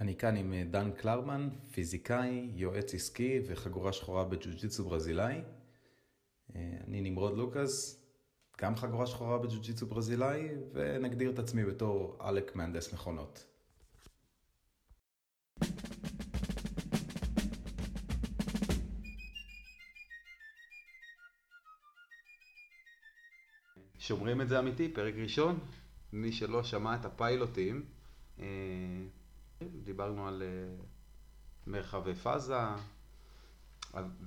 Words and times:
אני 0.00 0.16
כאן 0.16 0.36
עם 0.36 0.52
אה, 0.52 0.64
דן 0.70 0.90
קלרמן, 0.90 1.48
פיזיקאי, 1.72 2.50
יועץ 2.54 2.94
עסקי 2.94 3.40
וחגורה 3.46 3.92
שחורה 3.92 4.24
בג'ו-ג'יצו 4.24 4.84
ברזילאי. 4.84 5.40
אה, 6.56 6.72
אני 6.86 7.00
נמרוד 7.00 7.36
לוקאס, 7.36 8.04
גם 8.60 8.76
חגורה 8.76 9.06
שחורה 9.06 9.38
בג'ו-ג'יצו 9.38 9.86
ברזילאי, 9.86 10.48
ונגדיר 10.72 11.30
את 11.30 11.38
עצמי 11.38 11.64
בתור 11.64 12.16
עלק 12.18 12.56
מהנדס 12.56 12.92
מכונות. 12.92 13.46
שומרים 23.98 24.40
את 24.40 24.48
זה 24.48 24.58
אמיתי, 24.58 24.88
פרק 24.88 25.14
ראשון. 25.14 25.58
מי 26.12 26.32
שלא 26.32 26.62
שמע 26.62 26.94
את 26.94 27.04
הפיילוטים, 27.04 27.84
אה, 28.38 28.46
דיברנו 29.84 30.28
על 30.28 30.42
אה, 30.42 30.84
מרחבי 31.66 32.14
פאזה, 32.14 32.54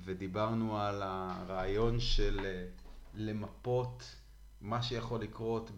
ודיברנו 0.04 0.80
על 0.80 1.02
הרעיון 1.02 2.00
של 2.00 2.40
אה, 2.44 2.66
למפות 3.14 4.16
מה 4.62 4.82
שיכול 4.82 5.22
לקרות 5.22 5.72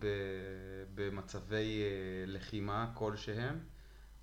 במצבי 0.96 1.84
לחימה 2.28 2.92
כלשהם, 2.94 3.60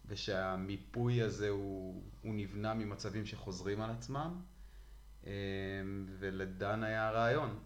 ושהמיפוי 0.06 1.22
הזה 1.22 1.48
הוא, 1.48 2.02
הוא 2.22 2.34
נבנה 2.34 2.74
ממצבים 2.74 3.26
שחוזרים 3.26 3.80
על 3.80 3.90
עצמם, 3.90 4.40
ולדן 6.18 6.82
היה 6.82 7.08
הרעיון. 7.08 7.58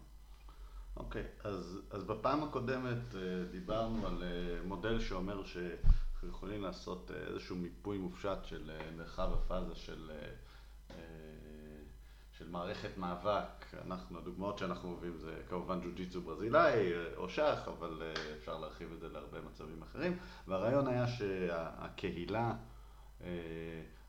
אוקיי, 0.95 1.23
okay, 1.23 1.47
אז, 1.47 1.81
אז 1.91 2.03
בפעם 2.03 2.43
הקודמת 2.43 3.15
דיברנו 3.51 4.07
על 4.07 4.23
מודל 4.65 4.99
שאומר 4.99 5.45
ש... 5.45 5.57
אנחנו 6.17 6.29
יכולים 6.29 6.61
לעשות 6.61 7.11
אה, 7.11 7.27
איזשהו 7.27 7.55
מיפוי 7.55 7.97
מופשט 7.97 8.37
של 8.45 8.71
אה, 8.71 8.91
מרחב 8.91 9.33
הפאזה 9.33 9.75
של, 9.75 10.11
אה, 10.89 10.95
של 12.31 12.49
מערכת 12.49 12.97
מאבק. 12.97 13.65
אנחנו, 13.85 14.17
הדוגמאות 14.17 14.57
שאנחנו 14.57 14.89
מביאים 14.89 15.17
זה 15.17 15.41
כמובן 15.49 15.81
ג'ו-ג'יצו 15.81 16.21
ברזילאי 16.21 16.91
או 17.15 17.29
שח, 17.29 17.67
אבל 17.67 18.01
אפשר 18.39 18.59
להרחיב 18.59 18.91
את 18.91 18.99
זה 18.99 19.09
להרבה 19.09 19.41
מצבים 19.41 19.81
אחרים. 19.81 20.17
והרעיון 20.47 20.87
היה 20.87 21.07
שהקהילה 21.07 22.53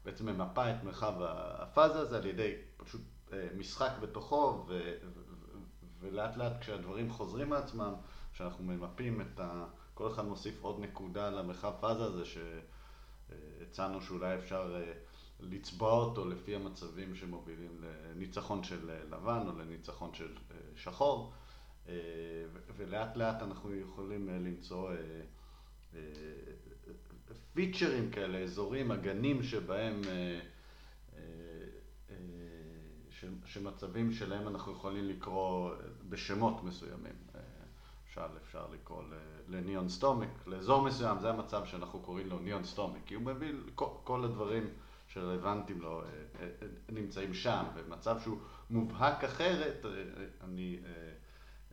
בעצם 0.05 0.29
ממפה 0.29 0.71
את 0.71 0.85
מרחב 0.85 1.15
הפאזה 1.59 1.99
הזה 1.99 2.17
על 2.17 2.27
ידי 2.27 2.55
פשוט 2.77 3.03
משחק 3.57 3.91
בתוכו, 4.01 4.65
ו, 4.69 4.95
ולאט 6.01 6.37
לאט 6.37 6.61
כשהדברים 6.61 7.11
חוזרים 7.11 7.49
מעצמם, 7.49 7.95
כשאנחנו 8.33 8.65
ממפים 8.65 9.21
את 9.21 9.41
ה... 9.41 9.65
כל 9.99 10.07
אחד 10.07 10.27
מוסיף 10.27 10.63
עוד 10.63 10.81
נקודה 10.81 11.31
למרחב 11.31 11.73
פאזה 11.81 12.05
הזה 12.05 12.23
שהצענו 12.25 14.03
שאולי 14.03 14.35
אפשר 14.35 14.77
אה, 14.77 14.93
לצבוע 15.41 15.93
אותו 15.93 16.29
לפי 16.29 16.55
המצבים 16.55 17.15
שמובילים 17.15 17.81
לניצחון 17.81 18.65
של 18.65 18.91
אה, 18.91 19.05
לבן 19.05 19.47
או 19.47 19.59
לניצחון 19.59 20.15
של 20.15 20.35
אה, 20.51 20.57
שחור 20.77 21.33
ולאט 22.77 23.17
לאט 23.17 23.43
אנחנו 23.43 23.75
יכולים 23.75 24.29
למצוא 24.29 24.91
פיצ'רים 27.55 28.11
כאלה, 28.11 28.39
אזורים, 28.39 28.93
אגנים 28.93 29.43
שבהם, 29.43 30.01
שמצבים 33.45 34.13
שלהם 34.13 34.49
אנחנו 34.49 34.73
יכולים 34.73 35.05
לקרוא 35.05 35.71
בשמות 36.09 36.65
מסוימים. 36.65 37.28
למשל 38.19 38.39
אפשר 38.49 38.67
לקרוא 38.73 39.03
לניון 39.49 39.89
סטומיק, 39.89 40.31
לאזור 40.47 40.83
מסוים, 40.83 41.19
זה 41.21 41.31
המצב 41.31 41.65
שאנחנו 41.65 42.01
קוראים 42.01 42.29
לו 42.29 42.39
ניון 42.39 42.65
סטומיק, 42.65 43.03
כי 43.07 43.15
הוא 43.15 43.23
מביא, 43.23 43.53
כל, 44.05 44.25
הדברים 44.25 44.67
שרלוונטיים 45.09 45.81
לו 45.81 46.01
אה, 46.01 46.07
אה, 46.41 46.49
אה, 46.63 46.67
נמצאים 46.89 47.35
שם, 47.35 47.65
ומצב 47.75 48.21
שהוא 48.21 48.39
מובהק 48.71 49.25
אחרת, 49.25 49.87
אני 50.45 50.81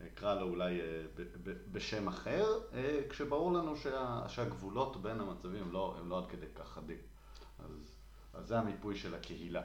אקרא 0.08 0.34
לו 0.34 0.48
אולי 0.48 0.82
בשם 1.72 2.08
אחר, 2.08 2.46
כשברור 3.10 3.54
לנו 3.54 3.76
שה, 3.76 4.24
שהגבולות 4.28 5.02
בין 5.02 5.20
המצבים 5.20 5.72
לא, 5.72 5.96
הם 6.00 6.10
לא 6.10 6.18
עד 6.18 6.26
כדי 6.30 6.46
כך 6.56 6.68
חדים. 6.68 6.98
אז, 7.60 7.96
אז 8.34 8.48
זה 8.48 8.60
המיפוי 8.60 8.96
של 8.96 9.16
הקהילה. 9.16 9.62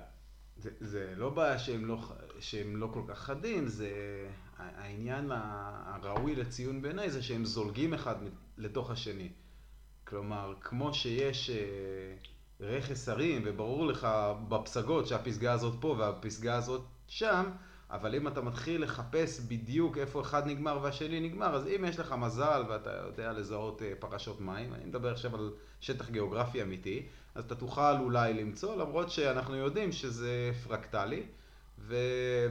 זה, 0.57 0.71
זה 0.81 1.15
לא 1.17 1.31
בעיה 1.31 1.59
שהם 1.59 1.85
לא, 1.85 1.99
שהם 2.41 2.77
לא 2.77 2.91
כל 2.93 3.03
כך 3.09 3.19
חדים, 3.19 3.69
זה 3.69 3.91
העניין 4.77 5.31
הראוי 5.33 6.37
לציון 6.37 6.83
בעיניי 6.83 7.11
זה 7.11 7.23
שהם 7.23 7.45
זולגים 7.45 7.95
אחד 7.95 8.15
לתוך 8.59 8.91
השני. 8.91 9.29
כלומר, 10.05 10.55
כמו 10.61 10.95
שיש 10.95 11.51
אה, 11.51 11.57
רכס 12.61 13.09
הרים, 13.09 13.43
וברור 13.45 13.87
לך 13.87 14.09
בפסגות 14.49 15.07
שהפסגה 15.07 15.53
הזאת 15.53 15.75
פה 15.81 15.95
והפסגה 15.99 16.57
הזאת 16.57 16.83
שם, 17.07 17.45
אבל 17.91 18.15
אם 18.15 18.29
אתה 18.29 18.41
מתחיל 18.41 18.83
לחפש 18.83 19.41
בדיוק 19.41 19.99
איפה 19.99 20.21
אחד 20.21 20.47
נגמר 20.47 20.79
והשני 20.83 21.21
נגמר, 21.21 21.55
אז 21.55 21.67
אם 21.67 21.85
יש 21.89 21.99
לך 21.99 22.13
מזל 22.13 22.63
ואתה 22.69 22.91
יודע 23.07 23.33
לזהות 23.33 23.83
אה, 23.83 23.93
פרשות 23.99 24.41
מים, 24.41 24.75
אני 24.75 24.85
מדבר 24.85 25.13
עכשיו 25.13 25.35
על 25.37 25.53
שטח 25.81 26.11
גיאוגרפי 26.11 26.63
אמיתי, 26.63 27.07
אז 27.35 27.45
אתה 27.45 27.55
תוכל 27.55 27.97
אולי 28.01 28.35
למצוא, 28.35 28.77
למרות 28.77 29.11
שאנחנו 29.11 29.57
יודעים 29.57 29.93
שזה 29.93 30.51
פרקטלי. 30.65 31.23
ו, 31.87 31.97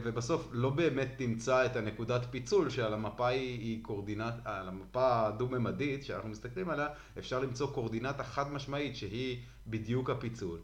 ובסוף 0.02 0.48
לא 0.52 0.70
באמת 0.70 1.08
תמצא 1.16 1.66
את 1.66 1.76
הנקודת 1.76 2.26
פיצול 2.30 2.70
שעל 2.70 2.94
המפה 2.94 3.28
היא, 3.28 3.60
היא 3.60 3.84
קורדינט, 3.84 4.34
על 4.44 4.68
המפה 4.68 5.26
הדו-ממדית 5.26 6.04
שאנחנו 6.04 6.28
מסתכלים 6.28 6.70
עליה, 6.70 6.88
אפשר 7.18 7.40
למצוא 7.40 7.72
קורדינטה 7.72 8.24
חד 8.24 8.52
משמעית 8.52 8.96
שהיא 8.96 9.38
בדיוק 9.66 10.10
הפיצול. 10.10 10.58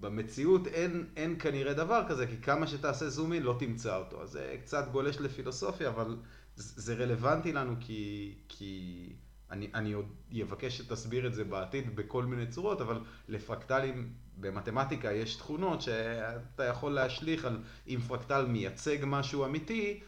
במציאות 0.00 0.66
אין, 0.66 1.06
אין 1.16 1.36
כנראה 1.38 1.74
דבר 1.74 2.04
כזה, 2.08 2.26
כי 2.26 2.36
כמה 2.36 2.66
שתעשה 2.66 3.08
זום 3.08 3.32
אין 3.32 3.42
לא 3.42 3.56
תמצא 3.58 3.96
אותו. 3.96 4.22
אז 4.22 4.30
זה 4.30 4.56
קצת 4.60 4.88
גולש 4.92 5.20
לפילוסופיה, 5.20 5.88
אבל 5.88 6.16
זה 6.56 6.94
רלוונטי 6.94 7.52
לנו 7.52 7.74
כי, 7.80 8.34
כי 8.48 9.12
אני, 9.50 9.70
אני 9.74 9.92
עוד 9.92 10.06
אבקש 10.42 10.78
שתסביר 10.78 11.26
את 11.26 11.34
זה 11.34 11.44
בעתיד 11.44 11.96
בכל 11.96 12.24
מיני 12.24 12.46
צורות, 12.46 12.80
אבל 12.80 13.00
לפרקטלים 13.28 14.12
במתמטיקה 14.36 15.12
יש 15.12 15.36
תכונות 15.36 15.82
שאתה 15.82 16.64
יכול 16.64 16.92
להשליך 16.92 17.44
על, 17.44 17.58
אם 17.88 17.98
פרקטל 18.08 18.46
מייצג 18.46 18.98
משהו 19.02 19.44
אמיתי, 19.44 20.00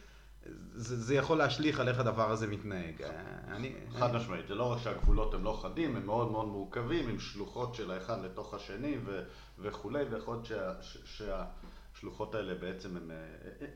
זה, 0.73 0.95
זה 0.95 1.15
יכול 1.15 1.37
להשליך 1.37 1.79
על 1.79 1.89
איך 1.89 1.99
הדבר 1.99 2.31
הזה 2.31 2.47
מתנהג. 2.47 3.01
אני, 3.47 3.73
חד 3.99 4.09
אני... 4.09 4.17
משמעית, 4.17 4.47
זה 4.47 4.55
לא 4.55 4.71
רק 4.71 4.81
שהגבולות 4.81 5.33
הם 5.33 5.43
לא 5.43 5.59
חדים, 5.61 5.95
הם 5.95 6.05
מאוד 6.05 6.31
מאוד 6.31 6.47
מורכבים, 6.47 7.09
עם 7.09 7.19
שלוחות 7.19 7.75
של 7.75 7.91
האחד 7.91 8.25
לתוך 8.25 8.53
השני 8.53 8.97
ו, 9.05 9.23
וכולי, 9.59 10.03
ויכול 10.03 10.35
להיות 10.35 10.45
שה, 10.45 10.73
שהשלוחות 11.05 12.35
האלה 12.35 12.55
בעצם 12.55 12.97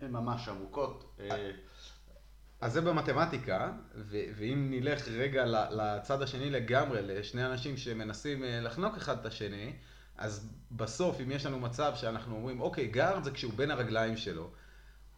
הן 0.01 0.11
ממש 0.11 0.47
עמוקות. 0.47 1.19
אז 2.61 2.73
זה 2.73 2.81
במתמטיקה, 2.81 3.71
ו- 3.95 4.23
ואם 4.35 4.67
נלך 4.69 5.07
רגע 5.07 5.45
לצד 5.71 6.21
השני 6.21 6.49
לגמרי, 6.49 7.01
לשני 7.01 7.45
אנשים 7.45 7.77
שמנסים 7.77 8.43
אה, 8.43 8.61
לחנוק 8.61 8.97
אחד 8.97 9.19
את 9.19 9.25
השני, 9.25 9.73
אז 10.19 10.49
בסוף, 10.71 11.21
אם 11.21 11.31
יש 11.31 11.45
לנו 11.45 11.59
מצב 11.59 11.91
שאנחנו 11.95 12.35
אומרים, 12.35 12.61
אוקיי, 12.61 12.87
guard 12.87 13.23
זה 13.23 13.31
כשהוא 13.31 13.53
בין 13.55 13.71
הרגליים 13.71 14.17
שלו, 14.17 14.49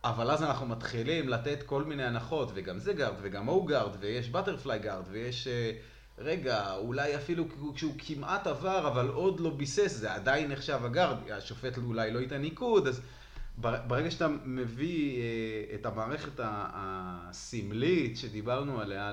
אבל 0.04 0.32
אז 0.32 0.44
אנחנו 0.44 0.66
מתחילים 0.66 1.30
לתת 1.30 1.64
כל 1.64 1.84
מיני 1.84 2.04
הנחות, 2.04 2.52
וגם 2.54 2.80
זה 2.80 2.94
guard, 2.94 3.16
וגם 3.22 3.50
ההוא 3.50 3.68
guard, 3.68 3.92
ויש 4.00 4.30
butterfly 4.30 4.80
guard, 4.80 5.04
ויש... 5.12 5.48
אה, 5.48 5.72
רגע, 6.18 6.76
אולי 6.76 7.16
אפילו 7.16 7.46
כשהוא 7.76 7.94
כמעט 7.98 8.48
עבר, 8.48 8.88
אבל 8.88 9.08
עוד 9.08 9.40
לא 9.40 9.50
ביסס, 9.50 9.92
זה 9.98 10.14
עדיין 10.14 10.52
נחשב 10.52 10.80
ה 10.86 10.91
guard, 10.91 11.18
השופט 11.32 11.78
אולי 11.78 12.12
לא 12.12 12.20
ייתן 12.20 12.42
ניקוד, 12.42 12.88
אז 12.88 13.02
ברגע 13.58 14.12
שאתה 14.12 14.28
מביא 14.46 15.22
אה, 15.22 15.76
את 15.76 15.86
המערכת 15.86 16.40
הסמלית 16.44 18.18
שדיברנו 18.18 18.82
עליה, 18.82 19.12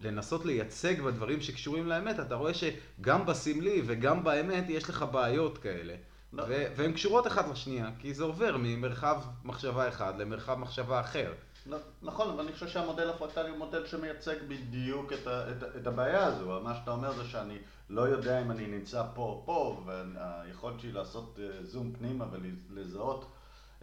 לנסות 0.00 0.44
לייצג 0.44 1.00
בדברים 1.00 1.40
שקשורים 1.40 1.86
לאמת, 1.86 2.20
אתה 2.20 2.34
רואה 2.34 2.52
שגם 2.54 3.26
בסמלי 3.26 3.82
וגם 3.86 4.24
באמת 4.24 4.64
יש 4.68 4.88
לך 4.90 5.04
בעיות 5.12 5.58
כאלה. 5.58 5.94
לא. 6.32 6.44
והן 6.48 6.92
קשורות 6.92 7.26
אחת 7.26 7.48
לשנייה, 7.48 7.90
כי 7.98 8.14
זה 8.14 8.24
עובר 8.24 8.56
ממרחב 8.58 9.22
מחשבה 9.44 9.88
אחד 9.88 10.18
למרחב 10.18 10.54
מחשבה 10.54 11.00
אחר. 11.00 11.32
לא, 11.66 11.78
נכון, 12.02 12.30
אבל 12.30 12.40
אני 12.44 12.52
חושב 12.52 12.68
שהמודל 12.68 13.10
הפרקטלי 13.10 13.50
הוא 13.50 13.58
מודל 13.58 13.86
שמייצג 13.86 14.34
בדיוק 14.48 15.12
את, 15.12 15.26
ה, 15.26 15.50
את, 15.50 15.76
את 15.76 15.86
הבעיה 15.86 16.24
הזו. 16.26 16.60
מה 16.64 16.74
שאתה 16.74 16.90
אומר 16.90 17.12
זה 17.12 17.24
שאני 17.24 17.58
לא 17.90 18.02
יודע 18.02 18.42
אם 18.42 18.50
אני 18.50 18.66
נמצא 18.66 19.02
פה 19.14 19.22
או 19.22 19.42
פה, 19.44 19.84
והיכולת 19.86 20.80
שלי 20.80 20.92
לעשות 20.92 21.38
אה, 21.42 21.64
זום 21.64 21.92
פנימה 21.98 22.24
ולזהות 22.70 23.26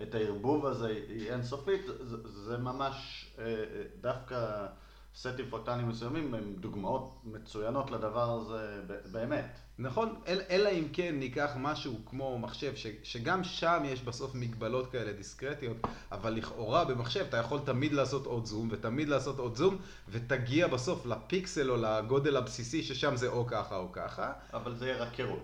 את 0.01 0.15
הערבוב 0.15 0.65
הזה 0.65 0.88
היא 0.88 1.31
אינסופית, 1.31 1.81
זה, 2.01 2.18
זה 2.27 2.57
ממש 2.57 3.27
אה, 3.39 3.63
דווקא 4.01 4.68
סטים 5.15 5.45
פרקטליים 5.50 5.89
מסוימים 5.89 6.33
הם 6.33 6.54
דוגמאות 6.60 7.19
מצוינות 7.24 7.92
לדבר 7.92 8.31
הזה 8.31 8.81
באמת. 9.12 9.45
נכון, 9.77 10.15
אל, 10.27 10.42
אלא 10.50 10.69
אם 10.69 10.88
כן 10.94 11.15
ניקח 11.19 11.51
משהו 11.57 12.00
כמו 12.06 12.39
מחשב, 12.39 12.75
ש, 12.75 12.88
שגם 13.04 13.44
שם 13.44 13.83
יש 13.86 14.01
בסוף 14.01 14.36
מגבלות 14.36 14.92
כאלה 14.92 15.13
דיסקרטיות, 15.13 15.77
אבל 16.12 16.33
לכאורה 16.33 16.86
במחשב 16.86 17.25
אתה 17.30 17.38
יכול 17.38 17.60
תמיד 17.65 17.94
לעשות 17.94 18.25
עוד 18.25 18.45
זום, 18.45 18.68
ותמיד 18.71 19.10
לעשות 19.10 19.39
עוד 19.39 19.56
זום, 19.56 19.77
ותגיע 20.10 20.68
בסוף 20.68 21.06
לפיקסל 21.06 21.71
או 21.71 21.77
לגודל 21.77 22.38
הבסיסי, 22.38 22.83
ששם 22.83 23.15
זה 23.15 23.27
או 23.27 23.48
ככה 23.48 23.77
או 23.77 23.92
ככה. 23.92 24.33
אבל 24.54 24.75
זה 24.75 24.88
יהיה 24.88 25.04
רק 25.04 25.10
קירוב. 25.12 25.39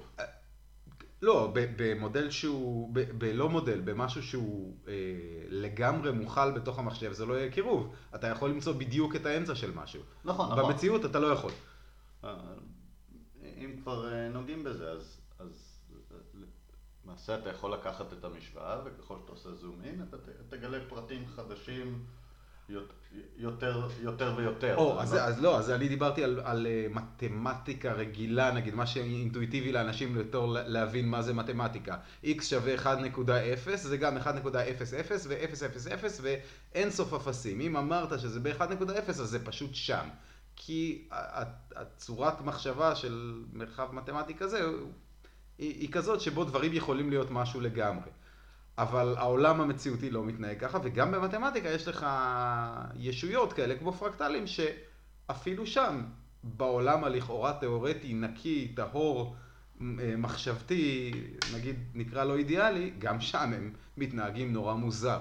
לא, 1.21 1.54
במודל 1.54 2.30
שהוא, 2.30 2.94
בלא 3.18 3.50
מודל, 3.50 3.81
במשהו 3.81 4.24
שהוא 4.24 4.77
אה, 4.88 4.94
לגמרי 5.50 6.12
מוכל 6.12 6.51
בתוך 6.51 6.80
המחשב, 6.80 7.12
זה 7.12 7.25
לא 7.25 7.33
יהיה 7.33 7.51
קירוב. 7.51 7.95
אתה 8.16 8.27
יכול 8.27 8.50
למצוא 8.50 8.74
בדיוק 8.74 9.16
את 9.16 9.25
האמצע 9.25 9.56
של 9.56 9.71
משהו. 9.75 10.01
נכון, 10.25 10.51
נכון. 10.51 10.63
במציאות 10.63 11.06
אתה 11.06 11.19
לא 11.19 11.27
יכול. 11.27 11.51
אה, 12.24 12.36
אם 13.44 13.75
כבר 13.83 14.13
אה, 14.13 14.30
נוגעים 14.30 14.63
בזה, 14.63 14.92
אז, 14.92 15.21
אז 15.39 15.80
למעשה 17.06 17.39
אתה 17.39 17.50
יכול 17.50 17.74
לקחת 17.74 18.13
את 18.13 18.24
המשוואה, 18.24 18.80
וככל 18.86 19.16
שאתה 19.21 19.31
עושה 19.31 19.54
זום 19.54 19.81
אין, 19.83 20.04
אתה 20.10 20.18
תגלה 20.50 20.77
פרטים 20.89 21.27
חדשים. 21.27 22.06
יותר, 23.38 23.88
יותר 24.01 24.33
ויותר. 24.38 24.75
או, 24.77 25.01
אז, 25.01 25.13
לא... 25.13 25.19
אז 25.19 25.42
לא, 25.42 25.60
אז 25.60 25.69
אני 25.69 25.88
דיברתי 25.88 26.24
על, 26.24 26.42
על 26.44 26.68
אה, 26.68 26.86
מתמטיקה 26.89 27.94
רגילה, 27.94 28.51
נגיד, 28.51 28.75
מה 28.75 28.88
שאינטואיטיבי 28.88 29.71
לאנשים 29.71 30.16
יותר 30.16 30.45
להבין 30.45 31.10
מה 31.10 31.21
זה 31.21 31.33
מתמטיקה. 31.33 31.98
x 32.24 32.44
שווה 32.44 32.75
1.0, 32.75 33.75
זה 33.75 33.98
גם 33.98 34.18
1.00 34.18 34.21
ו-000 35.27 36.21
ואין 36.21 36.92
סוף 36.92 37.13
אפסים. 37.13 37.62
אם 37.62 37.77
אמרת 37.77 38.19
שזה 38.19 38.39
ב-1.0, 38.39 39.10
אז 39.10 39.16
זה 39.16 39.45
פשוט 39.45 39.75
שם. 39.75 40.07
כי 40.56 41.07
הצורת 41.75 42.42
מחשבה 42.42 42.95
של 42.95 43.44
מרחב 43.54 43.88
מתמטי 43.92 44.33
כזה, 44.33 44.62
היא, 45.57 45.80
היא 45.80 45.92
כזאת 45.92 46.21
שבו 46.21 46.44
דברים 46.44 46.74
יכולים 46.74 47.10
להיות 47.10 47.31
משהו 47.31 47.62
לגמרי. 47.62 48.10
אבל 48.80 49.16
העולם 49.18 49.62
המציאותי 49.62 50.10
לא 50.10 50.24
מתנהג 50.24 50.60
ככה, 50.60 50.80
וגם 50.84 51.12
במתמטיקה 51.12 51.70
יש 51.70 51.88
לך 51.88 52.06
ישויות 52.96 53.54
כאלה 53.54 53.78
כמו 53.78 53.94
פרקטלים, 53.94 54.46
שאפילו 54.48 55.68
שם, 55.68 56.04
בעולם 56.44 57.04
הלכאורה 57.04 57.54
תיאורטי, 57.60 58.14
נקי, 58.14 58.74
טהור, 58.76 59.36
מחשבתי, 60.18 61.12
נגיד 61.56 61.76
נקרא 61.94 62.24
לו 62.24 62.36
אידיאלי, 62.36 62.94
גם 63.00 63.22
שם 63.22 63.54
הם 63.54 63.74
מתנהגים 63.98 64.54
נורא 64.54 64.74
מוזר. 64.74 65.20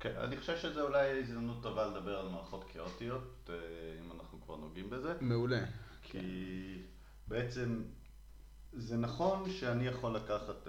כן, 0.00 0.14
אני 0.16 0.36
חושב 0.36 0.56
שזה 0.56 0.82
אולי 0.82 1.20
הזדמנות 1.20 1.62
טובה 1.62 1.86
לדבר 1.86 2.18
על 2.18 2.28
מערכות 2.28 2.64
כאוטיות, 2.72 3.50
אה, 3.50 3.54
אם 4.04 4.12
אנחנו 4.12 4.40
כבר 4.40 4.56
נוגעים 4.56 4.90
בזה. 4.90 5.14
מעולה. 5.20 5.60
כי 6.02 6.82
בעצם 7.28 7.82
זה 8.72 8.96
נכון 8.96 9.50
שאני 9.50 9.86
יכול 9.86 10.16
לקחת... 10.16 10.68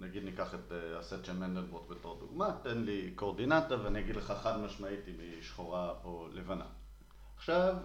נגיד 0.00 0.24
ניקח 0.24 0.54
את 0.54 0.72
אה, 0.72 0.98
הסט 0.98 1.24
של 1.24 1.36
מנדלבורט 1.36 1.88
בתור 1.88 2.18
דוגמה, 2.18 2.58
תן 2.62 2.78
לי 2.78 3.12
קורדינטה 3.14 3.82
ואני 3.82 4.00
אגיד 4.00 4.16
לך 4.16 4.32
חד 4.42 4.60
משמעית 4.60 5.08
אם 5.08 5.20
היא 5.20 5.42
שחורה 5.42 5.94
או 6.04 6.28
לבנה. 6.32 6.66
עכשיו, 7.36 7.76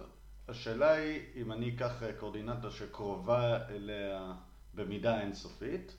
השאלה 0.48 0.92
היא 0.92 1.20
אם 1.34 1.52
אני 1.52 1.74
אקח 1.76 2.02
אה, 2.02 2.12
קורדינטה 2.12 2.70
שקרובה 2.70 3.68
אליה 3.68 4.32
במידה 4.74 5.20
אינסופית, 5.20 5.96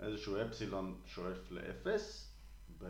איזשהו 0.00 0.36
אפסילון 0.42 1.00
שואף 1.06 1.50
לאפס, 1.50 2.32
ב... 2.78 2.84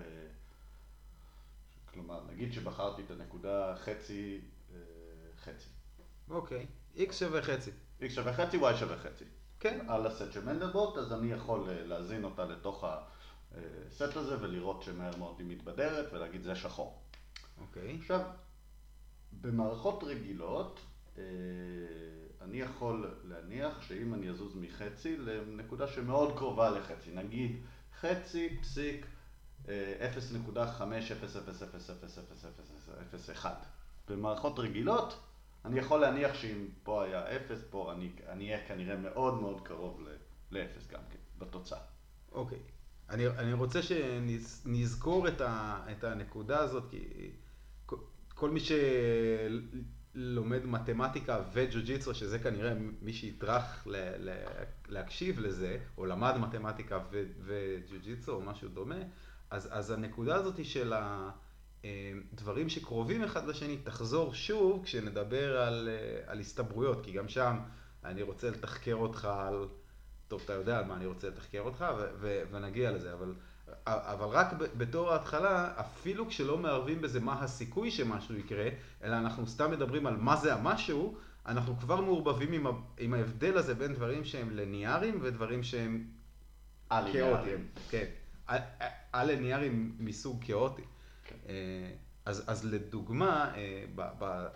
כלומר, 1.92 2.20
נגיד 2.30 2.52
שבחרתי 2.52 3.02
את 3.02 3.10
הנקודה 3.10 3.76
חצי, 3.76 4.40
אה, 4.74 4.78
חצי. 5.40 5.68
אוקיי, 6.30 6.66
x 6.96 7.12
שווה 7.12 7.42
חצי. 7.42 7.70
x 8.00 8.10
שווה 8.10 8.32
חצי, 8.32 8.56
y 8.56 8.76
שווה 8.76 8.98
חצי. 8.98 9.24
כן. 9.62 9.84
על 9.88 10.06
הסט 10.06 10.32
של 10.32 10.44
מנדלבוט, 10.44 10.98
אז 10.98 11.12
אני 11.12 11.32
יכול 11.32 11.68
אה, 11.68 11.84
להזין 11.84 12.24
אותה 12.24 12.44
לתוך 12.44 12.84
הסט 12.84 14.16
הזה 14.16 14.40
ולראות 14.40 14.82
שמהר 14.82 15.16
מאוד 15.16 15.34
היא 15.38 15.46
מתבדרת 15.46 16.12
ולהגיד 16.12 16.42
זה 16.42 16.56
שחור. 16.56 17.02
אוקיי. 17.60 17.96
עכשיו, 18.00 18.20
במערכות 19.40 20.04
רגילות, 20.04 20.80
אה, 21.18 21.22
אני 22.40 22.60
יכול 22.60 23.14
להניח 23.24 23.82
שאם 23.82 24.14
אני 24.14 24.30
אזוז 24.30 24.56
מחצי 24.56 25.16
לנקודה 25.16 25.88
שמאוד 25.88 26.38
קרובה 26.38 26.70
לחצי, 26.70 27.10
נגיד 27.10 27.62
חצי 28.00 28.58
פסיק 28.60 29.06
0.500000001. 29.64 29.68
במערכות 34.08 34.58
רגילות, 34.58 35.20
אני 35.64 35.78
יכול 35.78 36.00
להניח 36.00 36.34
שאם 36.34 36.66
פה 36.82 37.04
היה 37.04 37.36
אפס, 37.36 37.64
פה 37.70 37.92
אני, 37.92 38.12
אהיה 38.28 38.68
כנראה 38.68 38.96
מאוד 38.96 39.40
מאוד 39.40 39.60
קרוב 39.60 40.00
לאפס 40.50 40.86
גם 40.86 41.00
כן, 41.10 41.18
בתוצאה. 41.38 41.78
אוקיי. 42.32 42.58
אני, 43.10 43.28
אני 43.28 43.52
רוצה 43.52 43.82
שנזכור 43.82 45.28
את, 45.28 45.40
ה, 45.40 45.80
את 45.92 46.04
הנקודה 46.04 46.58
הזאת, 46.58 46.84
כי 46.90 47.30
כל 48.34 48.50
מי 48.50 48.60
שלומד 50.14 50.66
מתמטיקה 50.66 51.40
וג'ו-ג'יצו, 51.52 52.14
שזה 52.14 52.38
כנראה 52.38 52.72
מי 53.02 53.12
שיטרח 53.12 53.86
ל, 53.86 53.96
ל, 53.96 54.44
להקשיב 54.88 55.40
לזה, 55.40 55.78
או 55.98 56.06
למד 56.06 56.36
מתמטיקה 56.38 56.98
וג'ו-ג'יצו 57.44 58.32
או 58.32 58.40
משהו 58.40 58.68
דומה, 58.68 58.98
אז, 59.50 59.68
אז 59.70 59.90
הנקודה 59.90 60.34
הזאת 60.34 60.64
של 60.64 60.92
ה... 60.92 61.30
אה, 61.84 61.90
דברים 62.34 62.68
שקרובים 62.68 63.24
אחד 63.24 63.46
לשני, 63.46 63.76
תחזור 63.76 64.34
שוב 64.34 64.84
כשנדבר 64.84 65.60
על, 65.60 65.88
אה, 65.92 66.32
על 66.32 66.40
הסתברויות, 66.40 67.04
כי 67.04 67.12
גם 67.12 67.28
שם 67.28 67.56
אני 68.04 68.22
רוצה 68.22 68.50
לתחקר 68.50 68.94
אותך 68.94 69.24
על, 69.24 69.68
טוב, 70.28 70.40
אתה 70.44 70.52
יודע 70.52 70.78
על 70.78 70.84
מה 70.84 70.96
אני 70.96 71.06
רוצה 71.06 71.28
לתחקר 71.28 71.60
אותך, 71.60 71.84
ו- 71.98 72.06
ו- 72.20 72.42
ונגיע 72.50 72.90
לזה, 72.92 73.12
אבל, 73.12 73.34
אבל 73.86 74.26
רק 74.26 74.46
בתור 74.76 75.10
ההתחלה, 75.12 75.72
אפילו 75.80 76.28
כשלא 76.28 76.58
מערבים 76.58 77.00
בזה 77.00 77.20
מה 77.20 77.42
הסיכוי 77.42 77.90
שמשהו 77.90 78.34
יקרה, 78.34 78.68
אלא 79.04 79.16
אנחנו 79.16 79.46
סתם 79.46 79.70
מדברים 79.70 80.06
על 80.06 80.16
מה 80.16 80.36
זה 80.36 80.54
המשהו, 80.54 81.16
אנחנו 81.46 81.76
כבר 81.78 82.00
מעורבבים 82.00 82.52
עם, 82.52 82.66
ה- 82.66 82.70
עם 82.98 83.14
ההבדל 83.14 83.58
הזה 83.58 83.74
בין 83.74 83.94
דברים 83.94 84.24
שהם 84.24 84.50
ליניאריים 84.50 85.18
ודברים 85.22 85.62
שהם 85.62 86.04
כאוטיים. 87.12 87.66
כן, 87.90 88.04
א-ליניאריים 89.12 89.96
מסוג 89.98 90.44
כאוטי. 90.44 90.82
כן. 91.24 91.36
אז, 92.24 92.44
אז 92.46 92.64
לדוגמה, 92.64 93.52
אה, 93.56 93.84
ב, 93.94 94.02
ב, 94.18 94.46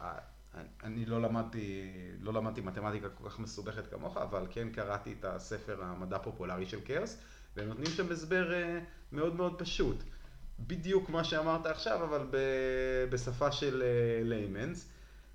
אני 0.84 1.06
לא 1.06 1.22
למדתי, 1.22 1.92
לא 2.20 2.32
למדתי 2.32 2.60
מתמטיקה 2.60 3.08
כל 3.08 3.30
כך 3.30 3.38
מסובכת 3.38 3.90
כמוך, 3.90 4.16
אבל 4.16 4.46
כן 4.50 4.68
קראתי 4.68 5.14
את 5.20 5.24
הספר 5.24 5.84
המדע 5.84 6.16
הפופולרי 6.16 6.66
של 6.66 6.78
כאוס, 6.84 7.18
והם 7.56 7.68
נותנים 7.68 7.90
שם 7.90 8.12
הסבר 8.12 8.52
אה, 8.52 8.78
מאוד 9.12 9.36
מאוד 9.36 9.58
פשוט. 9.58 9.96
בדיוק 10.60 11.10
מה 11.10 11.24
שאמרת 11.24 11.66
עכשיו, 11.66 12.04
אבל 12.04 12.26
ב, 12.30 12.36
בשפה 13.10 13.52
של 13.52 13.82
ליימנס. 14.22 14.88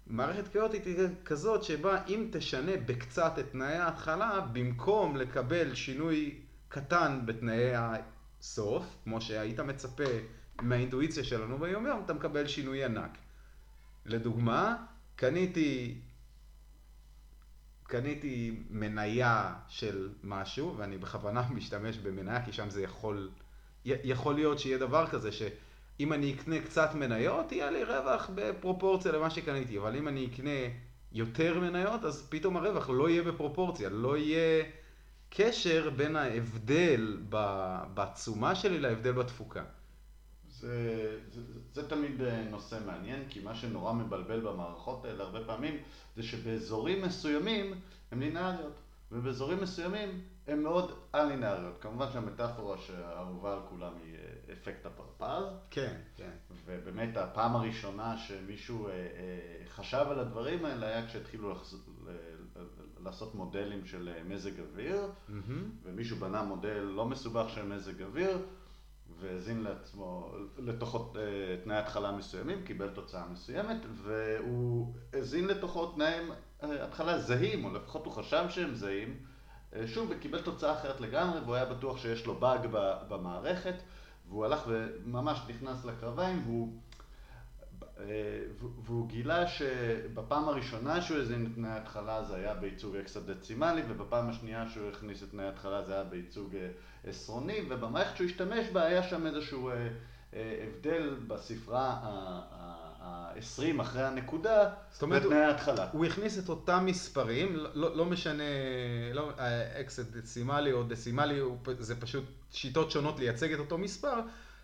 מערכת 0.07 0.47
כאוטית 0.47 0.85
היא 0.85 0.95
כזאת 1.25 1.63
שבה 1.63 2.05
אם 2.07 2.29
תשנה 2.31 2.71
בקצת 2.85 3.39
את 3.39 3.51
תנאי 3.51 3.75
ההתחלה, 3.75 4.39
במקום 4.53 5.17
לקבל 5.17 5.75
שינוי 5.75 6.39
קטן 6.67 7.21
בתנאי 7.25 7.71
הסוף, 7.75 8.85
כמו 9.03 9.21
שהיית 9.21 9.59
מצפה 9.59 10.03
מהאינטואיציה 10.61 11.23
שלנו 11.23 11.57
ביום 11.57 11.85
יום, 11.85 12.01
אתה 12.05 12.13
מקבל 12.13 12.47
שינוי 12.47 12.83
ענק. 12.83 13.17
לדוגמה, 14.05 14.75
קניתי, 15.15 15.97
קניתי 17.83 18.63
מניה 18.69 19.53
של 19.67 20.09
משהו, 20.23 20.77
ואני 20.77 20.97
בכוונה 20.97 21.43
משתמש 21.55 21.97
במניה, 21.97 22.45
כי 22.45 22.53
שם 22.53 22.69
זה 22.69 22.83
יכול, 22.83 23.29
יכול 23.85 24.35
להיות 24.35 24.59
שיהיה 24.59 24.77
דבר 24.77 25.07
כזה, 25.07 25.31
שאם 25.31 26.13
אני 26.13 26.33
אקנה 26.33 26.61
קצת 26.61 26.95
מניות, 26.95 27.51
יהיה 27.51 27.71
לי 27.71 27.83
רווח 27.83 28.29
בפרופורציה 28.35 29.11
למה 29.11 29.29
שקניתי, 29.29 29.77
אבל 29.77 29.95
אם 29.95 30.07
אני 30.07 30.27
אקנה 30.33 30.59
יותר 31.11 31.59
מניות, 31.59 32.05
אז 32.05 32.27
פתאום 32.29 32.57
הרווח 32.57 32.89
לא 32.89 33.09
יהיה 33.09 33.23
בפרופורציה, 33.23 33.89
לא 33.89 34.17
יהיה 34.17 34.63
קשר 35.29 35.89
בין 35.89 36.15
ההבדל 36.15 37.17
בתשומה 37.93 38.55
שלי 38.55 38.79
להבדל 38.79 39.11
בתפוקה. 39.11 39.63
זה, 40.61 41.17
זה, 41.31 41.41
זה 41.73 41.89
תמיד 41.89 42.21
אה, 42.21 42.43
נושא 42.43 42.77
מעניין, 42.85 43.23
כי 43.29 43.39
מה 43.39 43.55
שנורא 43.55 43.93
מבלבל 43.93 44.39
במערכות 44.39 45.05
האלה 45.05 45.23
הרבה 45.23 45.45
פעמים, 45.45 45.77
זה 46.15 46.23
שבאזורים 46.23 47.01
מסוימים 47.01 47.73
הן 48.11 48.19
לינאריות, 48.19 48.79
ובאזורים 49.11 49.61
מסוימים 49.61 50.21
הן 50.47 50.63
מאוד 50.63 50.91
א-לינאריות. 51.11 51.75
כמובן 51.81 52.05
שהמטאפורה 52.13 52.77
שהאהובה 52.77 53.53
על 53.53 53.59
כולם 53.69 53.93
היא 54.03 54.15
אה, 54.15 54.53
אפקט 54.53 54.85
הפרפר. 54.85 55.49
כן, 55.69 55.95
כן. 56.15 56.31
ובאמת 56.65 57.17
הפעם 57.17 57.55
הראשונה 57.55 58.17
שמישהו 58.17 58.87
אה, 58.87 58.93
חשב 59.67 60.05
על 60.09 60.19
הדברים 60.19 60.65
האלה 60.65 60.87
היה 60.87 61.07
כשהתחילו 61.07 61.51
לחז... 61.51 61.75
לעשות 63.03 63.35
מודלים 63.35 63.85
של 63.85 64.09
מזג 64.27 64.59
אוויר, 64.59 65.09
mm-hmm. 65.29 65.51
ומישהו 65.83 66.17
בנה 66.17 66.43
מודל 66.43 66.79
לא 66.79 67.05
מסובך 67.05 67.49
של 67.49 67.65
מזג 67.65 68.01
אוויר. 68.01 68.37
והזין 69.21 69.63
לעצמו, 69.63 70.31
לתוכו 70.57 71.13
תנאי 71.63 71.77
התחלה 71.77 72.11
מסוימים, 72.11 72.63
קיבל 72.63 72.89
תוצאה 72.89 73.25
מסוימת, 73.31 73.77
והוא 74.03 74.93
הזין 75.13 75.47
לתוכו 75.47 75.85
תנאי 75.85 76.13
התחלה 76.61 77.19
זהים, 77.19 77.65
או 77.65 77.73
לפחות 77.73 78.05
הוא 78.05 78.13
חשב 78.13 78.45
שהם 78.49 78.75
זהים, 78.75 79.17
שוב, 79.85 80.07
וקיבל 80.09 80.41
תוצאה 80.41 80.73
אחרת 80.73 81.01
לגמרי, 81.01 81.39
והוא 81.39 81.55
היה 81.55 81.65
בטוח 81.65 81.97
שיש 81.97 82.25
לו 82.25 82.35
באג 82.35 82.67
במערכת, 83.09 83.75
והוא 84.29 84.45
הלך 84.45 84.63
וממש 84.67 85.39
נכנס 85.47 85.85
לקרביים, 85.85 86.41
והוא... 86.45 86.73
והוא 88.85 89.07
גילה 89.07 89.47
שבפעם 89.47 90.49
הראשונה 90.49 91.01
שהוא 91.01 91.17
הזין 91.17 91.45
את 91.45 91.55
תנאי 91.55 91.69
ההתחלה 91.69 92.23
זה 92.23 92.35
היה 92.35 92.53
בייצוג 92.53 92.95
אקסדצימלי 92.95 93.81
ובפעם 93.89 94.29
השנייה 94.29 94.69
שהוא 94.69 94.89
הכניס 94.89 95.23
את 95.23 95.31
תנאי 95.31 95.45
ההתחלה 95.45 95.83
זה 95.83 95.93
היה 95.93 96.03
בייצוג 96.03 96.55
עשרוני 97.07 97.59
ובמערכת 97.69 98.17
שהוא 98.17 98.27
השתמש 98.27 98.67
בה 98.73 98.83
היה 98.83 99.03
שם 99.03 99.27
איזשהו 99.27 99.71
הבדל 100.33 101.15
בספרה 101.27 101.99
ה-20 103.01 103.81
אחרי 103.81 104.03
הנקודה 104.03 104.69
בתנאי 105.01 105.37
ההתחלה. 105.37 105.89
הוא 105.91 106.05
הכניס 106.05 106.39
את 106.39 106.49
אותם 106.49 106.85
מספרים, 106.85 107.55
לא, 107.73 107.95
לא 107.95 108.05
משנה, 108.05 108.43
לא, 109.13 109.31
אקסדצימלי 109.81 110.71
או 110.71 110.83
דצימלי, 110.83 111.39
זה 111.79 112.01
פשוט 112.01 112.23
שיטות 112.51 112.91
שונות 112.91 113.19
לייצג 113.19 113.53
את 113.53 113.59
אותו 113.59 113.77
מספר. 113.77 114.19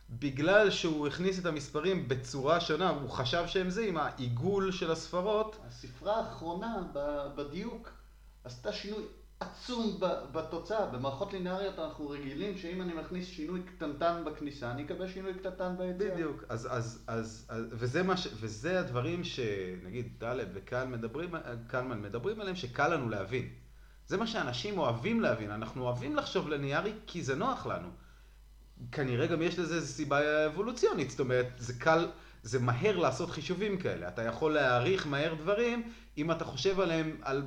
בגלל 0.10 0.70
שהוא 0.70 1.08
הכניס 1.08 1.40
את 1.40 1.46
המספרים 1.46 2.08
בצורה 2.08 2.60
שונה, 2.60 2.90
הוא 2.90 3.10
חשב 3.10 3.44
שהם 3.48 3.70
זה 3.70 3.86
עם 3.86 3.98
העיגול 3.98 4.72
של 4.72 4.92
הספרות. 4.92 5.58
הספרה 5.68 6.18
האחרונה 6.18 6.84
בדיוק 7.36 7.90
עשתה 8.44 8.74
שינוי 8.74 9.04
עצום 9.40 10.00
בתוצאה. 10.32 10.86
במערכות 10.86 11.34
לינאריות 11.34 11.80
אנחנו 11.80 12.10
רגילים 12.10 12.58
שאם 12.58 12.82
אני 12.82 12.94
מכניס 12.94 13.28
שינוי 13.28 13.62
קטנטן 13.64 14.24
בכניסה, 14.26 14.72
אני 14.72 14.86
אקבל 14.86 15.08
שינוי 15.08 15.34
קטנטן 15.34 15.76
ביציאה. 15.78 16.14
בדיוק. 16.14 16.44
אז, 16.50 16.68
אז, 16.72 17.04
אז, 17.08 17.48
וזה, 17.50 18.04
מה 18.04 18.18
ש, 18.18 18.28
וזה 18.34 18.80
הדברים 18.80 19.24
שנגיד 19.24 20.14
טלב 20.18 20.48
וקלמן 20.54 20.92
מדברים, 20.92 21.32
מדברים 22.02 22.42
עליהם, 22.42 22.56
שקל 22.56 22.88
לנו 22.88 23.10
להבין. 23.10 23.50
זה 24.08 24.18
מה 24.18 24.28
שאנשים 24.28 24.78
אוהבים 24.78 25.22
להבין. 25.22 25.52
אנחנו 25.52 25.84
אוהבים 25.84 26.16
לחשוב 26.16 26.50
ליניארי 26.50 26.94
כי 27.08 27.24
זה 27.24 27.36
נוח 27.36 27.66
לנו. 27.66 27.90
כנראה 28.92 29.28
גם 29.28 29.42
יש 29.42 29.60
לזה 29.60 29.88
סיבה 29.88 30.46
אבולוציונית, 30.46 31.10
זאת 31.10 31.20
אומרת, 31.20 31.48
זה 31.58 31.74
קל, 31.80 32.08
זה 32.44 32.60
מהר 32.60 32.98
לעשות 32.98 33.30
חישובים 33.30 33.78
כאלה. 33.78 34.08
אתה 34.08 34.24
יכול 34.24 34.54
להעריך 34.54 35.08
מהר 35.08 35.34
דברים 35.34 35.92
אם 36.18 36.32
אתה 36.32 36.46
חושב 36.46 36.80
עליהם 36.80 37.18
על, 37.22 37.44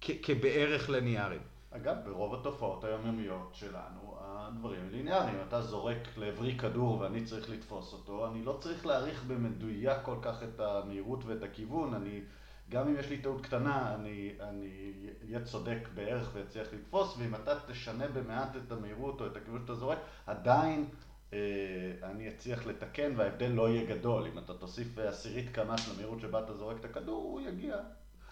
כ, 0.00 0.10
כבערך 0.22 0.90
ליניאריים. 0.90 1.40
אגב, 1.70 1.96
ברוב 2.04 2.34
התופעות 2.34 2.84
היומיומיות 2.84 3.50
שלנו, 3.52 4.16
הדברים 4.20 4.88
ליניאריים. 4.90 5.36
אתה 5.48 5.62
זורק 5.62 6.08
לעברי 6.16 6.58
כדור 6.58 7.00
ואני 7.00 7.24
צריך 7.24 7.50
לתפוס 7.50 7.92
אותו, 7.92 8.26
אני 8.26 8.44
לא 8.44 8.58
צריך 8.60 8.86
להעריך 8.86 9.24
במדויק 9.24 9.98
כל 10.02 10.16
כך 10.22 10.42
את 10.42 10.60
המהירות 10.60 11.24
ואת 11.24 11.42
הכיוון, 11.42 11.94
אני... 11.94 12.20
גם 12.70 12.88
אם 12.88 12.96
יש 12.98 13.10
לי 13.10 13.18
טעות 13.18 13.40
קטנה, 13.40 13.94
אני 13.94 14.32
אהיה 15.28 15.44
צודק 15.44 15.78
בערך 15.94 16.30
ואצליח 16.34 16.66
לתפוס, 16.72 17.16
ואם 17.18 17.34
אתה 17.34 17.52
תשנה 17.66 18.08
במעט 18.08 18.56
את 18.56 18.72
המהירות 18.72 19.20
או 19.20 19.26
את 19.26 19.36
הכיוון 19.36 19.60
שאתה 19.62 19.74
זורק, 19.74 19.98
עדיין 20.26 20.88
אה, 21.32 21.38
אני 22.02 22.28
אצליח 22.28 22.66
לתקן 22.66 23.12
וההבדל 23.16 23.48
לא 23.48 23.68
יהיה 23.68 23.96
גדול. 23.96 24.26
אם 24.32 24.38
אתה 24.38 24.54
תוסיף 24.54 24.98
עשירית 24.98 25.50
קמ"ש 25.52 25.88
למהירות 25.88 26.20
שבה 26.20 26.40
אתה 26.44 26.54
זורק 26.54 26.76
את 26.80 26.84
הכדור, 26.84 27.22
הוא 27.22 27.40
יגיע 27.40 27.76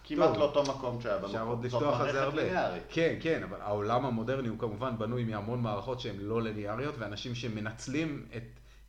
כמעט 0.04 0.36
לאותו 0.36 0.62
מקום 0.62 1.00
שהיה 1.00 1.16
במקום. 1.16 1.30
אפשר 1.30 1.46
עוד 1.46 1.64
לפתוח 1.64 2.00
על 2.00 2.12
זה 2.12 2.22
הרבה. 2.22 2.42
כן, 2.88 3.16
כן, 3.20 3.42
אבל 3.42 3.60
העולם 3.60 4.06
המודרני 4.06 4.48
הוא 4.48 4.58
כמובן 4.58 4.98
בנוי 4.98 5.24
מהמון 5.24 5.62
מערכות 5.62 6.00
שהן 6.00 6.16
לא 6.18 6.42
ליניאריות, 6.42 6.94
ואנשים 6.98 7.34
שמנצלים 7.34 8.26
את, 8.36 8.42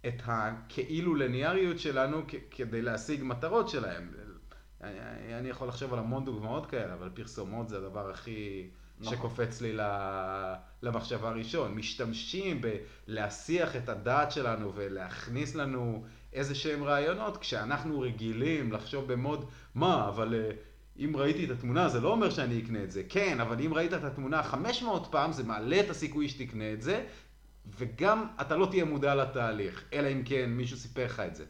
את 0.07 0.21
הכאילו 0.25 1.15
ליניאריות 1.15 1.79
שלנו 1.79 2.21
כדי 2.51 2.81
להשיג 2.81 3.23
מטרות 3.23 3.69
שלהם. 3.69 4.11
אני 5.39 5.49
יכול 5.49 5.67
לחשוב 5.67 5.93
על 5.93 5.99
המון 5.99 6.25
דוגמאות 6.25 6.65
כאלה, 6.65 6.93
אבל 6.93 7.09
פרסומות 7.13 7.69
זה 7.69 7.77
הדבר 7.77 8.09
הכי 8.09 8.67
נכון. 8.99 9.13
שקופץ 9.13 9.61
לי 9.61 9.77
למחשבה 10.81 11.29
הראשון. 11.29 11.73
משתמשים 11.75 12.61
בלהסיח 13.07 13.75
את 13.75 13.89
הדעת 13.89 14.31
שלנו 14.31 14.71
ולהכניס 14.75 15.55
לנו 15.55 16.03
איזה 16.33 16.55
שהם 16.55 16.83
רעיונות, 16.83 17.37
כשאנחנו 17.37 17.99
רגילים 17.99 18.71
לחשוב 18.71 19.13
במוד, 19.13 19.45
מה, 19.75 20.07
אבל 20.09 20.35
אה, 20.35 20.51
אם 20.99 21.11
ראיתי 21.15 21.45
את 21.45 21.49
התמונה 21.49 21.89
זה 21.89 22.01
לא 22.01 22.11
אומר 22.11 22.29
שאני 22.29 22.61
אקנה 22.63 22.83
את 22.83 22.91
זה. 22.91 23.03
כן, 23.09 23.39
אבל 23.39 23.61
אם 23.65 23.73
ראית 23.73 23.93
את 23.93 24.03
התמונה 24.03 24.43
500 24.43 25.07
פעם, 25.11 25.31
זה 25.31 25.43
מעלה 25.43 25.79
את 25.79 25.89
הסיכוי 25.89 26.29
שתקנה 26.29 26.73
את 26.73 26.81
זה, 26.81 27.05
וגם 27.77 28.27
אתה 28.41 28.55
לא 28.57 28.65
תהיה 28.65 28.85
מודע 28.85 29.15
לתהליך, 29.15 29.83
אלא 29.93 30.07
אם 30.07 30.23
כן 30.25 30.49
מישהו 30.49 30.77
סיפר 30.77 31.05
לך 31.05 31.19
את 31.19 31.35
זה. 31.35 31.45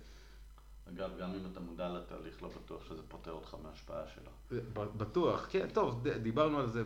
אגב, 0.93 1.09
גם 1.19 1.29
אם 1.33 1.51
אתה 1.51 1.59
מודע 1.59 1.89
לתהליך, 1.89 2.43
לא 2.43 2.49
בטוח 2.49 2.85
שזה 2.89 3.01
פותר 3.07 3.31
אותך 3.31 3.55
מההשפעה 3.63 4.03
שלו. 4.07 4.61
בטוח, 4.97 5.47
כן, 5.49 5.67
טוב, 5.73 6.07
דיברנו 6.07 6.59
על 6.59 6.67
זה 6.67 6.83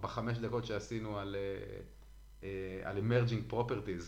בחמש 0.00 0.38
דקות 0.38 0.64
שעשינו 0.64 1.18
על, 1.18 1.36
אה, 2.42 2.80
על 2.84 2.98
emerging 2.98 3.52
properties. 3.52 4.04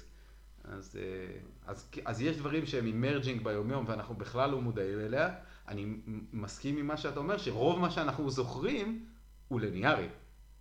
אז, 0.64 0.96
אה, 0.96 1.38
אז, 1.66 1.90
אז 2.04 2.20
יש 2.20 2.36
דברים 2.36 2.66
שהם 2.66 2.86
emerging 2.86 3.44
ביומיום 3.44 3.84
ואנחנו 3.88 4.14
בכלל 4.14 4.50
לא 4.50 4.60
מודעים 4.60 5.00
אליה. 5.00 5.34
אני 5.68 5.96
מסכים 6.32 6.76
עם 6.76 6.86
מה 6.86 6.96
שאתה 6.96 7.20
אומר, 7.20 7.38
שרוב 7.38 7.78
מה 7.78 7.90
שאנחנו 7.90 8.30
זוכרים 8.30 9.06
הוא 9.48 9.60
ליניארי. 9.60 10.08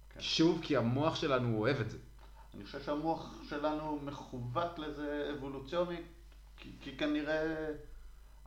כן. 0.10 0.22
שוב, 0.22 0.60
כי 0.64 0.78
המוח 0.78 1.16
שלנו 1.16 1.58
אוהב 1.58 1.80
את 1.80 1.90
זה. 1.90 1.98
אני 2.56 2.66
חושב 2.66 2.82
שהמוח 2.82 3.44
שלנו 3.50 4.00
מכוות 4.04 4.80
לזה 4.80 5.32
אבולוציונית, 5.38 6.06
כי, 6.58 6.72
כי 6.82 6.98
כנראה... 6.98 7.72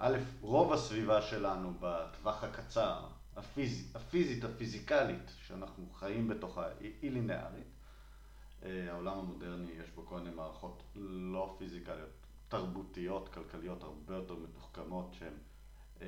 א', 0.04 0.18
רוב 0.40 0.72
הסביבה 0.72 1.22
שלנו 1.22 1.72
בטווח 1.80 2.44
הקצר, 2.44 3.06
הפיז, 3.36 3.96
הפיזית, 3.96 4.44
הפיזיקלית, 4.44 5.32
שאנחנו 5.46 5.90
חיים 5.92 6.28
בתוכה, 6.28 6.66
היא 6.80 7.10
לינארית. 7.10 7.66
אה, 8.62 8.92
העולם 8.92 9.18
המודרני 9.18 9.70
יש 9.70 9.90
בו 9.90 10.06
כל 10.06 10.18
מיני 10.18 10.34
מערכות 10.34 10.82
לא 10.96 11.56
פיזיקליות, 11.58 12.10
תרבותיות, 12.48 13.28
כלכליות, 13.28 13.82
הרבה 13.82 14.14
יותר 14.14 14.34
מתוחכמות, 14.34 15.14
שהן 15.18 15.34
אה, 16.00 16.06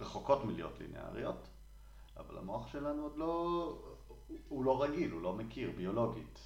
רחוקות 0.00 0.44
מלהיות 0.44 0.80
לינאריות, 0.80 1.48
אבל 2.16 2.38
המוח 2.38 2.72
שלנו 2.72 3.02
עוד 3.02 3.16
לא, 3.16 3.94
הוא 4.48 4.64
לא 4.64 4.82
רגיל, 4.82 5.10
הוא 5.10 5.22
לא 5.22 5.32
מכיר, 5.32 5.70
ביולוגית. 5.76 6.38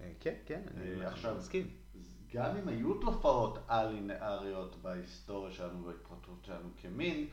אה, 0.00 0.12
כן, 0.20 0.34
כן, 0.46 0.62
אני 0.76 1.04
עכשיו, 1.04 1.36
מסכים. 1.38 1.85
גם 2.34 2.56
אם 2.56 2.68
היו 2.68 2.94
תופעות 2.94 3.58
א-לינאריות 3.68 4.76
בהיסטוריה 4.82 5.52
שלנו 5.52 5.82
ובהתפתחות 5.82 6.44
שלנו 6.44 6.68
כמין, 6.82 7.26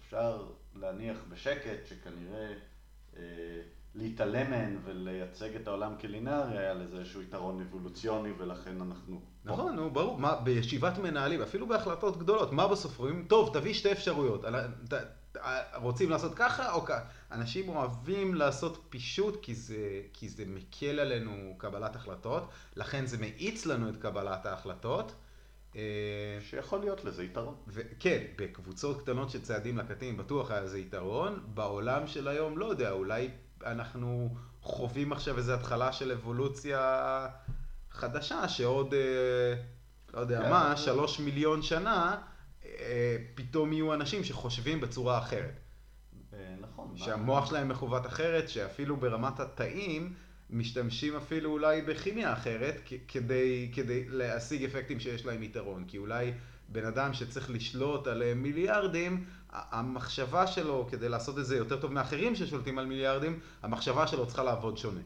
אפשר 0.00 0.46
להניח 0.74 1.16
בשקט 1.28 1.86
שכנראה 1.86 2.54
אה, 3.16 3.22
להתעלם 3.94 4.50
מהן 4.50 4.78
ולייצג 4.84 5.56
את 5.56 5.68
העולם 5.68 5.94
כלינארי 6.00 6.58
היה 6.58 6.74
לזה 6.74 6.98
איזשהו 6.98 7.22
יתרון 7.22 7.60
אבולוציוני 7.60 8.32
ולכן 8.38 8.80
אנחנו... 8.80 9.20
נכון, 9.44 9.76
נו, 9.76 9.90
ברור. 9.90 10.18
מה, 10.18 10.40
בישיבת 10.40 10.98
מנהלים, 10.98 11.42
אפילו 11.42 11.66
בהחלטות 11.66 12.18
גדולות, 12.18 12.52
מה 12.52 12.68
בסוף 12.68 12.98
אומרים? 12.98 13.24
טוב, 13.28 13.50
תביא 13.52 13.74
שתי 13.74 13.92
אפשרויות. 13.92 14.44
רוצים 15.74 16.10
לעשות 16.10 16.34
ככה 16.34 16.72
או 16.72 16.84
ככה? 16.84 17.00
אנשים 17.32 17.68
אוהבים 17.68 18.34
לעשות 18.34 18.86
פישוט 18.90 19.38
כי 19.42 19.54
זה, 19.54 20.00
כי 20.12 20.28
זה 20.28 20.44
מקל 20.46 21.00
עלינו 21.00 21.54
קבלת 21.58 21.96
החלטות, 21.96 22.48
לכן 22.76 23.06
זה 23.06 23.18
מאיץ 23.18 23.66
לנו 23.66 23.88
את 23.88 23.96
קבלת 23.96 24.46
ההחלטות. 24.46 25.12
אה, 25.76 26.38
שיכול 26.40 26.80
להיות 26.80 27.04
לזה 27.04 27.24
יתרון. 27.24 27.54
כן, 28.00 28.24
בקבוצות 28.38 29.02
קטנות 29.02 29.30
של 29.30 29.42
צעדים 29.42 29.78
לקטים 29.78 30.16
בטוח 30.16 30.50
היה 30.50 30.60
לזה 30.60 30.78
יתרון. 30.78 31.40
בעולם 31.54 32.06
של 32.06 32.28
היום, 32.28 32.58
לא 32.58 32.66
יודע, 32.66 32.90
אולי 32.90 33.30
אנחנו 33.66 34.34
חווים 34.62 35.12
עכשיו 35.12 35.38
איזו 35.38 35.54
התחלה 35.54 35.92
של 35.92 36.12
אבולוציה 36.12 37.28
חדשה, 37.90 38.48
שעוד, 38.48 38.94
אה, 38.94 39.54
לא 40.14 40.20
יודע 40.20 40.42
כן, 40.42 40.50
מה, 40.50 40.76
שלוש 40.76 41.20
מיליון 41.20 41.62
שנה, 41.62 42.16
פתאום 43.34 43.72
יהיו 43.72 43.94
אנשים 43.94 44.24
שחושבים 44.24 44.80
בצורה 44.80 45.18
אחרת. 45.18 45.60
אה, 46.32 46.54
נכון. 46.60 46.96
שהמוח 46.96 47.50
שלהם 47.50 47.68
מכוות 47.68 48.06
אחרת, 48.06 48.48
שאפילו 48.48 48.96
ברמת 48.96 49.40
התאים 49.40 50.14
משתמשים 50.50 51.16
אפילו 51.16 51.50
אולי 51.50 51.82
בכימיה 51.82 52.32
אחרת 52.32 52.80
כדי, 53.08 53.70
כדי 53.74 54.08
להשיג 54.08 54.64
אפקטים 54.64 55.00
שיש 55.00 55.26
להם 55.26 55.42
יתרון. 55.42 55.84
כי 55.88 55.98
אולי 55.98 56.32
בן 56.68 56.86
אדם 56.86 57.12
שצריך 57.12 57.50
לשלוט 57.50 58.06
על 58.06 58.34
מיליארדים, 58.34 59.24
המחשבה 59.50 60.46
שלו, 60.46 60.86
כדי 60.90 61.08
לעשות 61.08 61.38
את 61.38 61.46
זה 61.46 61.56
יותר 61.56 61.80
טוב 61.80 61.92
מאחרים 61.92 62.34
ששולטים 62.34 62.78
על 62.78 62.86
מיליארדים, 62.86 63.40
המחשבה 63.62 64.06
שלו 64.06 64.26
צריכה 64.26 64.42
לעבוד 64.42 64.78
שונה. 64.78 65.00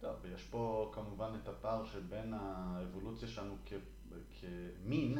טוב, 0.00 0.16
יש 0.34 0.42
פה 0.42 0.92
כמובן 0.94 1.30
את 1.42 1.48
הפער 1.48 1.84
שבין 1.84 2.34
האבולוציה 2.34 3.28
שלנו 3.28 3.56
כמין, 4.40 5.18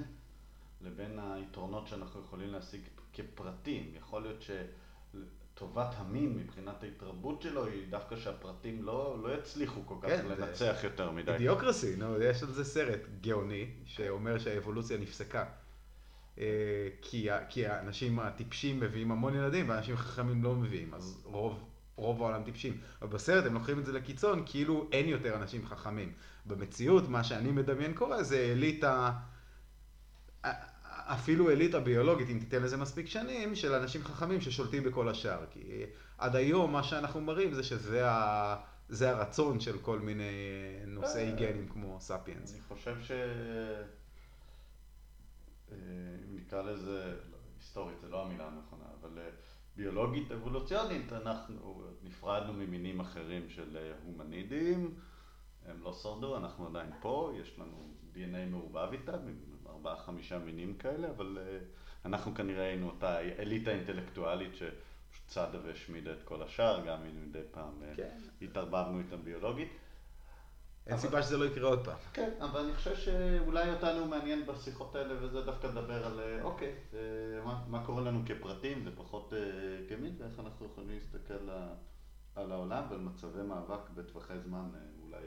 לבין 0.85 1.19
היתרונות 1.19 1.87
שאנחנו 1.87 2.21
יכולים 2.21 2.53
להשיג 2.53 2.81
כפרטים. 3.13 3.93
יכול 3.97 4.23
להיות 4.23 4.45
טובת 5.55 5.95
המין 5.97 6.37
מבחינת 6.37 6.83
ההתרבות 6.83 7.43
שלו 7.43 7.67
היא 7.67 7.91
דווקא 7.91 8.17
שהפרטים 8.17 8.83
לא, 8.83 9.19
לא 9.23 9.35
יצליחו 9.35 9.81
כל 9.87 9.95
כך 10.03 10.09
כן, 10.09 10.27
לנצח 10.27 10.77
זה... 10.81 10.87
יותר 10.87 11.11
מדי. 11.11 11.33
אידיוקרסי, 11.33 11.97
נו, 11.97 12.23
יש 12.23 12.43
על 12.43 12.49
זה 12.49 12.65
סרט 12.65 13.01
גאוני 13.21 13.71
שאומר 13.85 14.39
שהאבולוציה 14.39 14.99
נפסקה. 14.99 15.45
אה, 16.39 16.89
כי, 17.03 17.29
כי 17.49 17.67
האנשים 17.67 18.19
הטיפשים 18.19 18.81
מביאים 18.81 19.13
המון 19.13 19.35
ילדים 19.35 19.69
ואנשים 19.69 19.97
חכמים 19.97 20.43
לא 20.43 20.55
מביאים, 20.55 20.95
אז 20.95 21.23
רוב, 21.25 21.65
רוב 21.97 22.23
העולם 22.23 22.45
טיפשים. 22.45 22.81
אבל 23.03 23.11
בסרט 23.11 23.47
הם 23.47 23.55
לוקחים 23.55 23.79
את 23.79 23.87
זה 23.87 23.93
לקיצון 23.93 24.43
כאילו 24.47 24.89
אין 24.93 25.09
יותר 25.09 25.37
אנשים 25.37 25.67
חכמים. 25.67 26.13
במציאות 26.47 27.09
מה 27.09 27.25
שאני 27.25 27.53
מדמיין 27.53 27.95
קורה 27.95 28.23
זה 28.23 28.53
אליטה, 28.53 29.13
אפילו 31.13 31.51
אליטה 31.51 31.81
ביולוגית, 31.81 32.31
אם 32.31 32.39
תיתן 32.39 32.63
לזה 32.63 32.77
מספיק 32.77 33.07
שנים, 33.07 33.55
של 33.55 33.75
אנשים 33.75 34.05
חכמים 34.05 34.41
ששולטים 34.41 34.83
בכל 34.85 35.09
השאר. 35.09 35.45
כי 35.51 35.83
עד 36.19 36.37
היום 36.37 36.73
מה 36.73 36.83
שאנחנו 36.83 37.21
מראים 37.21 37.55
זה 37.55 37.63
שזה 37.63 38.11
ה... 38.11 38.57
זה 38.89 39.11
הרצון 39.11 39.61
של 39.61 39.79
כל 39.79 39.99
מיני 39.99 40.33
נושאי 40.87 41.31
אה, 41.31 41.37
גנים 41.37 41.69
כמו 41.69 42.01
ספיאנס. 42.01 42.53
אני 42.53 42.61
חושב 42.61 42.97
ש... 43.03 43.11
אה, 43.11 43.83
אם 46.25 46.37
נקרא 46.37 46.63
לזה, 46.63 47.17
לא, 47.31 47.37
היסטורית 47.59 48.01
זה 48.01 48.09
לא 48.09 48.23
המילה 48.23 48.47
הנכונה, 48.47 48.85
אבל 49.01 49.19
אה, 49.19 49.31
ביולוגית 49.77 50.33
אבולוציונית 50.33 51.13
אנחנו 51.13 51.83
נפרדנו 52.03 52.53
ממינים 52.53 53.01
אחרים 53.01 53.49
של 53.49 53.93
הומנידים, 54.05 54.95
הם 55.67 55.83
לא 55.83 55.93
שרדו, 55.93 56.37
אנחנו 56.37 56.67
עדיין 56.67 56.91
פה, 57.01 57.33
יש 57.41 57.59
לנו 57.59 57.95
DNA 58.15 58.51
מעורבב 58.51 58.93
איתם, 58.93 59.19
ארבעה 59.87 60.05
חמישה 60.05 60.39
מינים 60.39 60.75
כאלה, 60.75 61.09
אבל 61.11 61.39
אנחנו 62.05 62.35
כנראה 62.35 62.65
היינו 62.65 62.87
אותה 62.87 63.21
אליטה 63.21 63.71
אינטלקטואלית 63.71 64.57
ש... 64.57 64.63
צדה 65.33 65.59
והשמידה 65.65 66.13
את 66.13 66.23
כל 66.25 66.43
השאר, 66.43 66.87
גם 66.87 66.99
אם 67.05 67.29
מדי 67.29 67.43
פעם 67.51 67.83
אה, 67.83 67.95
כן. 67.97 68.19
התערבבנו 68.43 68.99
איתם 68.99 69.25
ביולוגית. 69.25 69.69
אין 70.87 70.93
אבל... 70.95 71.03
סיבה 71.03 71.23
שזה 71.23 71.37
לא 71.37 71.45
יקרה 71.45 71.69
עוד 71.69 71.85
פעם. 71.85 71.97
כן, 72.13 72.31
אבל 72.41 72.61
אני 72.61 72.75
חושב 72.75 72.97
שאולי 72.97 73.71
אותנו 73.71 74.07
מעניין 74.07 74.47
בשיחות 74.47 74.95
האלה, 74.95 75.15
וזה 75.21 75.43
דווקא 75.43 75.67
לדבר 75.67 76.07
על, 76.07 76.21
אה, 76.21 76.43
אוקיי, 76.43 76.75
אה, 76.95 76.99
מה, 77.45 77.65
מה 77.69 77.87
קורה 77.87 78.03
לנו 78.03 78.23
כפרטים 78.27 78.83
ופחות 78.87 79.33
כמין, 79.89 80.17
ואיך 80.19 80.39
אנחנו 80.39 80.67
יכולים 80.67 80.91
להסתכל 80.91 81.51
על 82.35 82.53
העולם 82.53 82.85
ועל 82.91 83.01
מצבי 83.01 83.43
מאבק 83.43 83.91
בטווחי 83.95 84.39
זמן 84.39 84.69
אולי 85.03 85.25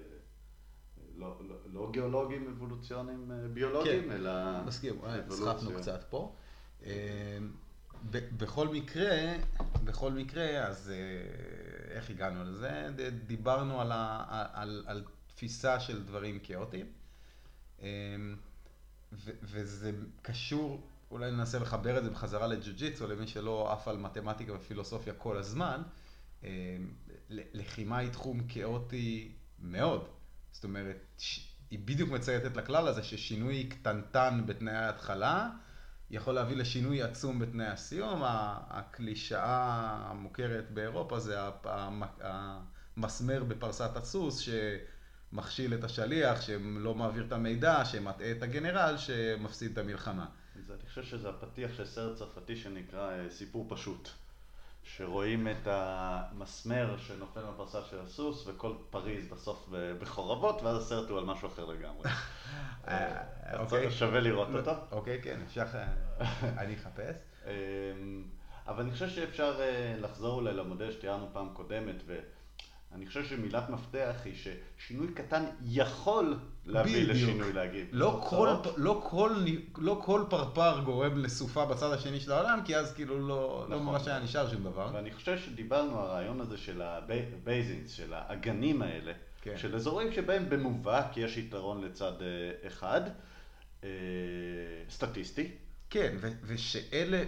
לא, 1.17 1.38
לא, 1.48 1.55
לא 1.74 1.89
גיאולוגיים 1.91 2.48
אבולוציוניים 2.48 3.31
ביולוגיים, 3.53 4.03
כן. 4.03 4.12
אלא... 4.12 4.63
מסכים, 4.65 5.01
סחפנו 5.29 5.72
קצת 5.77 6.03
פה. 6.10 6.36
בכל 8.12 8.67
מקרה, 8.67 9.34
בכל 9.84 10.12
מקרה, 10.12 10.67
אז 10.67 10.91
אה, 10.91 11.95
איך 11.95 12.10
הגענו 12.10 12.43
לזה? 12.43 12.89
דיברנו 13.27 13.81
על, 13.81 13.91
ה, 13.91 14.45
על, 14.53 14.84
על 14.88 15.03
תפיסה 15.27 15.79
של 15.79 16.03
דברים 16.03 16.39
כאוטיים, 16.43 16.86
ו, 19.13 19.31
וזה 19.43 19.91
קשור, 20.22 20.88
אולי 21.12 21.31
ננסה 21.31 21.60
לחבר 21.60 21.98
את 21.98 22.03
זה 22.03 22.10
בחזרה 22.10 22.48
לג'ו-ג'יטסו, 22.48 23.07
למי 23.07 23.27
שלא 23.27 23.74
עף 23.74 23.88
על 23.88 23.98
מתמטיקה 23.98 24.53
ופילוסופיה 24.53 25.13
כל 25.13 25.38
הזמן. 25.38 25.81
לחימה 27.29 27.98
היא 27.98 28.10
תחום 28.10 28.48
כאוטי 28.48 29.31
מאוד. 29.60 30.07
זאת 30.55 30.63
אומרת, 30.63 31.21
היא 31.71 31.79
בדיוק 31.85 32.09
מצייתת 32.09 32.57
לכלל 32.57 32.88
הזה 32.88 33.03
ששינוי 33.03 33.63
קטנטן 33.63 34.41
בתנאי 34.45 34.74
ההתחלה, 34.74 35.50
יכול 36.12 36.33
להביא 36.33 36.55
לשינוי 36.55 37.01
עצום 37.01 37.39
בתנאי 37.39 37.65
הסיום. 37.65 38.21
הקלישאה 38.24 39.97
המוכרת 40.09 40.71
באירופה 40.71 41.19
זה 41.19 41.38
המסמר 42.97 43.43
בפרסת 43.43 43.95
הסוס 43.95 44.39
שמכשיל 45.31 45.74
את 45.74 45.83
השליח, 45.83 46.41
שלא 46.41 46.95
מעביר 46.95 47.25
את 47.27 47.31
המידע, 47.31 47.85
שמטעה 47.85 48.31
את 48.31 48.43
הגנרל, 48.43 48.97
שמפסיד 48.97 49.71
את 49.71 49.77
המלחמה. 49.77 50.25
אני 50.55 50.89
חושב 50.89 51.03
שזה 51.03 51.29
הפתיח 51.29 51.74
של 51.77 51.85
סרט 51.85 52.17
צרפתי 52.17 52.55
שנקרא 52.55 53.12
אה, 53.12 53.29
סיפור 53.29 53.65
פשוט. 53.69 54.09
שרואים 54.86 55.48
את 55.48 55.68
המסמר 55.68 56.98
שנופל 56.98 57.44
מהפרסה 57.44 57.82
של 57.89 58.00
הסוס 58.00 58.48
וכל 58.48 58.74
פריז 58.89 59.27
בסוף 59.27 59.70
בחורבות 60.00 60.62
ואז 60.62 60.77
הסרט 60.77 61.10
הוא 61.10 61.18
על 61.18 61.25
משהו 61.25 61.48
אחר 61.48 61.65
לגמרי. 61.65 62.10
אה, 62.88 63.24
אוקיי. 63.60 63.92
שווה 63.92 64.20
לראות 64.20 64.48
אותו. 64.54 64.72
אוקיי, 64.92 65.22
כן, 65.22 65.39
אפשר, 65.46 65.65
אני 66.62 66.75
אחפש. 66.75 67.15
אמ, 67.46 67.51
אבל 68.68 68.84
אני 68.84 68.92
חושב 68.92 69.10
שאפשר 69.10 69.62
אה, 69.62 69.96
לחזור 70.00 70.36
אולי 70.36 70.54
למודל 70.54 70.92
שתיארנו 70.92 71.30
פעם 71.34 71.50
קודמת 71.54 72.04
אני 72.95 73.07
חושב 73.07 73.25
שמילת 73.25 73.69
מפתח 73.69 74.15
היא 74.25 74.33
ששינוי 74.35 75.07
קטן 75.13 75.43
יכול 75.61 76.37
להביא 76.65 76.93
בדיוק. 76.93 77.10
לשינוי 77.10 77.53
להגיד. 77.53 77.88
לא 77.91 78.25
כל, 78.29 78.49
לא, 78.77 79.01
כל, 79.03 79.45
לא 79.77 80.01
כל 80.05 80.23
פרפר 80.29 80.79
גורם 80.79 81.17
לסופה 81.17 81.65
בצד 81.65 81.91
השני 81.91 82.19
של 82.19 82.31
העולם, 82.31 82.60
כי 82.65 82.77
אז 82.77 82.93
כאילו 82.93 83.19
לא, 83.19 83.27
לא 83.27 83.65
נכון. 83.65 83.71
לא 83.71 83.79
ממש 83.79 84.08
היה 84.08 84.19
נשאר 84.19 84.49
שום 84.49 84.63
דבר. 84.63 84.89
ואני 84.93 85.12
חושב 85.13 85.38
שדיברנו, 85.38 85.99
הרעיון 85.99 86.41
הזה 86.41 86.58
של 86.58 86.81
ה 86.82 86.95
basins, 86.95 87.91
של 87.91 88.13
האגנים 88.13 88.81
האלה, 88.81 89.12
כן. 89.41 89.58
של 89.58 89.75
אזורים 89.75 90.12
שבהם 90.12 90.49
במובהק 90.49 91.17
יש 91.17 91.38
יתרון 91.38 91.84
לצד 91.84 92.21
אה, 92.21 92.67
אחד, 92.67 93.01
אה, 93.84 93.89
סטטיסטי. 94.89 95.51
כן, 95.89 96.15
ושאלה... 96.43 97.23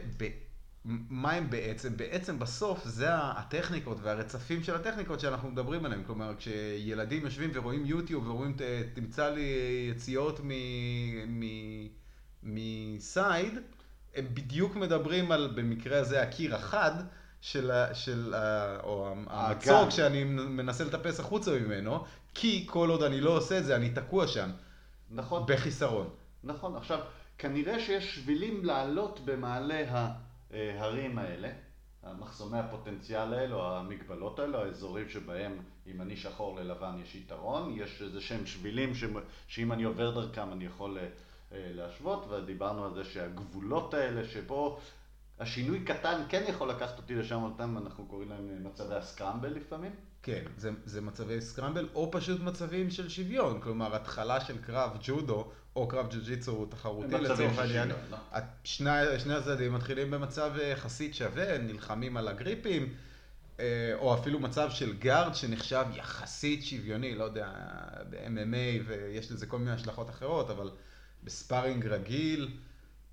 מה 0.88 1.32
הם 1.32 1.50
בעצם? 1.50 1.98
בעצם 1.98 2.40
בסוף 2.40 2.86
זה 2.86 3.08
הטכניקות 3.12 3.98
והרצפים 4.02 4.64
של 4.64 4.76
הטכניקות 4.76 5.20
שאנחנו 5.20 5.52
מדברים 5.52 5.86
עליהם. 5.86 6.04
כלומר, 6.04 6.34
כשילדים 6.38 7.24
יושבים 7.24 7.50
ורואים 7.54 7.86
יוטיוב 7.86 8.28
ורואים, 8.28 8.56
תמצא 8.94 9.30
לי 9.30 9.52
יציאות 9.92 10.40
מסייד, 12.44 13.54
הם 14.16 14.26
בדיוק 14.34 14.76
מדברים 14.76 15.32
על, 15.32 15.54
במקרה 15.56 16.00
הזה, 16.00 16.22
הקיר 16.22 16.56
החד. 16.56 16.92
של, 17.42 17.72
של, 17.94 18.34
או 18.84 19.14
המצוק 19.30 19.90
שאני 19.90 20.24
מנסה 20.24 20.84
לטפס 20.84 21.20
החוצה 21.20 21.60
ממנו, 21.60 22.04
כי 22.34 22.66
כל 22.70 22.90
עוד 22.90 23.04
אני 23.04 23.22
לא 23.22 23.38
עושה 23.38 23.58
את 23.58 23.66
זה, 23.66 23.76
אני 23.76 23.90
תקוע 23.90 24.28
שם. 24.28 24.50
נכון. 25.12 25.44
בחיסרון. 25.48 26.10
נכון. 26.44 26.76
עכשיו, 26.76 27.00
כנראה 27.38 27.80
שיש 27.80 28.16
שבילים 28.16 28.66
לעלות 28.66 29.20
במעלה 29.26 29.84
ה... 29.92 30.27
ההרים 30.52 31.18
האלה, 31.18 31.50
המחסומי 32.04 32.58
הפוטנציאל 32.58 33.34
האלה, 33.34 33.56
או 33.56 33.78
המגבלות 33.78 34.40
האלה, 34.40 34.60
האזורים 34.60 35.10
שבהם 35.10 35.62
אם 35.88 36.02
אני 36.02 36.18
שחור 36.18 36.60
ללבן 36.60 36.96
יש 37.02 37.16
יתרון, 37.16 37.74
יש 37.76 38.02
איזה 38.02 38.22
שהם 38.22 38.46
שבילים 38.46 38.96
ש... 38.96 39.04
שאם 39.48 39.72
אני 39.72 39.84
עובר 39.84 40.12
דרכם 40.12 40.54
אני 40.54 40.66
יכול 40.66 40.98
אה, 40.98 41.08
להשוות, 41.52 42.28
ודיברנו 42.30 42.86
על 42.86 42.94
זה 42.94 43.04
שהגבולות 43.04 43.94
האלה 43.94 44.28
שבו 44.28 44.80
השינוי 45.40 45.84
קטן 45.84 46.22
כן 46.30 46.44
יכול 46.48 46.70
לקחת 46.70 46.98
אותי 46.98 47.16
לשם, 47.16 47.44
אותם 47.44 47.78
אנחנו 47.78 48.06
קוראים 48.06 48.30
להם 48.30 48.64
מצבי 48.64 48.96
הסקרמבל 48.96 49.54
לפעמים. 49.54 49.92
כן, 50.24 50.44
זה, 50.58 50.70
זה 50.86 51.02
מצבי 51.02 51.42
סקרמבל, 51.42 51.88
או 51.96 52.12
פשוט 52.12 52.42
מצבים 52.42 52.92
של 52.92 53.10
שוויון. 53.10 53.62
כלומר, 53.62 53.96
התחלה 53.96 54.42
של 54.42 54.58
קרב 54.58 54.98
ג'ודו, 55.02 55.52
או 55.76 55.88
קרב 55.88 56.08
ג'ו-ג'יצו 56.12 56.66
תחרותי 56.66 57.18
לצורך 57.18 57.60
העניין. 57.60 57.90
לא? 57.90 58.18
שני, 58.64 59.20
שני 59.20 59.34
הצדדים 59.34 59.74
מתחילים 59.74 60.12
במצב 60.12 60.52
אה, 60.60 60.68
יחסית 60.68 61.16
שווה, 61.16 61.58
נלחמים 61.58 62.18
על 62.18 62.28
הגריפים, 62.28 62.94
אה, 63.60 63.92
או 63.94 64.14
אפילו 64.14 64.40
מצב 64.40 64.70
של 64.70 64.98
גארד 64.98 65.36
שנחשב 65.36 65.86
יחסית 65.96 66.66
שוויוני, 66.66 67.16
לא 67.16 67.24
יודע, 67.24 67.52
ב-MMA, 68.10 68.84
ויש 68.88 69.32
לזה 69.32 69.46
כל 69.46 69.60
מיני 69.60 69.72
השלכות 69.72 70.10
אחרות, 70.10 70.50
אבל 70.50 70.72
בספארינג 71.24 71.86
רגיל, 71.86 72.58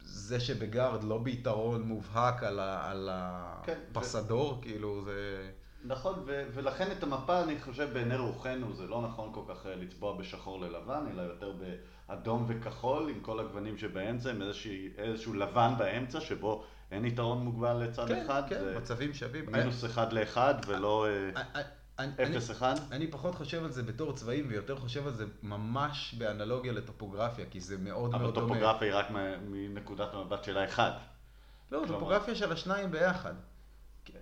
זה 0.01 0.41
שבגארד 0.41 1.05
לא 1.05 1.19
ביתרון 1.19 1.83
מובהק 1.83 2.43
על, 2.43 3.11
כן, 3.65 3.79
הפסדור. 3.95 4.59
כאילו 4.63 5.05
זה... 5.05 5.51
נכון, 5.85 6.23
ו- 6.27 6.45
ולכן 6.55 6.93
את 6.93 7.03
המפה 7.03 7.43
אני 7.43 7.61
חושב 7.61 7.89
בעיני 7.93 8.17
רוחנו 8.17 8.73
זה 8.73 8.87
לא 8.87 9.03
נכון 9.03 9.31
כל 9.33 9.41
כך 9.49 9.67
אה, 9.67 9.75
לצבוע 9.77 10.17
בשחור 10.17 10.61
ללבן, 10.61 11.07
אלא 11.11 11.23
יותר 11.23 11.53
באדום 12.09 12.45
וכחול 12.49 13.11
עם 13.11 13.21
כל 13.21 13.41
הגוונים 13.41 13.79
שבאמצע, 13.79 14.31
עם 14.31 14.43
איזשה, 14.43 14.69
איזשהו 14.99 15.35
לבן 15.35 15.73
באמצע 15.79 16.21
שבו 16.21 16.65
אין 16.91 17.05
יתרון 17.05 17.39
מוגבל 17.39 17.77
לצד 17.77 18.09
כן, 18.09 18.25
אחד. 18.25 18.43
כן, 18.49 18.61
כן, 18.61 18.79
מצבים 18.79 19.15
שווים. 19.15 19.53
מינוס 19.53 19.85
אחד 19.85 20.13
לאחד 20.13 20.55
ולא 20.67 21.07
אה, 21.07 22.05
אפס 22.23 22.51
אחד. 22.51 22.75
אני 22.93 23.07
פחות 23.07 23.35
חושב 23.35 23.65
על 23.65 23.71
זה 23.71 23.83
בתור 23.83 24.13
צבעים 24.13 24.47
ויותר 24.49 24.77
חושב 24.77 25.07
על 25.07 25.15
זה 25.15 25.25
ממש 25.43 26.15
באנלוגיה 26.19 26.73
לטופוגרפיה, 26.73 27.45
כי 27.51 27.61
זה 27.61 27.79
מאוד 27.79 28.11
מאוד 28.11 28.35
דומה. 28.35 28.47
אבל 28.47 28.55
טופוגרפיה 28.55 28.89
היא 28.89 28.95
רק 28.95 29.07
מנקודת 29.49 30.15
המבט 30.15 30.45
של 30.45 30.59
האחד. 30.59 30.91
לא, 31.73 31.85
טופוגרפיה 31.87 32.35
של 32.35 32.53
השניים 32.53 32.91
ביחד. 32.91 33.35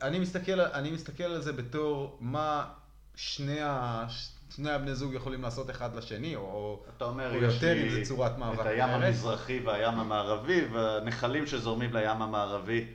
אני 0.02 0.18
מסתכל, 0.18 0.60
אני 0.60 0.90
מסתכל 0.90 1.24
על 1.24 1.40
זה 1.40 1.52
בתור 1.52 2.16
מה 2.20 2.64
שני, 3.16 3.60
ה, 3.60 4.04
שני 4.56 4.70
הבני 4.70 4.94
זוג 4.94 5.14
יכולים 5.14 5.42
לעשות 5.42 5.70
אחד 5.70 5.96
לשני, 5.96 6.36
או, 6.36 6.82
אתה 6.96 7.04
אומר, 7.04 7.30
או 7.34 7.42
יותר 7.42 7.82
אם 7.82 7.88
זה 7.90 8.02
צורת 8.04 8.38
מאבק. 8.38 8.60
את 8.60 8.66
הים 8.66 8.88
אחרת. 8.88 9.04
המזרחי 9.04 9.60
והים 9.64 9.98
המערבי, 9.98 10.64
והנחלים 10.72 11.46
שזורמים 11.46 11.92
לים 11.94 12.22
המערבי 12.22 12.86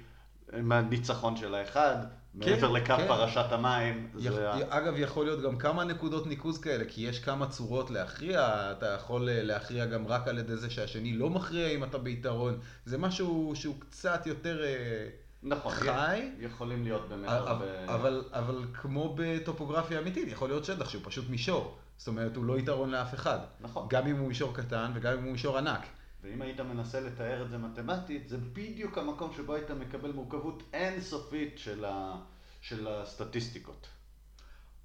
הם 0.54 0.72
הניצחון 0.72 1.38
של 1.38 1.56
האחד, 1.56 1.96
מעבר 2.34 2.72
לקו 2.72 2.98
כן. 2.98 3.08
פרשת 3.08 3.46
המים. 3.52 4.10
זה 4.16 4.52
ה- 4.52 4.78
אגב, 4.78 4.94
יכול 4.98 5.26
להיות 5.26 5.42
גם 5.42 5.58
כמה 5.58 5.84
נקודות 5.84 6.28
ניקוז 6.28 6.58
כאלה, 6.62 6.84
כי 6.88 7.02
יש 7.02 7.20
כמה 7.20 7.48
צורות 7.48 7.90
להכריע, 7.92 8.72
אתה 8.78 8.86
יכול 8.86 9.30
אה, 9.30 9.44
להכריע 9.44 9.86
גם 9.86 10.08
רק 10.08 10.28
על 10.28 10.38
ידי 10.40 10.56
זה 10.56 10.70
שהשני 10.70 11.14
לא 11.14 11.30
מכריע 11.30 11.68
אם 11.68 11.84
אתה 11.84 11.98
ביתרון, 11.98 12.60
זה 12.86 12.98
משהו 12.98 13.52
שהוא 13.56 13.76
קצת 13.80 14.22
יותר 14.28 14.64
אה, 14.64 15.08
נכון, 15.48 15.72
חי, 15.72 16.30
יכולים 16.40 16.84
להיות 16.84 17.10
באמת 17.10 17.30
אבל, 17.30 17.48
הרבה... 17.48 17.86
אבל, 17.96 18.24
אבל 18.32 18.66
כמו 18.74 19.16
בטופוגרפיה 19.18 20.00
אמיתית, 20.00 20.28
יכול 20.28 20.50
להיות 20.50 20.66
שטח 20.66 20.90
שהוא 20.90 21.02
פשוט 21.06 21.30
מישור, 21.30 21.78
זאת 21.98 22.08
אומרת, 22.08 22.36
הוא 22.36 22.46
לא 22.46 22.60
יתרון 22.60 22.90
לאף 22.90 23.14
אחד, 23.14 23.40
נכון. 23.62 23.88
גם 23.90 24.08
אם 24.08 24.18
הוא 24.18 24.28
מישור 24.28 24.54
קטן 24.54 24.92
וגם 24.96 25.14
אם 25.14 25.24
הוא 25.24 25.32
מישור 25.32 25.58
ענק. 25.58 25.82
ואם 26.24 26.42
היית 26.42 26.60
מנסה 26.60 27.00
לתאר 27.00 27.46
את 27.46 27.50
זה 27.50 27.58
מתמטית, 27.58 28.30
זה 28.30 28.38
בדיוק 28.38 28.98
המקום 28.98 29.34
שבו 29.38 29.54
היית 29.54 29.72
מקבל 29.72 30.12
מורכבות 30.12 30.64
אינסופית 30.74 31.58
של, 31.58 31.86
ה... 31.86 32.16
של 32.62 32.88
הסטטיסטיקות. 32.88 33.88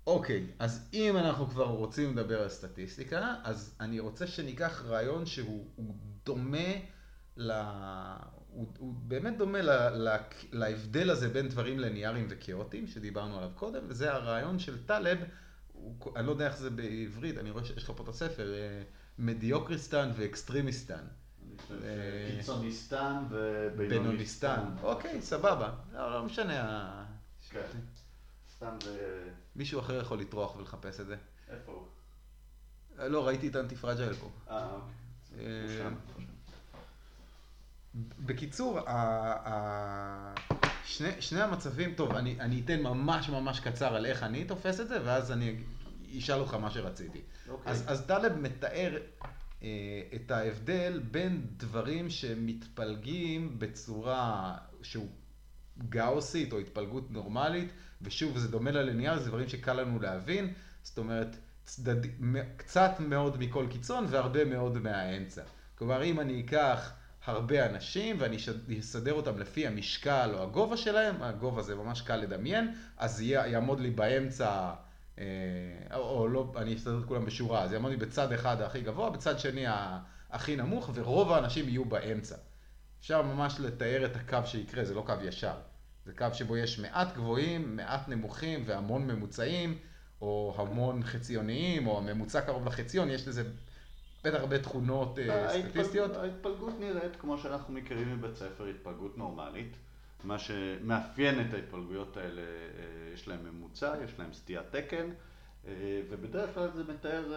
אוקיי, 0.07 0.47
אז 0.59 0.89
אם 0.93 1.17
אנחנו 1.17 1.47
כבר 1.47 1.67
רוצים 1.67 2.11
לדבר 2.11 2.43
על 2.43 2.49
סטטיסטיקה, 2.49 3.35
אז 3.45 3.75
אני 3.81 4.01
רוצה 4.01 4.27
שניקח 4.27 4.83
רעיון 4.87 5.27
שהוא 5.27 5.67
הוא 5.77 5.95
דומה 6.25 6.69
ל... 7.37 7.53
הוא, 8.53 8.73
הוא 8.79 8.95
באמת 8.95 9.37
דומה 9.39 9.63
ל, 9.63 9.71
ל, 10.09 10.17
להבדל 10.53 11.11
הזה 11.11 11.29
בין 11.29 11.49
דברים 11.49 11.79
ליניאריים 11.79 12.27
וכאוטיים, 12.31 12.87
שדיברנו 12.87 13.39
עליו 13.39 13.51
קודם, 13.55 13.83
וזה 13.89 14.13
הרעיון 14.13 14.59
של 14.59 14.87
טלב, 14.87 15.19
הוא, 15.73 15.95
אני 16.17 16.27
לא 16.27 16.31
יודע 16.33 16.47
איך 16.47 16.57
זה 16.57 16.71
בעברית, 16.71 17.39
אני 17.39 17.51
רואה 17.51 17.65
שיש 17.65 17.85
לך 17.85 17.93
פה 17.97 18.03
את 18.03 18.09
הספר, 18.09 18.53
אה, 18.55 18.83
Mediocristan 19.19 20.11
ו 20.17 20.24
Extremistan. 20.24 21.05
אה, 21.71 22.29
שקיצוניסטן 22.33 23.23
ובינוניסטן. 23.31 23.89
בינוניסטן. 23.89 24.61
אוקיי, 24.83 25.23
סבבה. 25.23 25.73
לא, 25.93 26.13
לא 26.13 26.25
משנה. 26.25 26.63
ה- 26.63 27.05
כן. 27.51 27.61
סתם 28.57 28.77
ו... 28.87 28.89
מישהו 29.57 29.81
אחר 29.81 30.01
יכול 30.01 30.21
לטרוח 30.21 30.57
ולחפש 30.57 31.01
את 31.01 31.07
זה. 31.07 31.17
איפה 31.51 31.73
הוא? 31.73 31.87
לא, 33.09 33.27
ראיתי 33.27 33.49
את 33.49 33.57
האנטי-פרג'ייל 33.57 34.13
פה. 34.15 34.31
אה, 34.51 34.69
אוקיי. 34.71 35.87
בקיצור, 38.19 38.79
ה- 38.79 38.85
ה- 39.49 40.35
שני, 40.85 41.09
שני 41.21 41.41
המצבים, 41.41 41.95
טוב, 41.95 42.15
אני, 42.15 42.41
אני 42.41 42.63
אתן 42.65 42.83
ממש 42.83 43.29
ממש 43.29 43.61
קצר 43.61 43.95
על 43.95 44.07
איך 44.07 44.23
אני 44.23 44.45
תופס 44.45 44.81
את 44.81 44.89
זה, 44.89 44.99
ואז 45.05 45.33
אני 45.33 45.57
אשאל 46.19 46.41
אותך 46.41 46.55
מה 46.55 46.71
שרציתי. 46.71 47.21
אוקיי. 47.49 47.73
אז, 47.73 47.85
אז 47.87 48.07
טלב 48.07 48.39
מתאר 48.39 48.99
אה, 49.63 49.69
את 50.15 50.31
ההבדל 50.31 51.01
בין 51.11 51.47
דברים 51.57 52.11
שמתפלגים 52.11 53.59
בצורה 53.59 54.55
שהוא 54.83 55.09
גאוסית 55.89 56.53
או 56.53 56.59
התפלגות 56.59 57.11
נורמלית, 57.11 57.69
ושוב, 58.03 58.39
זה 58.39 58.49
דומה 58.49 58.71
לליניאר, 58.71 59.19
זה 59.19 59.29
דברים 59.29 59.49
שקל 59.49 59.73
לנו 59.73 60.01
להבין, 60.01 60.53
זאת 60.83 60.99
אומרת, 60.99 61.37
צדד, 61.65 62.07
קצת 62.57 62.93
מאוד 63.01 63.39
מכל 63.41 63.67
קיצון 63.71 64.07
והרבה 64.09 64.45
מאוד 64.45 64.79
מהאמצע. 64.79 65.43
כלומר, 65.75 66.05
אם 66.05 66.21
אני 66.21 66.41
אקח 66.41 66.93
הרבה 67.27 67.67
אנשים 67.67 68.17
ואני 68.19 68.37
אסדר 68.81 69.13
אותם 69.13 69.39
לפי 69.39 69.67
המשקל 69.67 70.31
או 70.35 70.43
הגובה 70.43 70.77
שלהם, 70.77 71.23
הגובה 71.23 71.63
זה 71.63 71.75
ממש 71.75 72.01
קל 72.01 72.17
לדמיין, 72.17 72.75
אז 72.99 73.21
יעמוד 73.21 73.81
לי 73.81 73.91
באמצע, 73.91 74.73
אה, 75.19 75.25
או, 75.95 76.29
לא, 76.29 76.53
אני 76.57 76.75
אסדר 76.75 76.99
את 76.99 77.05
כולם 77.05 77.25
בשורה, 77.25 77.63
אז 77.63 77.73
יעמוד 77.73 77.91
לי 77.91 77.97
בצד 77.97 78.33
אחד 78.33 78.61
הכי 78.61 78.81
גבוה, 78.81 79.11
בצד 79.11 79.39
שני 79.39 79.65
הכי 80.31 80.57
נמוך, 80.57 80.91
ורוב 80.95 81.33
האנשים 81.33 81.69
יהיו 81.69 81.85
באמצע. 81.85 82.37
אפשר 83.01 83.23
ממש 83.23 83.61
לתאר 83.61 84.07
את 84.07 84.17
הקו 84.17 84.39
שיקרה, 84.45 84.85
זה 84.85 84.95
לא 84.95 85.03
קו 85.07 85.15
ישר. 85.23 85.55
זה 86.05 86.13
קו 86.13 86.27
שבו 86.33 86.57
יש 86.57 86.79
מעט 86.79 87.15
גבוהים, 87.15 87.77
מעט 87.77 88.09
נמוכים 88.09 88.63
והמון 88.67 89.07
ממוצעים, 89.07 89.79
או 90.21 90.55
המון 90.59 91.03
חציוניים, 91.05 91.87
או 91.87 91.99
הממוצע 91.99 92.41
קרוב 92.41 92.67
לחציון, 92.67 93.11
יש 93.11 93.29
לזה 93.29 93.43
בטח 94.25 94.39
הרבה 94.41 94.59
תכונות 94.59 95.19
אה, 95.19 95.61
סטטיסטיות. 95.69 96.17
ההתפלגות 96.17 96.81
נראית 96.81 97.17
כמו 97.17 97.39
שאנחנו 97.39 97.75
מכירים 97.75 98.13
מבית 98.13 98.37
ספר, 98.37 98.67
התפלגות 98.67 99.19
נורמלית. 99.19 99.77
מה 100.25 100.39
שמאפיין 100.39 101.41
את 101.41 101.55
ההתפלגויות 101.55 102.17
האלה, 102.17 102.41
אה, 102.41 103.15
יש 103.15 103.29
להם 103.29 103.45
ממוצע, 103.45 103.95
יש 104.05 104.19
להם 104.19 104.33
סטיית 104.33 104.67
תקן, 104.71 105.11
אה, 105.67 105.73
ובדרך 106.11 106.55
כלל 106.55 106.69
זה 106.75 106.85
מתאר, 106.93 107.33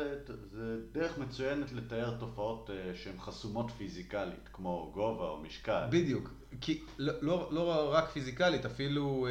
זה 0.52 0.78
דרך 0.91 1.17
מצוינת 1.17 1.71
לתאר 1.71 2.17
תופעות 2.19 2.69
שהן 2.93 3.19
חסומות 3.19 3.71
פיזיקלית, 3.71 4.50
כמו 4.54 4.91
גובה 4.93 5.30
או 5.30 5.38
משקל. 5.38 5.88
בדיוק, 5.89 6.30
כי 6.62 6.84
לא, 6.98 7.13
לא, 7.21 7.50
לא 7.52 7.93
רק 7.93 8.10
פיזיקלית, 8.10 8.65
אפילו, 8.65 9.28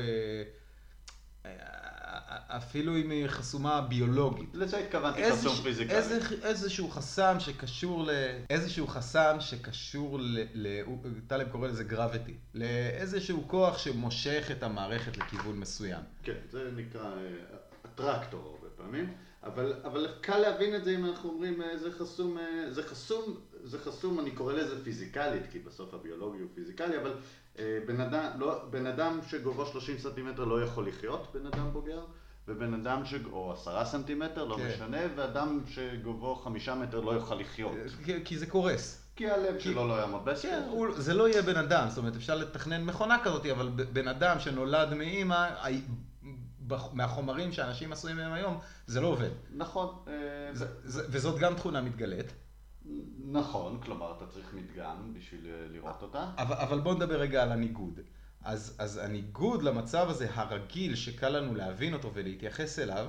אפילו 2.48 2.96
אם 2.96 3.10
היא 3.10 3.26
חסומה 3.26 3.80
ביולוגית. 3.80 4.48
לזה 4.54 4.78
התכוונתי 4.78 5.32
חסום 5.32 5.54
פיזיקלי. 5.62 5.96
איזה, 5.96 6.18
איזשהו 6.42 6.90
חסם 6.90 7.36
שקשור 7.40 8.04
ל... 8.04 8.10
איזשהו 8.50 8.86
חסם 8.86 9.36
שקשור 9.40 10.18
ל... 10.20 10.38
טלב 11.26 11.48
קורא 11.48 11.68
לזה 11.68 11.84
גרביטי. 11.84 12.34
לאיזשהו 12.54 13.44
כוח 13.48 13.78
שמושך 13.78 14.48
את 14.52 14.62
המערכת 14.62 15.16
לכיוון 15.16 15.58
מסוים. 15.58 16.02
כן, 16.22 16.38
זה 16.50 16.70
נקרא 16.76 17.04
אה, 17.04 17.56
הטרקטור 17.84 18.40
הרבה 18.54 18.68
פעמים, 18.76 19.12
אבל, 19.42 19.74
אבל 19.84 20.08
קל 20.20 20.38
להבין 20.38 20.74
את 20.74 20.84
זה 20.84 20.90
אם 20.90 21.04
אנחנו 21.04 21.30
אומרים 21.30 21.62
אה, 21.62 21.78
זה 21.78 21.92
חסום, 21.92 22.38
אה, 22.38 22.70
זה 22.70 22.82
חסום, 22.82 23.36
זה 23.64 23.78
חסום, 23.78 24.20
אני 24.20 24.30
קורא 24.30 24.52
לזה 24.52 24.84
פיזיקלית, 24.84 25.42
כי 25.52 25.58
בסוף 25.58 25.94
הביולוגי 25.94 26.38
הוא 26.38 26.48
פיזיקלי, 26.54 26.98
אבל 26.98 27.14
אה, 27.58 27.78
בן 27.86 28.00
אדם, 28.00 28.30
לא, 28.38 28.64
בן 28.70 28.86
אדם 28.86 29.20
שגובהו 29.28 29.66
30 29.66 29.98
סנטימטר 29.98 30.44
לא 30.44 30.62
יכול 30.62 30.88
לחיות, 30.88 31.28
בן 31.34 31.46
אדם 31.46 31.70
בוגר, 31.72 32.04
ובן 32.48 32.74
אדם 32.74 33.04
ש... 33.04 33.14
או 33.32 33.52
עשרה 33.52 33.84
סנטימטר, 33.84 34.44
לא 34.44 34.56
כן. 34.56 34.68
משנה, 34.68 34.98
ואדם 35.16 35.60
שגובהו 35.66 36.36
חמישה 36.36 36.74
מטר 36.74 37.00
לא 37.00 37.10
יוכל 37.10 37.34
לחיות. 37.34 37.72
כי, 38.04 38.24
כי 38.24 38.38
זה 38.38 38.46
קורס. 38.46 39.00
כי 39.16 39.30
הלב 39.30 39.58
שלו 39.58 39.88
לא 39.88 39.94
יעמוד 39.94 40.22
כן, 40.24 40.32
בסדר. 40.32 40.68
הוא, 40.70 40.86
זה 40.96 41.14
לא 41.14 41.28
יהיה 41.28 41.42
בן 41.42 41.56
אדם, 41.56 41.88
זאת 41.88 41.98
אומרת, 41.98 42.16
אפשר 42.16 42.34
לתכנן 42.34 42.84
מכונה 42.84 43.18
כזאת, 43.24 43.46
אבל 43.46 43.68
בן 43.68 44.08
אדם 44.08 44.40
שנולד 44.40 44.94
מאימא, 44.94 45.48
מהחומרים 46.92 47.52
שאנשים 47.52 47.92
עשויים 47.92 48.16
מהם 48.16 48.32
היום, 48.32 48.58
זה 48.86 49.00
לא 49.00 49.06
עובד. 49.06 49.30
נכון. 49.56 49.88
אה, 50.08 50.12
זה, 50.52 50.66
זה, 50.84 51.02
וזאת 51.10 51.38
גם 51.38 51.54
תכונה 51.54 51.80
מתגלית. 51.80 52.32
נכון, 53.24 53.80
כלומר 53.80 54.14
אתה 54.16 54.26
צריך 54.26 54.54
מדגם 54.54 55.14
בשביל 55.14 55.46
אה, 55.46 55.66
לראות 55.72 56.02
אותה. 56.02 56.30
אבל, 56.38 56.56
אבל 56.56 56.80
בואו 56.80 56.94
נדבר 56.94 57.20
רגע 57.20 57.42
על 57.42 57.52
הניגוד. 57.52 58.00
אז, 58.44 58.76
אז 58.78 58.96
הניגוד 58.96 59.62
למצב 59.62 60.10
הזה 60.10 60.28
הרגיל 60.34 60.94
שקל 60.94 61.28
לנו 61.28 61.54
להבין 61.54 61.94
אותו 61.94 62.10
ולהתייחס 62.14 62.78
אליו, 62.78 63.08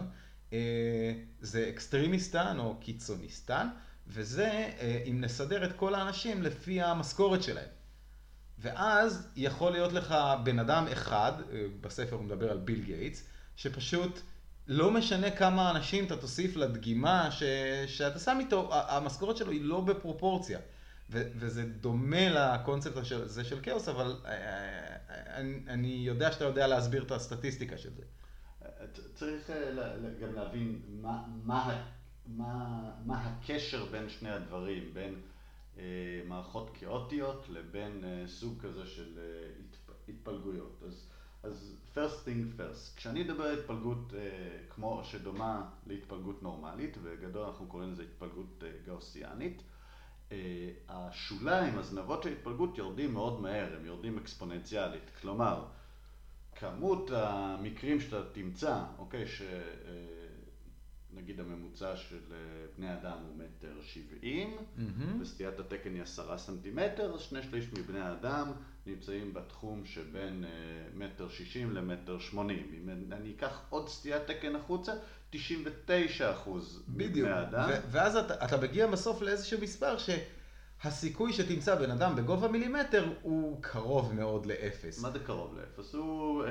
אה, 0.54 1.14
זה 1.42 1.70
Extremistan 1.70 2.60
או 2.60 2.76
קיצוניסטן, 2.80 3.68
וזה 4.08 4.72
אה, 4.80 5.04
אם 5.06 5.22
נסדר 5.22 5.66
את 5.66 5.74
כל 5.76 5.96
האנשים 5.96 6.44
לפי 6.44 6.82
המשכורת 6.82 7.44
שלהם. 7.44 7.70
ואז 8.60 9.28
יכול 9.36 9.72
להיות 9.72 9.94
לך 9.94 10.16
בן 10.44 10.60
אדם 10.60 10.88
אחד, 10.92 11.34
אה, 11.52 11.66
בספר 11.82 12.16
הוא 12.16 12.24
מדבר 12.24 12.52
על 12.52 12.58
ביל 12.58 12.84
גייטס, 12.84 13.24
שפשוט 13.56 14.20
לא 14.68 14.92
משנה 14.92 15.32
כמה 15.32 15.72
אנשים 15.72 16.06
אתה 16.06 16.18
תוסיף 16.18 16.56
לדגימה 16.56 17.32
ש... 17.32 17.44
שאתה 17.88 18.20
שם 18.20 18.38
איתו, 18.40 18.70
המשכורת 18.72 19.38
שלו 19.38 19.52
היא 19.52 19.62
לא 19.64 19.82
בפרופורציה. 19.82 20.60
וזה 21.10 21.66
דומה 21.66 22.30
לקונספט 22.30 22.98
הזה 23.12 23.44
של 23.44 23.60
כאוס, 23.62 23.90
אבל 23.90 24.16
אה, 24.26 24.32
אה, 24.32 25.38
אני, 25.38 25.60
אני 25.68 25.88
יודע 25.88 26.32
שאתה 26.32 26.46
יודע 26.46 26.68
להסביר 26.68 27.04
את 27.04 27.12
הסטטיסטיקה 27.12 27.78
של 27.78 27.90
זה. 27.94 28.04
צריך 29.14 29.50
אה, 29.50 29.72
גם 30.22 30.34
להבין 30.36 30.82
מה, 31.44 31.68
הקשר 33.10 33.86
בין 33.86 34.10
שני 34.10 34.30
הדברים, 34.30 34.94
בין 34.94 35.16
אה, 35.78 35.84
מערכות 36.28 36.70
כאוטיות 36.74 37.46
לבין 37.50 38.04
אה, 38.04 38.24
סוג 38.28 38.62
כזה 38.62 38.86
של 38.86 39.18
אה, 39.18 39.50
התפ, 39.60 40.10
התפלגויות. 40.10 40.84
אז, 41.44 41.76
first 41.96 42.28
thing 42.28 42.60
first, 42.60 42.96
כשאני 42.96 43.22
אדבר 43.22 43.44
על 43.44 43.60
התפלגות 43.60 44.14
אה, 44.14 44.58
כמו 44.70 45.02
שדומה 45.04 45.70
להתפלגות 45.88 46.44
נורמלית, 46.44 46.98
בגדול 46.98 47.46
אנחנו 47.46 47.68
קוראים 47.68 47.92
לזה 47.92 48.04
התפלגות 48.04 48.64
אה, 48.64 48.72
גאוסיאנית, 48.86 49.58
אה, 49.62 49.75
השוליים, 50.90 51.78
הזנבות 51.78 52.24
של 52.24 52.30
התפלגות 52.32 52.78
יורדים 52.78 53.14
מאוד 53.14 53.42
מהר, 53.42 53.76
הם 53.76 53.86
יורדים 53.86 54.18
אקספוננציאלית. 54.18 55.12
כלומר, 55.22 55.66
כמות 56.56 57.12
המקרים 57.14 58.00
שאתה 58.00 58.22
תמצא, 58.32 58.84
אוקיי, 58.98 59.26
שנגיד 61.14 61.40
הממוצע 61.40 61.96
של 61.96 62.20
אה, 62.32 62.38
בני 62.78 62.94
אדם 62.94 63.18
הוא 63.28 63.36
מטר 63.38 63.82
שבעים. 63.82 64.58
וסטיית 65.22 65.60
התקן 65.60 65.94
היא 65.94 66.02
עשרה 66.02 66.38
סנטימטר, 66.38 67.14
אז 67.14 67.22
שני 67.22 67.44
שליש 67.44 67.74
מבני 67.74 68.00
האדם 68.00 68.52
נמצאים 68.86 69.34
בתחום 69.34 69.86
שבין 69.86 70.44
אה, 70.44 70.50
מטר 70.94 71.30
שישים 71.30 71.72
למטר 71.72 72.20
שמונים. 72.20 72.72
אם 72.74 72.90
אני 73.12 73.32
אקח 73.32 73.62
עוד 73.70 73.90
סטיית 73.90 74.24
תקן 74.28 74.56
החוצה, 74.56 74.94
99 75.30 76.32
אחוז 76.32 76.84
בדיוק. 76.88 77.28
מבני 77.28 77.40
האדם. 77.40 77.70
ו- 77.70 77.80
ואז 77.92 78.16
אתה, 78.16 78.46
אתה 78.46 78.58
מגיע 78.58 78.88
בסוף 78.88 79.22
לאיזשהו 79.22 79.62
מספר 79.62 79.96
הסיכוי 80.84 81.34
שתמצא 81.34 81.76
בן 81.76 81.92
אדם 81.92 82.16
בגובה 82.16 82.48
מילימטר 82.48 83.14
הוא 83.22 83.62
קרוב 83.62 84.14
מאוד 84.14 84.46
לאפס. 84.46 85.00
מה 85.02 85.12
זה 85.12 85.20
קרוב 85.20 85.58
לאפס? 85.58 85.94
הוא, 85.94 86.44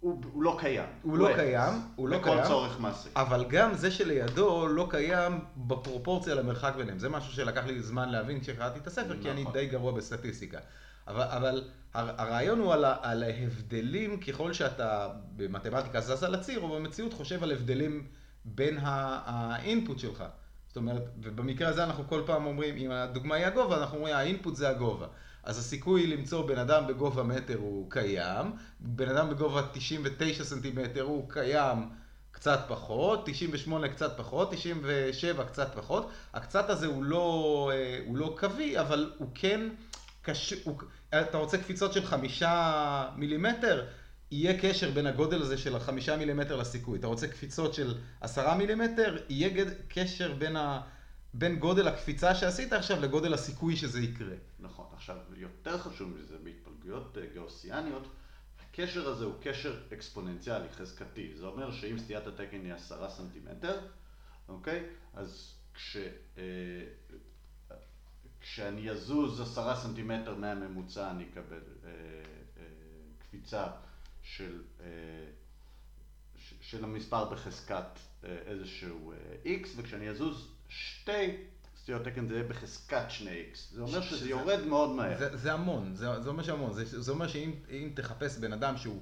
הוא, 0.00 0.22
הוא 0.32 0.42
לא 0.42 0.56
קיים. 0.60 0.88
הוא, 1.02 1.12
הוא 1.12 1.18
לא 1.18 1.30
אפס. 1.30 1.36
קיים, 1.36 1.72
הוא 1.96 2.08
לא 2.08 2.18
קיים. 2.22 2.38
בכל 2.38 2.48
צורך 2.48 2.80
מעשי. 2.80 3.08
אבל 3.16 3.44
גם 3.48 3.74
זה 3.74 3.90
שלידו 3.90 4.66
לא 4.66 4.86
קיים 4.90 5.40
בפרופורציה 5.56 6.34
למרחק 6.34 6.72
ביניהם. 6.76 6.98
זה 6.98 7.08
משהו 7.08 7.32
שלקח 7.32 7.64
לי 7.66 7.82
זמן 7.82 8.08
להבין 8.08 8.40
כשקראתי 8.40 8.78
את 8.78 8.86
הספר, 8.86 9.08
נכון. 9.08 9.22
כי 9.22 9.30
אני 9.30 9.40
נכון. 9.42 9.52
די 9.52 9.66
גרוע 9.66 9.92
בסטטיסטיקה. 9.92 10.58
אבל, 11.08 11.22
אבל 11.22 11.62
הרעיון 11.94 12.58
הוא 12.58 12.72
על, 12.72 12.84
על 12.84 13.22
ההבדלים 13.22 14.20
ככל 14.20 14.52
שאתה 14.52 15.08
במתמטיקה 15.36 16.00
זז 16.00 16.22
על 16.22 16.34
הציר, 16.34 16.60
או 16.60 16.68
במציאות 16.68 17.12
חושב 17.12 17.42
על 17.42 17.52
הבדלים 17.52 18.06
בין 18.44 18.78
האינפוט 18.82 19.98
שלך. 19.98 20.24
זאת 20.68 20.76
אומרת, 20.76 21.02
ובמקרה 21.22 21.68
הזה 21.68 21.84
אנחנו 21.84 22.04
כל 22.08 22.22
פעם 22.26 22.46
אומרים, 22.46 22.76
אם 22.76 22.90
הדוגמה 22.90 23.34
היא 23.34 23.46
הגובה, 23.46 23.78
אנחנו 23.78 23.96
אומרים, 23.96 24.16
האינפוט 24.16 24.56
זה 24.56 24.68
הגובה. 24.68 25.06
אז 25.42 25.58
הסיכוי 25.58 26.06
למצוא 26.06 26.46
בן 26.46 26.58
אדם 26.58 26.86
בגובה 26.86 27.22
מטר 27.22 27.56
הוא 27.56 27.90
קיים, 27.90 28.52
בן 28.80 29.08
אדם 29.08 29.30
בגובה 29.30 29.62
99 29.72 30.44
סנטימטר 30.44 31.02
הוא 31.02 31.30
קיים 31.30 31.88
קצת 32.30 32.60
פחות, 32.68 33.22
98 33.26 33.88
קצת 33.88 34.16
פחות, 34.16 34.52
97 34.52 35.44
קצת 35.44 35.74
פחות. 35.74 36.10
הקצת 36.34 36.70
הזה 36.70 36.86
הוא 36.86 37.04
לא, 37.04 37.70
אה, 37.74 38.00
הוא 38.06 38.16
לא 38.16 38.36
קווי, 38.38 38.80
אבל 38.80 39.12
הוא 39.18 39.28
כן, 39.34 39.68
קש... 40.24 40.52
הוא... 40.64 40.78
אתה 41.08 41.38
רוצה 41.38 41.58
קפיצות 41.58 41.92
של 41.92 42.04
חמישה 42.04 43.10
מילימטר? 43.16 43.86
יהיה 44.30 44.60
קשר 44.60 44.90
בין 44.90 45.06
הגודל 45.06 45.42
הזה 45.42 45.58
של 45.58 45.76
החמישה 45.76 46.16
מילימטר 46.16 46.56
לסיכוי. 46.56 46.98
אתה 46.98 47.06
רוצה 47.06 47.28
קפיצות 47.28 47.74
של 47.74 47.94
עשרה 48.20 48.56
מילימטר, 48.56 49.16
יהיה 49.28 49.48
גד... 49.48 49.66
קשר 49.88 50.34
בין, 50.34 50.56
ה... 50.56 50.80
בין 51.34 51.58
גודל 51.58 51.88
הקפיצה 51.88 52.34
שעשית 52.34 52.72
עכשיו 52.72 53.00
לגודל 53.00 53.34
הסיכוי 53.34 53.76
שזה 53.76 54.00
יקרה. 54.00 54.34
נכון. 54.58 54.86
עכשיו, 54.92 55.16
יותר 55.36 55.78
חשוב 55.78 56.10
מזה, 56.10 56.36
בהתפלגויות 56.44 57.18
אה, 57.18 57.26
גאוסיאניות, 57.34 58.08
הקשר 58.60 59.08
הזה 59.08 59.24
הוא 59.24 59.34
קשר 59.42 59.80
אקספוננציאלי, 59.92 60.68
חזקתי. 60.68 61.32
זה 61.36 61.46
אומר 61.46 61.72
שאם 61.72 61.98
סטיית 61.98 62.26
התקן 62.26 62.64
היא 62.64 62.72
עשרה 62.72 63.10
סנטימטר, 63.10 63.80
אוקיי? 64.48 64.86
אז 65.14 65.54
כש... 65.74 65.96
כשאני 68.44 68.90
אזוז 68.90 69.40
עשרה 69.40 69.76
סנטימטר 69.76 70.34
מהממוצע 70.34 71.10
אני 71.10 71.24
אקבל 71.32 71.60
אה, 71.84 71.90
אה, 71.90 72.64
קפיצה 73.18 73.66
של, 74.22 74.62
אה, 74.80 74.86
של 76.60 76.84
המספר 76.84 77.24
בחזקת 77.24 77.98
אה, 78.24 78.38
איזשהו 78.46 79.12
אה, 79.12 79.16
x, 79.44 79.68
וכשאני 79.76 80.08
אזוז 80.08 80.48
שתי 80.68 81.36
סטיות 81.76 82.02
תקן 82.04 82.28
זה 82.28 82.34
יהיה 82.34 82.48
בחזקת 82.48 83.04
שני 83.08 83.44
x. 83.52 83.74
זה 83.74 83.80
אומר 83.80 84.00
שזה 84.00 84.16
שזה 84.16 84.30
יורד 84.30 84.66
מאוד 84.66 84.90
מהר. 84.90 85.18
זה, 85.18 85.36
זה 85.36 85.52
המון, 85.52 85.94
זה, 85.94 86.20
זה 86.22 86.28
אומר 86.28 86.42
שהמון. 86.42 86.72
זה, 86.72 87.02
זה 87.02 87.12
אומר 87.12 87.28
שאם 87.28 87.90
תחפש 87.94 88.38
בן 88.38 88.52
אדם 88.52 88.76
שהוא 88.76 89.00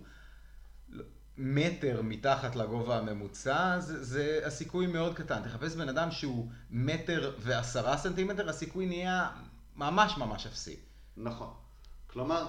מטר 1.39 2.03
מתחת 2.03 2.57
לגובה 2.57 2.99
הממוצע, 2.99 3.81
זה, 3.81 4.05
זה 4.05 4.41
הסיכוי 4.47 4.87
מאוד 4.87 5.15
קטן. 5.15 5.43
תחפש 5.43 5.77
בן 5.77 5.89
אדם 5.89 6.11
שהוא 6.11 6.49
מטר 6.71 7.35
ועשרה 7.39 7.97
סנטימטר, 7.97 8.49
הסיכוי 8.49 8.87
נהיה 8.87 9.31
ממש 9.77 10.19
ממש 10.19 10.47
אפסי. 10.47 10.77
נכון. 11.17 11.55
כלומר, 12.07 12.49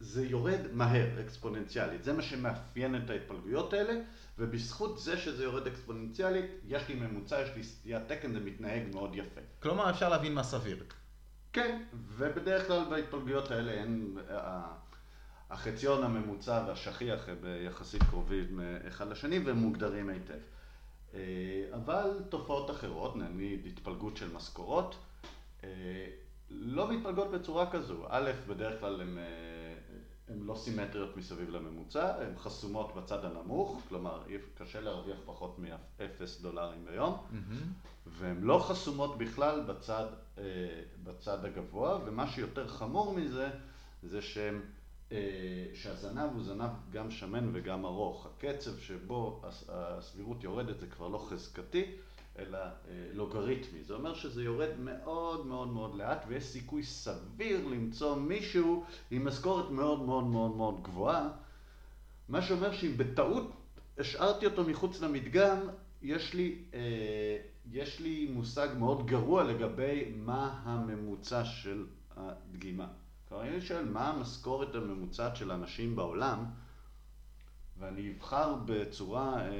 זה 0.00 0.26
יורד 0.26 0.60
מהר, 0.72 1.20
אקספוננציאלית. 1.20 2.04
זה 2.04 2.12
מה 2.12 2.22
שמאפיין 2.22 2.96
את 2.96 3.10
ההתפלגויות 3.10 3.72
האלה, 3.72 3.94
ובזכות 4.38 4.98
זה 4.98 5.18
שזה 5.18 5.44
יורד 5.44 5.66
אקספוננציאלית, 5.66 6.50
יש 6.66 6.88
לי 6.88 6.94
ממוצע, 6.94 7.40
יש 7.40 7.48
לי 7.56 7.64
סטיית 7.64 8.02
תקן, 8.08 8.32
זה 8.32 8.40
מתנהג 8.40 8.82
מאוד 8.94 9.14
יפה. 9.14 9.40
כלומר, 9.62 9.90
אפשר 9.90 10.08
להבין 10.08 10.34
מה 10.34 10.42
סביר. 10.42 10.84
כן, 11.52 11.82
ובדרך 12.08 12.66
כלל 12.66 12.84
בהתפלגויות 12.90 13.50
האלה 13.50 13.72
אין... 13.72 14.16
החציון 15.52 16.04
הממוצע 16.04 16.64
והשכיח 16.66 17.28
הם 17.28 17.36
יחסית 17.66 18.02
קרובים 18.02 18.60
אחד 18.88 19.08
לשני 19.08 19.38
והם 19.38 19.56
מוגדרים 19.56 20.08
היטב. 20.08 20.38
אה, 21.14 21.20
אבל 21.74 22.20
תופעות 22.28 22.70
אחרות, 22.70 23.16
נגיד 23.16 23.66
התפלגות 23.66 24.16
של 24.16 24.32
משכורות, 24.32 24.94
אה, 25.64 25.68
לא 26.50 26.92
מתפלגות 26.92 27.30
בצורה 27.30 27.70
כזו. 27.70 28.04
א', 28.08 28.30
בדרך 28.48 28.80
כלל 28.80 29.00
הן 29.00 29.18
לא 30.28 30.54
סימטריות 30.54 31.16
מסביב 31.16 31.50
לממוצע, 31.50 32.22
הן 32.22 32.38
חסומות 32.38 32.94
בצד 32.94 33.24
הנמוך, 33.24 33.82
כלומר 33.88 34.22
קשה 34.54 34.80
להרוויח 34.80 35.18
פחות 35.24 35.58
מ-0 35.58 36.42
דולרים 36.42 36.84
ביום, 36.84 37.14
mm-hmm. 37.14 37.88
והן 38.06 38.40
לא 38.40 38.64
חסומות 38.68 39.18
בכלל 39.18 39.60
בצד, 39.60 40.06
אה, 40.38 40.44
בצד 41.02 41.44
הגבוה, 41.44 41.98
ומה 42.04 42.26
שיותר 42.26 42.68
חמור 42.68 43.14
מזה, 43.14 43.50
זה 44.02 44.22
אה, 44.36 44.60
שהזנב 45.74 46.30
הוא 46.34 46.42
זנב 46.42 46.70
גם 46.92 47.10
שמן 47.10 47.50
וגם 47.52 47.84
ארוך. 47.84 48.26
הקצב 48.26 48.78
שבו 48.78 49.42
הסבירות 49.68 50.44
יורדת 50.44 50.80
זה 50.80 50.86
כבר 50.86 51.08
לא 51.08 51.18
חזקתי, 51.18 51.84
אלא 52.38 52.58
אה, 52.58 52.70
לוגריתמי. 53.12 53.84
זה 53.84 53.94
אומר 53.94 54.14
שזה 54.14 54.44
יורד 54.44 54.70
מאוד 54.78 55.46
מאוד 55.46 55.68
מאוד 55.68 55.94
לאט 55.94 56.24
ויש 56.28 56.44
סיכוי 56.44 56.82
סביר 56.82 57.66
למצוא 57.66 58.16
מישהו 58.16 58.84
עם 59.10 59.24
משכורת 59.24 59.70
מאוד 59.70 60.02
מאוד 60.02 60.24
מאוד 60.24 60.56
מאוד 60.56 60.82
גבוהה, 60.82 61.28
מה 62.28 62.42
שאומר 62.42 62.72
שאם 62.72 62.96
בטעות 62.96 63.50
השארתי 63.98 64.46
אותו 64.46 64.64
מחוץ 64.64 65.00
למדגם, 65.00 65.58
יש 66.02 66.34
לי, 66.34 66.58
אה, 66.74 67.36
יש 67.72 68.00
לי 68.00 68.28
מושג 68.32 68.68
מאוד 68.78 69.06
גרוע 69.06 69.44
לגבי 69.44 70.12
מה 70.16 70.60
הממוצע 70.64 71.44
של 71.44 71.86
הדגימה. 72.16 72.86
כלומר, 73.32 73.48
אני 73.48 73.60
שואל 73.60 73.84
מה 73.84 74.08
המשכורת 74.10 74.74
הממוצעת 74.74 75.36
של 75.36 75.52
אנשים 75.52 75.96
בעולם, 75.96 76.44
ואני 77.78 78.12
אבחר 78.12 78.54
בצורה 78.64 79.42
אה, 79.42 79.50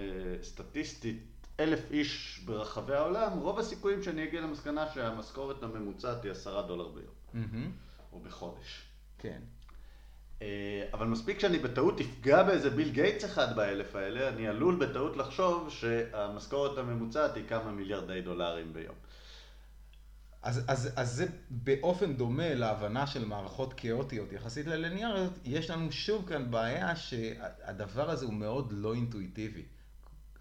סטטיסטית 0.42 1.22
אלף 1.60 1.90
איש 1.90 2.40
ברחבי 2.44 2.94
העולם, 2.94 3.38
רוב 3.38 3.58
הסיכויים 3.58 4.02
שאני 4.02 4.24
אגיע 4.24 4.40
למסקנה 4.40 4.86
שהמשכורת 4.94 5.62
הממוצעת 5.62 6.24
היא 6.24 6.32
עשרה 6.32 6.62
דולר 6.62 6.88
ביום. 6.88 7.14
Mm-hmm. 7.34 8.12
או 8.12 8.20
בחודש. 8.20 8.82
כן. 9.18 9.40
אה, 10.42 10.86
אבל 10.92 11.06
מספיק 11.06 11.40
שאני 11.40 11.58
בטעות 11.58 12.00
אפגע 12.00 12.42
באיזה 12.42 12.70
ביל 12.70 12.90
גייטס 12.90 13.24
אחד 13.24 13.56
באלף 13.56 13.96
האלה, 13.96 14.28
אני 14.28 14.48
עלול 14.48 14.86
בטעות 14.86 15.16
לחשוב 15.16 15.70
שהמשכורת 15.70 16.78
הממוצעת 16.78 17.36
היא 17.36 17.44
כמה 17.48 17.72
מיליארדי 17.72 18.20
דולרים 18.20 18.72
ביום. 18.72 18.94
אז, 20.42 20.64
אז, 20.68 20.90
אז 20.96 21.12
זה 21.12 21.26
באופן 21.50 22.16
דומה 22.16 22.54
להבנה 22.54 23.06
של 23.06 23.24
מערכות 23.24 23.74
כאוטיות 23.74 24.32
יחסית 24.32 24.66
לליניאריות, 24.66 25.32
יש 25.44 25.70
לנו 25.70 25.92
שוב 25.92 26.28
כאן 26.28 26.50
בעיה 26.50 26.96
שהדבר 26.96 28.10
הזה 28.10 28.24
הוא 28.24 28.34
מאוד 28.34 28.72
לא 28.72 28.94
אינטואיטיבי. 28.94 29.62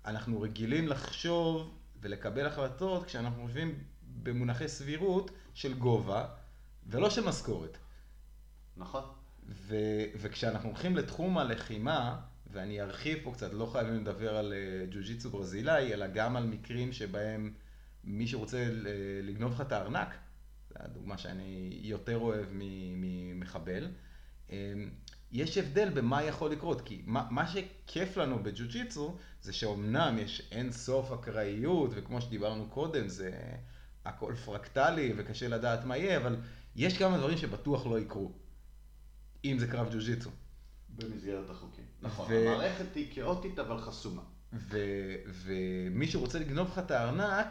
אנחנו 0.05 0.41
רגילים 0.41 0.87
לחשוב 0.87 1.77
ולקבל 2.01 2.45
החלטות 2.45 3.05
כשאנחנו 3.05 3.43
חושבים 3.43 3.79
במונחי 4.23 4.67
סבירות 4.67 5.31
של 5.53 5.73
גובה 5.73 6.25
ולא 6.87 7.09
של 7.09 7.25
משכורת. 7.25 7.77
נכון. 8.77 9.03
ו- 9.49 10.05
וכשאנחנו 10.15 10.69
הולכים 10.69 10.97
לתחום 10.97 11.37
הלחימה, 11.37 12.19
ואני 12.51 12.81
ארחיב 12.81 13.19
פה 13.23 13.33
קצת, 13.33 13.53
לא 13.53 13.65
חייבים 13.65 14.01
לדבר 14.01 14.37
על 14.37 14.53
אה, 14.53 14.85
ג'ו-ג'יצו 14.91 15.29
ברזילאי, 15.29 15.93
אלא 15.93 16.07
גם 16.07 16.35
על 16.35 16.43
מקרים 16.43 16.91
שבהם 16.91 17.53
מי 18.03 18.27
שרוצה 18.27 18.67
לגנוב 19.23 19.51
לך 19.51 19.61
את 19.61 19.71
הארנק, 19.71 20.15
זו 20.69 20.75
הדוגמה 20.79 21.17
שאני 21.17 21.79
יותר 21.81 22.17
אוהב 22.17 22.45
ממחבל, 22.51 23.87
אמ, 24.49 24.55
יש 25.31 25.57
הבדל 25.57 25.89
במה 25.89 26.23
יכול 26.23 26.51
לקרות, 26.51 26.81
כי 26.81 27.01
מה, 27.05 27.27
מה 27.29 27.47
שכיף 27.47 28.17
לנו 28.17 28.43
בג'ו-ג'יצו 28.43 29.17
זה 29.41 29.53
שאומנם 29.53 30.17
יש 30.19 30.47
אין 30.51 30.71
סוף 30.71 31.11
אקראיות, 31.11 31.91
וכמו 31.93 32.21
שדיברנו 32.21 32.67
קודם, 32.69 33.07
זה 33.07 33.31
הכל 34.05 34.33
פרקטלי 34.45 35.13
וקשה 35.17 35.47
לדעת 35.47 35.85
מה 35.85 35.97
יהיה, 35.97 36.17
אבל 36.17 36.35
יש 36.75 36.97
כמה 36.97 37.17
דברים 37.17 37.37
שבטוח 37.37 37.85
לא 37.85 37.99
יקרו, 37.99 38.31
אם 39.45 39.59
זה 39.59 39.67
קרב 39.67 39.89
ג'ו-ג'יצו. 39.93 40.29
במסגרת 40.89 41.49
החוקים. 41.49 41.85
נכון, 42.01 42.27
ו... 42.29 42.35
המערכת 42.35 42.95
היא 42.95 43.13
כאוטית 43.13 43.59
אבל 43.59 43.77
חסומה. 43.77 44.21
ומי 45.25 46.07
שרוצה 46.07 46.39
לגנוב 46.39 46.67
לך 46.67 46.79
את 46.79 46.91
הארנק, 46.91 47.47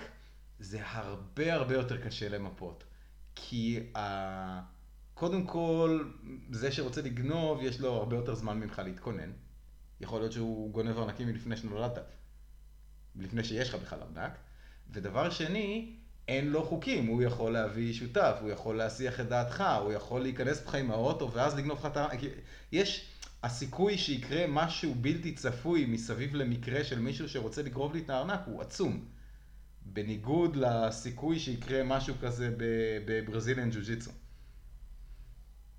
זה 0.61 0.79
הרבה 0.87 1.55
הרבה 1.55 1.75
יותר 1.75 1.97
קשה 1.97 2.29
למפות. 2.29 2.85
כי 3.35 3.81
ה... 3.97 4.61
קודם 5.15 5.47
כל, 5.47 6.11
זה 6.51 6.73
שרוצה 6.73 7.03
לגנוב, 7.03 7.63
יש 7.63 7.81
לו 7.81 7.95
הרבה 7.95 8.17
יותר 8.17 8.35
זמן 8.35 8.61
ממך 8.61 8.83
להתכונן. 8.85 9.31
יכול 10.01 10.21
להיות 10.21 10.33
שהוא 10.33 10.73
גונב 10.73 10.99
ארנקים 10.99 11.29
מלפני 11.29 11.57
שנולדת, 11.57 11.99
לפני 13.17 13.45
שיש 13.45 13.69
לך 13.69 13.75
בכלל 13.75 13.99
ארנק. 14.03 14.39
ודבר 14.93 15.31
שני, 15.31 15.97
אין 16.29 16.51
לו 16.51 16.65
חוקים, 16.65 17.07
הוא 17.07 17.23
יכול 17.23 17.53
להביא 17.53 17.93
שותף, 17.93 18.39
הוא 18.41 18.51
יכול 18.51 18.77
להסיח 18.77 19.21
את 19.21 19.29
דעתך, 19.29 19.65
הוא 19.81 19.93
יכול 19.93 20.21
להיכנס 20.23 20.63
בך 20.63 20.75
עם 20.75 20.91
האוטו 20.91 21.33
ואז 21.33 21.55
לגנוב 21.55 21.79
לך 21.79 21.87
את 21.87 21.97
הארנק. 21.97 22.21
יש, 22.73 23.07
הסיכוי 23.43 23.99
שיקרה 23.99 24.45
משהו 24.49 24.95
בלתי 24.95 25.35
צפוי 25.35 25.87
מסביב 25.87 26.35
למקרה 26.35 26.85
של 26.85 26.99
מישהו 26.99 27.29
שרוצה 27.29 27.63
לגרוב 27.63 27.95
לי 27.95 28.01
את 28.01 28.11
הארנק 28.11 28.41
הוא 28.47 28.63
עצום. 28.63 29.05
בניגוד 29.83 30.57
לסיכוי 30.57 31.39
שיקרה 31.39 31.83
משהו 31.85 32.15
כזה 32.21 32.55
בברזיליאן 33.07 33.71
ג'ו-ג'יצו. 33.71 34.11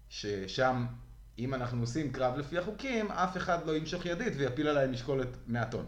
ששם, 0.09 0.85
אם 1.39 1.53
אנחנו 1.53 1.81
עושים 1.81 2.11
קרב 2.11 2.37
לפי 2.37 2.57
החוקים, 2.57 3.11
אף 3.11 3.37
אחד 3.37 3.65
לא 3.65 3.77
ימשוך 3.77 4.05
ידית 4.05 4.33
ויפיל 4.37 4.67
עליי 4.67 4.87
משקולת 4.87 5.27
100 5.47 5.71
טון. 5.71 5.85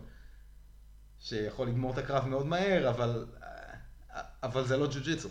שיכול 1.20 1.68
לגמור 1.68 1.94
את 1.94 1.98
הקרב 1.98 2.28
מאוד 2.28 2.46
מהר, 2.46 2.90
אבל, 2.90 3.26
אבל 4.44 4.64
זה 4.64 4.78
לא 4.78 4.88
ג'ו-ג'יצו. 4.88 5.30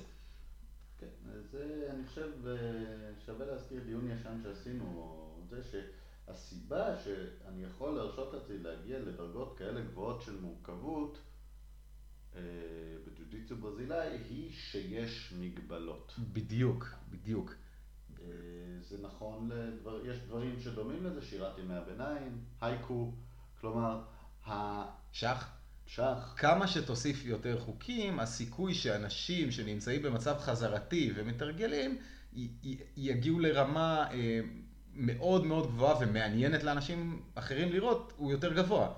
כן, 0.99 1.07
זה, 1.51 1.89
אני 1.91 2.07
חושב, 2.07 2.31
שווה 3.27 3.47
להזכיר 3.47 3.81
דיון 3.85 4.11
ישן 4.11 4.41
שעשינו, 4.43 5.19
זה 5.51 5.61
שהסיבה 5.63 6.97
שאני 7.05 7.65
יכול 7.65 7.95
להרשות 7.95 8.35
לעצמי 8.35 8.59
להגיע 8.59 8.99
לדרגות 8.99 9.59
כאלה 9.59 9.81
גבוהות 9.81 10.23
של 10.23 10.41
מורכבות, 10.41 11.19
אה, 12.37 12.41
בג'ו-ג'יצו 13.07 13.57
ברזילאי 13.57 14.09
היא 14.29 14.53
שיש 14.53 15.35
מגבלות. 15.41 16.15
בדיוק, 16.33 16.89
בדיוק. 17.11 17.55
אה, 18.21 18.27
זה 18.81 18.97
נכון, 19.03 19.51
לדבר, 19.53 20.07
יש 20.07 20.19
דברים 20.19 20.61
שדומים 20.61 21.05
לזה, 21.05 21.23
שירת 21.23 21.59
ימי 21.59 21.75
הביניים, 21.75 22.39
הייקו, 22.61 23.13
כלומר, 23.61 24.03
ה... 24.47 24.83
שח? 25.13 25.51
שח. 25.87 26.35
כמה 26.37 26.67
שתוסיף 26.67 27.25
יותר 27.25 27.61
חוקים, 27.61 28.21
הסיכוי 28.21 28.75
שאנשים 28.75 29.51
שנמצאים 29.51 30.03
במצב 30.03 30.39
חזרתי 30.39 31.13
ומתרגלים, 31.17 31.99
יגיעו 32.97 33.39
לרמה 33.41 34.11
אה, 34.11 34.41
מאוד 34.95 35.47
מאוד 35.47 35.67
גבוהה 35.67 35.95
ומעניינת 36.01 36.63
לאנשים 36.63 37.23
אחרים 37.35 37.73
לראות, 37.73 38.13
הוא 38.17 38.33
יותר 38.33 38.53
גבוה. 38.53 38.93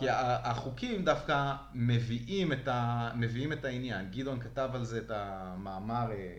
כי 0.00 0.06
החוקים 0.10 1.04
דווקא 1.04 1.54
מביאים 1.74 2.52
את, 2.52 2.68
ה, 2.68 3.10
מביאים 3.14 3.52
את 3.52 3.64
העניין. 3.64 4.10
גדעון 4.10 4.40
כתב 4.40 4.70
על 4.74 4.84
זה 4.84 4.98
את 4.98 5.10
המאמר... 5.10 6.10
אה, 6.12 6.36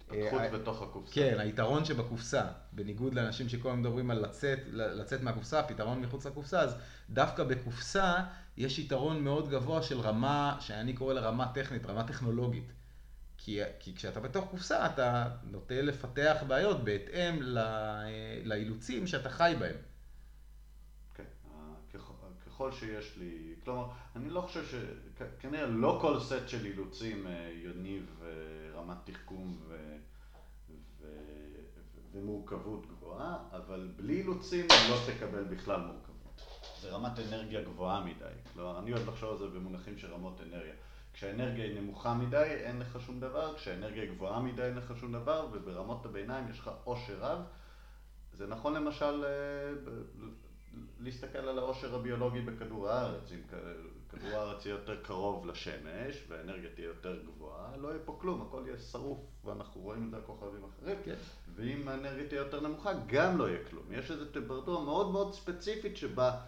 התפתחות 0.00 0.40
אה, 0.40 0.50
בתוך 0.50 0.82
הקופסה. 0.82 1.14
כן, 1.14 1.36
היתרון 1.38 1.84
שבקופסה, 1.84 2.44
בניגוד 2.72 3.14
לאנשים 3.14 3.48
שכל 3.48 3.68
הזמן 3.68 3.80
מדברים 3.80 4.10
על 4.10 4.22
לצאת, 4.22 4.58
לצאת 4.72 5.22
מהקופסה, 5.22 5.62
פתרון 5.62 6.00
מחוץ 6.00 6.26
לקופסה, 6.26 6.60
אז 6.60 6.76
דווקא 7.10 7.44
בקופסה 7.44 8.14
יש 8.56 8.78
יתרון 8.78 9.24
מאוד 9.24 9.50
גבוה 9.50 9.82
של 9.82 10.00
רמה, 10.00 10.56
שאני 10.60 10.92
קורא 10.92 11.14
לה 11.14 11.20
רמה 11.20 11.46
טכנית, 11.54 11.86
רמה 11.86 12.04
טכנולוגית. 12.04 12.72
כי, 13.38 13.60
כי 13.80 13.94
כשאתה 13.94 14.20
בתוך 14.20 14.44
קופסה 14.50 14.86
אתה 14.86 15.26
נוטה 15.50 15.82
לפתח 15.82 16.36
בעיות 16.46 16.84
בהתאם 16.84 17.42
ל, 17.42 17.58
לאילוצים 18.44 19.06
שאתה 19.06 19.28
חי 19.28 19.54
בהם. 19.58 19.76
ככל 22.64 22.72
שיש 22.72 23.16
לי, 23.16 23.54
כלומר, 23.64 23.86
אני 24.16 24.30
לא 24.30 24.40
חושב 24.40 24.64
ש... 24.64 24.74
כנראה 25.40 25.66
לא 25.66 25.98
כל 26.00 26.20
סט 26.20 26.48
של 26.48 26.66
אילוצים 26.66 27.26
אה, 27.26 27.52
יניב 27.64 28.22
אה, 28.22 28.80
רמת 28.80 28.96
תחכום 29.04 29.58
ו... 29.68 29.96
ו... 31.00 31.06
ומורכבות 32.12 32.86
גבוהה, 32.86 33.38
אבל 33.52 33.88
בלי 33.96 34.14
אילוצים 34.14 34.66
לא 34.90 34.96
תקבל 35.06 35.44
בכלל 35.44 35.80
מורכבות. 35.80 36.40
זה 36.80 36.90
רמת 36.90 37.18
אנרגיה 37.18 37.62
גבוהה 37.62 38.04
מדי. 38.04 38.24
כלומר, 38.52 38.78
אני 38.78 38.92
אוהב 38.92 39.08
לחשוב 39.08 39.30
על 39.30 39.38
זה 39.38 39.48
במונחים 39.48 39.98
של 39.98 40.14
רמות 40.14 40.40
אנרגיה. 40.40 40.74
כשהאנרגיה 41.12 41.64
היא 41.64 41.80
נמוכה 41.80 42.14
מדי, 42.14 42.36
אין 42.36 42.78
לך 42.78 42.98
שום 43.06 43.20
דבר, 43.20 43.54
כשהאנרגיה 43.56 44.02
היא 44.02 44.10
גבוהה 44.10 44.40
מדי, 44.40 44.62
אין 44.62 44.76
לך 44.76 44.92
שום 45.00 45.12
דבר, 45.12 45.48
וברמות 45.52 46.06
הביניים 46.06 46.50
יש 46.50 46.58
לך 46.58 46.70
עושר 46.84 47.18
רב. 47.18 47.38
זה 48.32 48.46
נכון 48.46 48.74
למשל 48.74 49.24
אה, 49.24 49.72
להסתכל 51.00 51.38
על 51.38 51.58
העושר 51.58 51.94
הביולוגי 51.94 52.40
בכדור 52.40 52.88
הארץ. 52.88 53.32
אם 53.32 53.40
כדור 54.08 54.30
הארץ 54.30 54.66
יהיה 54.66 54.74
יותר 54.74 55.02
קרוב 55.02 55.46
לשמש, 55.46 56.24
והאנרגיה 56.28 56.70
תהיה 56.74 56.86
יותר 56.86 57.22
גבוהה, 57.24 57.76
לא 57.76 57.88
יהיה 57.88 58.00
פה 58.04 58.18
כלום, 58.20 58.42
הכל 58.42 58.62
יהיה 58.66 58.78
שרוף, 58.78 59.18
ואנחנו 59.44 59.80
רואים 59.80 60.04
את 60.04 60.10
זה 60.10 60.16
על 60.16 60.22
כוכבים 60.22 60.64
אחרים. 60.64 60.96
כן. 61.04 61.14
ואם 61.54 61.88
האנרגיה 61.88 62.28
תהיה 62.28 62.38
יותר 62.38 62.60
נמוכה, 62.60 62.92
גם 63.06 63.38
לא 63.38 63.48
יהיה 63.48 63.64
כלום. 63.70 63.84
יש 63.90 64.10
איזו 64.10 64.24
טמפרטורה 64.24 64.84
מאוד 64.84 65.12
מאוד 65.12 65.34
ספציפית 65.34 65.96
שבה 65.96 66.40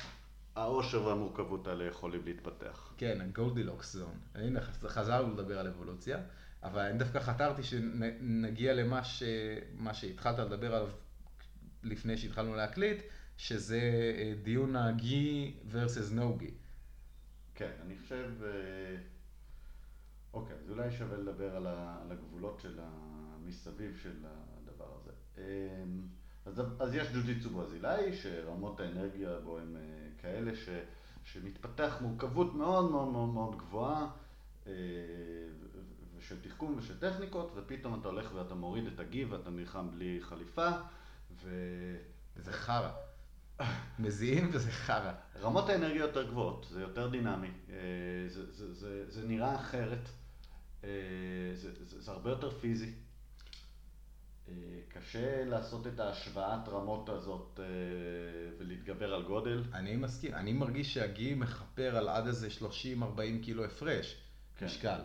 העושר 0.56 1.04
והמורכבות 1.04 1.66
האלה 1.66 1.84
יכולים 1.84 2.24
להתפתח. 2.24 2.92
כן, 2.96 3.20
הגולדילוקס 3.20 3.92
זון. 3.92 4.18
הנה, 4.34 4.60
חזרנו 4.86 5.34
לדבר 5.34 5.58
על 5.58 5.66
אבולוציה, 5.66 6.18
אבל 6.62 6.80
אני 6.80 6.98
דווקא 6.98 7.18
חתרתי 7.18 7.62
שנגיע 7.62 8.74
למה 8.74 9.04
ש... 9.04 9.22
שהתחלת 9.92 10.38
לדבר 10.38 10.74
עליו 10.74 10.88
לפני 11.82 12.16
שהתחלנו 12.16 12.54
להקליט, 12.54 13.02
שזה 13.36 13.80
אה, 14.18 14.34
דיון 14.42 14.76
הגי 14.76 15.54
versus 15.72 16.18
no 16.18 16.38
גי. 16.38 16.50
כן, 17.54 17.70
אני 17.86 17.98
חושב... 17.98 18.30
אה, 18.44 18.96
אוקיי, 20.32 20.56
אז 20.56 20.70
אולי 20.70 20.90
שווה 20.90 21.18
לדבר 21.18 21.56
על 21.56 21.66
הגבולות 22.12 22.60
של 22.60 22.80
המסביב 22.82 23.96
של 24.02 24.24
הדבר 24.24 24.88
הזה. 25.00 25.12
אמ, 25.38 25.42
אז, 26.46 26.62
אז 26.80 26.94
יש 26.94 27.08
ג'ו-ג'יצו 27.12 27.50
ברזילאי, 27.50 28.16
שרמות 28.16 28.80
האנרגיה 28.80 29.40
בו 29.44 29.58
הן 29.58 29.76
אה, 29.76 30.08
כאלה 30.18 30.56
ש, 30.56 30.68
שמתפתח 31.24 31.98
מורכבות 32.00 32.54
מאוד 32.54 32.90
מאוד 32.90 33.08
מאוד 33.08 33.28
מאוד 33.28 33.58
גבוהה, 33.58 34.10
ושל 36.18 36.40
תחכום 36.42 36.74
ושל 36.78 36.98
טכניקות, 36.98 37.52
ופתאום 37.56 38.00
אתה 38.00 38.08
הולך 38.08 38.34
ואתה 38.34 38.54
מוריד 38.54 38.86
את 38.86 39.00
הגיב 39.00 39.32
ואתה 39.32 39.50
נלחם 39.50 39.90
בלי 39.90 40.18
חליפה, 40.20 40.70
ו... 41.42 41.50
זה 42.36 42.52
חרא. 42.52 42.90
מזיעים 43.98 44.50
וזה 44.52 44.70
חרא. 44.70 45.12
רמות 45.40 45.68
האנרגיה 45.68 46.00
יותר 46.00 46.30
גבוהות, 46.30 46.66
זה 46.70 46.80
יותר 46.80 47.08
דינמי, 47.08 47.50
אה, 47.70 47.74
זה, 48.28 48.52
זה, 48.52 48.74
זה, 48.74 49.10
זה 49.10 49.26
נראה 49.26 49.54
אחרת, 49.54 50.08
זה, 51.54 51.84
זה, 51.84 52.00
זה 52.00 52.10
הרבה 52.10 52.30
יותר 52.30 52.50
פיזי. 52.50 52.92
אה, 54.48 54.54
קשה 54.88 55.44
לעשות 55.44 55.86
את 55.86 56.00
ההשוואת 56.00 56.68
רמות 56.68 57.08
הזאת 57.08 57.60
אה, 57.62 57.66
ולהתגבר 58.58 59.14
על 59.14 59.22
גודל. 59.22 59.64
אני 59.72 59.96
מסכים, 59.96 60.34
אני 60.34 60.52
מרגיש 60.52 60.94
שהגי 60.94 61.34
מכפר 61.34 61.96
על 61.96 62.08
עד 62.08 62.26
איזה 62.26 62.48
30-40 62.60 62.62
קילו 63.42 63.64
הפרש, 63.64 64.22
כן. 64.56 64.66
משקל. 64.66 65.00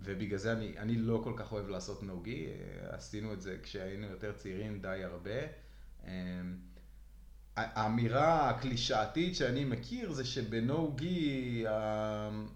ובגלל 0.00 0.38
זה 0.38 0.52
אני, 0.52 0.78
אני 0.78 0.96
לא 0.96 1.20
כל 1.24 1.32
כך 1.36 1.52
אוהב 1.52 1.68
לעשות 1.68 2.02
נוגי, 2.02 2.46
עשינו 2.88 3.32
את 3.32 3.40
זה 3.40 3.58
כשהיינו 3.62 4.06
יותר 4.06 4.32
צעירים 4.32 4.82
די 4.82 5.04
הרבה. 5.04 5.40
האמירה 7.56 8.50
הקלישאתית 8.50 9.36
שאני 9.36 9.64
מכיר 9.64 10.12
זה 10.12 10.24
שבנו-גי 10.24 11.64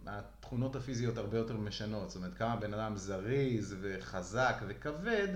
התכונות 0.06 0.76
הפיזיות 0.76 1.18
הרבה 1.18 1.38
יותר 1.38 1.56
משנות. 1.56 2.10
זאת 2.10 2.16
אומרת, 2.16 2.34
כמה 2.34 2.56
בן 2.56 2.74
אדם 2.74 2.96
זריז 2.96 3.76
וחזק 3.80 4.62
וכבד, 4.68 5.28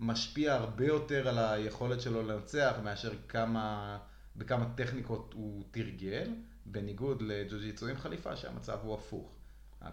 משפיע 0.00 0.54
הרבה 0.54 0.86
יותר 0.86 1.28
על 1.28 1.38
היכולת 1.38 2.00
שלו 2.00 2.22
לנצח 2.22 2.74
מאשר 2.84 3.12
כמה, 3.28 3.98
בכמה 4.36 4.64
טכניקות 4.74 5.32
הוא 5.34 5.64
תרגל, 5.70 6.30
בניגוד 6.66 7.22
לג'ו-ג'יצו 7.22 7.86
עם 7.86 7.96
חליפה 7.96 8.36
שהמצב 8.36 8.78
הוא 8.82 8.94
הפוך. 8.94 9.34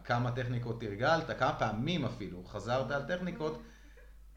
כמה 0.03 0.31
טכניקות 0.31 0.81
תרגלת, 0.81 1.39
כמה 1.39 1.53
פעמים 1.59 2.05
אפילו 2.05 2.43
חזרת 2.43 2.91
על 2.91 3.03
טכניקות, 3.03 3.61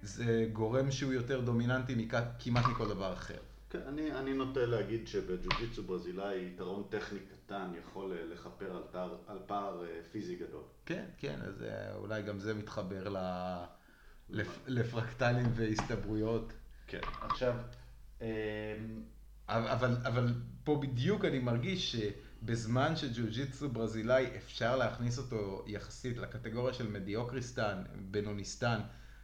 זה 0.02 0.46
גורם 0.52 0.90
שהוא 0.90 1.12
יותר 1.12 1.40
דומיננטי 1.40 2.08
כמעט 2.38 2.64
מכל 2.64 2.88
דבר 2.88 3.12
אחר. 3.12 3.38
כן, 3.70 3.78
אני, 3.88 4.12
אני 4.12 4.34
נוטה 4.34 4.66
להגיד 4.66 5.08
שבג'ו-ג'יצו 5.08 5.82
ברזילאי 5.82 6.46
יתרון 6.46 6.84
טכני 6.90 7.18
קטן 7.20 7.72
יכול 7.78 8.12
אה, 8.12 8.24
לכפר 8.34 8.76
על, 8.76 8.82
תר, 8.90 9.16
על 9.26 9.38
פער 9.46 9.84
אה, 9.84 10.00
פיזי 10.12 10.36
גדול. 10.36 10.62
כן, 10.86 11.04
כן, 11.18 11.38
אז 11.42 11.62
אה, 11.62 11.94
אולי 11.94 12.22
גם 12.22 12.38
זה 12.38 12.54
מתחבר 12.54 13.08
ל... 13.08 13.16
לפ... 14.30 14.58
לפרקטלים 14.66 15.46
והסתברויות. 15.54 16.52
כן, 16.86 17.00
עכשיו... 17.20 17.54
אבל, 19.48 19.96
אבל 20.06 20.34
פה 20.64 20.80
בדיוק 20.82 21.24
אני 21.24 21.38
מרגיש 21.38 21.96
שבזמן 21.96 22.96
שג'ו-ג'יצו 22.96 23.68
ברזילאי 23.68 24.26
אפשר 24.36 24.76
להכניס 24.76 25.18
אותו 25.18 25.64
יחסית 25.66 26.18
לקטגוריה 26.18 26.74
של 26.74 26.88
מדיוקריסטן, 26.88 27.82
בנוניסטן, 28.10 28.80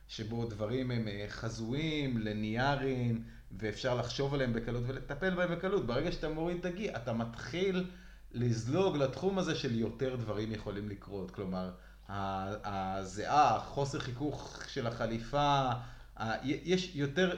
שבו 0.09 0.47
דברים 0.47 0.91
הם 0.91 1.09
חזויים, 1.29 2.19
לניאריים, 2.19 3.25
ואפשר 3.59 3.95
לחשוב 3.95 4.35
עליהם 4.35 4.53
בקלות 4.53 4.83
ולטפל 4.87 5.35
בהם 5.35 5.57
בקלות. 5.57 5.87
ברגע 5.87 6.13
שאתה 6.13 6.29
מוריד 6.29 6.59
את 6.59 6.65
הגיל, 6.65 6.91
אתה 6.91 7.13
מתחיל 7.13 7.87
לזלוג 8.33 8.97
לתחום 8.97 9.39
הזה 9.39 9.55
של 9.55 9.79
יותר 9.79 10.17
דברים 10.17 10.53
יכולים 10.53 10.89
לקרות. 10.89 11.31
כלומר, 11.31 11.71
הזיעה, 12.09 13.61
חוסר 13.61 13.99
חיכוך 13.99 14.63
של 14.69 14.87
החליפה, 14.87 15.69
יש 16.43 16.97
יותר... 16.97 17.37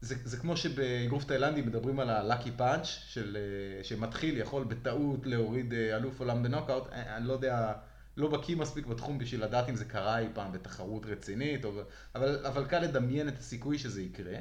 זה, 0.00 0.14
זה 0.24 0.36
כמו 0.36 0.56
שבאגרוף 0.56 1.24
תאילנדי 1.24 1.62
מדברים 1.62 2.00
על 2.00 2.10
ה 2.10 2.17
lucky 2.17 2.50
punch, 2.56 2.84
של, 2.84 3.36
שמתחיל, 3.82 4.38
יכול 4.38 4.64
בטעות 4.64 5.26
להוריד 5.26 5.72
אה, 5.72 5.96
אלוף 5.96 6.20
עולם 6.20 6.42
בנוקאוט, 6.42 6.88
אה, 6.92 7.16
אני 7.16 7.26
לא 7.26 7.32
יודע, 7.32 7.72
לא 8.16 8.30
בקיא 8.30 8.56
מספיק 8.56 8.86
בתחום 8.86 9.18
בשביל 9.18 9.44
לדעת 9.44 9.68
אם 9.68 9.76
זה 9.76 9.84
קרה 9.84 10.18
אי 10.18 10.26
פעם 10.34 10.52
בתחרות 10.52 11.06
רצינית, 11.06 11.64
או, 11.64 11.70
אבל, 12.14 12.46
אבל 12.46 12.64
קל 12.64 12.78
לדמיין 12.78 13.28
את 13.28 13.38
הסיכוי 13.38 13.78
שזה 13.78 14.02
יקרה. 14.02 14.34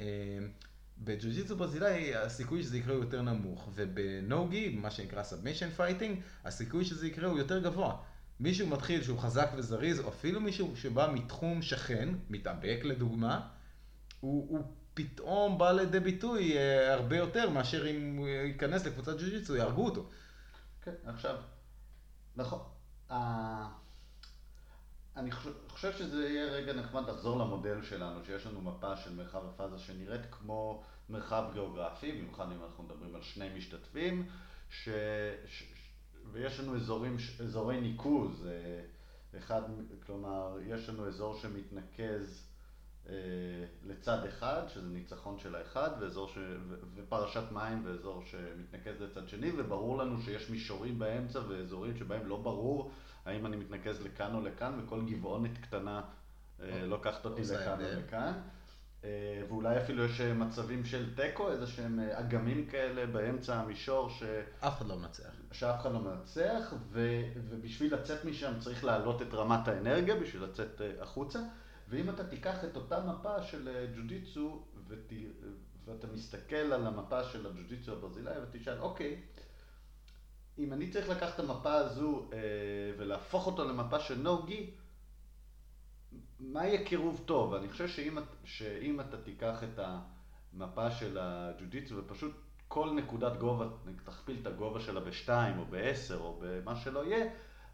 אמ, 0.00 0.48
בג'ו-ג'יצו 0.98 1.56
ברזילאי 1.56 2.14
הסיכוי 2.14 2.62
שזה 2.62 2.78
יקרה 2.78 2.94
הוא 2.94 3.04
יותר 3.04 3.22
נמוך, 3.22 3.68
וב 3.74 3.97
no-gi, 3.97 4.68
מה 4.68 4.90
שנקרא 4.90 5.22
submission 5.22 5.70
fighting, 5.70 6.20
הסיכוי 6.44 6.84
שזה 6.84 7.06
יקרה 7.06 7.28
הוא 7.28 7.38
יותר 7.38 7.58
גבוה. 7.58 7.96
מישהו 8.40 8.66
מתחיל 8.66 9.02
שהוא 9.02 9.18
חזק 9.18 9.50
וזריז, 9.56 10.00
או 10.00 10.08
אפילו 10.08 10.40
מישהו 10.40 10.76
שבא 10.76 11.10
מתחום 11.14 11.62
שכן, 11.62 12.08
מתאבק 12.30 12.80
לדוגמה, 12.84 13.48
הוא, 14.20 14.46
הוא 14.48 14.74
פתאום 14.94 15.58
בא 15.58 15.72
לידי 15.72 16.00
ביטוי 16.00 16.58
אה, 16.58 16.94
הרבה 16.94 17.16
יותר 17.16 17.50
מאשר 17.50 17.90
אם 17.90 18.16
הוא 18.16 18.28
ייכנס 18.28 18.86
לקבוצת 18.86 19.12
ג'ו-ג'יצו, 19.20 19.56
יהרגו 19.56 19.84
אותו. 19.84 20.08
כן, 20.82 20.94
עכשיו, 21.04 21.36
נכון. 22.36 22.60
אני 25.16 25.30
חושב 25.68 25.92
שזה 25.92 26.28
יהיה 26.28 26.44
רגע 26.44 26.72
נחמד 26.72 27.08
לחזור 27.08 27.38
למודל 27.38 27.82
שלנו, 27.82 28.24
שיש 28.24 28.46
לנו 28.46 28.60
מפה 28.60 28.96
של 28.96 29.14
מרחב 29.14 29.44
הפאזה 29.44 29.78
שנראית 29.78 30.20
כמו 30.30 30.84
מרחב 31.08 31.44
גיאוגרפי, 31.52 32.12
במיוחד 32.12 32.46
אם 32.52 32.64
אנחנו 32.64 32.84
מדברים 32.84 33.14
על 33.14 33.22
שני 33.22 33.48
משתתפים, 33.56 34.28
ש... 34.70 34.88
ש... 35.46 35.72
ויש 36.32 36.60
לנו 36.60 36.76
אזורים, 36.76 37.16
אזורי 37.40 37.80
ניקוז, 37.80 38.46
אה, 38.46 39.38
אחד, 39.38 39.62
כלומר, 40.06 40.58
יש 40.66 40.88
לנו 40.88 41.08
אזור 41.08 41.38
שמתנקז 41.38 42.46
אה, 43.08 43.14
לצד 43.82 44.24
אחד, 44.24 44.62
שזה 44.68 44.88
ניצחון 44.88 45.38
של 45.38 45.54
האחד, 45.54 45.90
ואזור 46.00 46.28
ש... 46.28 46.38
ופרשת 46.94 47.52
מים 47.52 47.82
ואזור 47.84 48.24
שמתנקז 48.24 49.00
לצד 49.00 49.28
שני, 49.28 49.50
וברור 49.56 49.98
לנו 49.98 50.20
שיש 50.20 50.50
מישורים 50.50 50.98
באמצע 50.98 51.40
ואזורים 51.48 51.96
שבהם 51.96 52.26
לא 52.26 52.36
ברור 52.36 52.92
האם 53.24 53.46
אני 53.46 53.56
מתנקז 53.56 54.02
לכאן 54.02 54.34
או 54.34 54.40
לכאן, 54.40 54.80
וכל 54.82 55.00
גבעונת 55.06 55.58
קטנה 55.58 56.00
אה, 56.60 56.86
לוקחת 56.86 57.24
אותי 57.24 57.42
לכאן 57.42 57.80
או 57.84 58.00
לכאן. 58.00 58.32
אה, 59.04 59.42
ואולי 59.48 59.78
אפילו 59.78 60.04
יש 60.04 60.20
מצבים 60.20 60.84
של 60.84 61.14
תיקו, 61.14 61.50
איזה 61.50 61.66
שהם 61.66 62.00
אגמים 62.12 62.66
כאלה 62.66 63.06
באמצע 63.06 63.54
המישור 63.54 64.10
ש... 64.10 64.22
אף 64.60 64.78
אחד 64.78 64.86
לא 64.86 64.98
מנצח. 64.98 65.30
שאף 65.52 65.80
אחד 65.80 65.92
לא 65.92 66.00
מנצח, 66.00 66.74
ו... 66.90 67.22
ובשביל 67.48 67.94
לצאת 67.94 68.24
משם 68.24 68.52
צריך 68.58 68.84
להעלות 68.84 69.22
את 69.22 69.34
רמת 69.34 69.68
האנרגיה, 69.68 70.14
בשביל 70.14 70.42
לצאת 70.42 70.80
החוצה. 71.00 71.38
ואם 71.88 72.10
אתה 72.10 72.24
תיקח 72.24 72.64
את 72.64 72.76
אותה 72.76 73.00
מפה 73.00 73.42
של 73.42 73.68
אה, 73.68 73.86
ג'ו-ג'יצו 73.96 74.62
ות... 74.88 75.12
ואתה 75.84 76.06
מסתכל 76.06 76.56
על 76.56 76.86
המפה 76.86 77.24
של 77.24 77.46
הג'ו-ג'יצו 77.46 77.92
הברזילאי 77.92 78.34
ותשאל, 78.42 78.78
אוקיי, 78.78 79.20
אם 80.60 80.72
אני 80.72 80.90
צריך 80.90 81.08
לקחת 81.08 81.34
את 81.34 81.40
המפה 81.40 81.74
הזו 81.74 82.28
אה, 82.32 82.38
ולהפוך 82.98 83.46
אותו 83.46 83.64
למפה 83.64 84.00
של 84.00 84.18
נו-גי, 84.18 84.70
מה 86.40 86.66
יהיה 86.66 86.84
קירוב 86.84 87.22
טוב? 87.26 87.54
אני 87.54 87.68
חושב 87.68 87.88
שאם, 87.88 88.18
שאם 88.44 89.00
אתה 89.00 89.16
תיקח 89.16 89.64
את 89.64 89.80
המפה 90.52 90.90
של 90.90 91.18
הג'ו-ג'יצו 91.20 91.96
ופשוט 91.96 92.32
כל 92.68 92.90
נקודת 92.90 93.36
גובה, 93.36 93.66
תכפיל 94.04 94.36
את 94.42 94.46
הגובה 94.46 94.80
שלה 94.80 95.00
בשתיים 95.00 95.58
או 95.58 95.64
בעשר 95.64 96.18
או 96.18 96.40
במה 96.42 96.76
שלא 96.76 97.04
יהיה, 97.04 97.26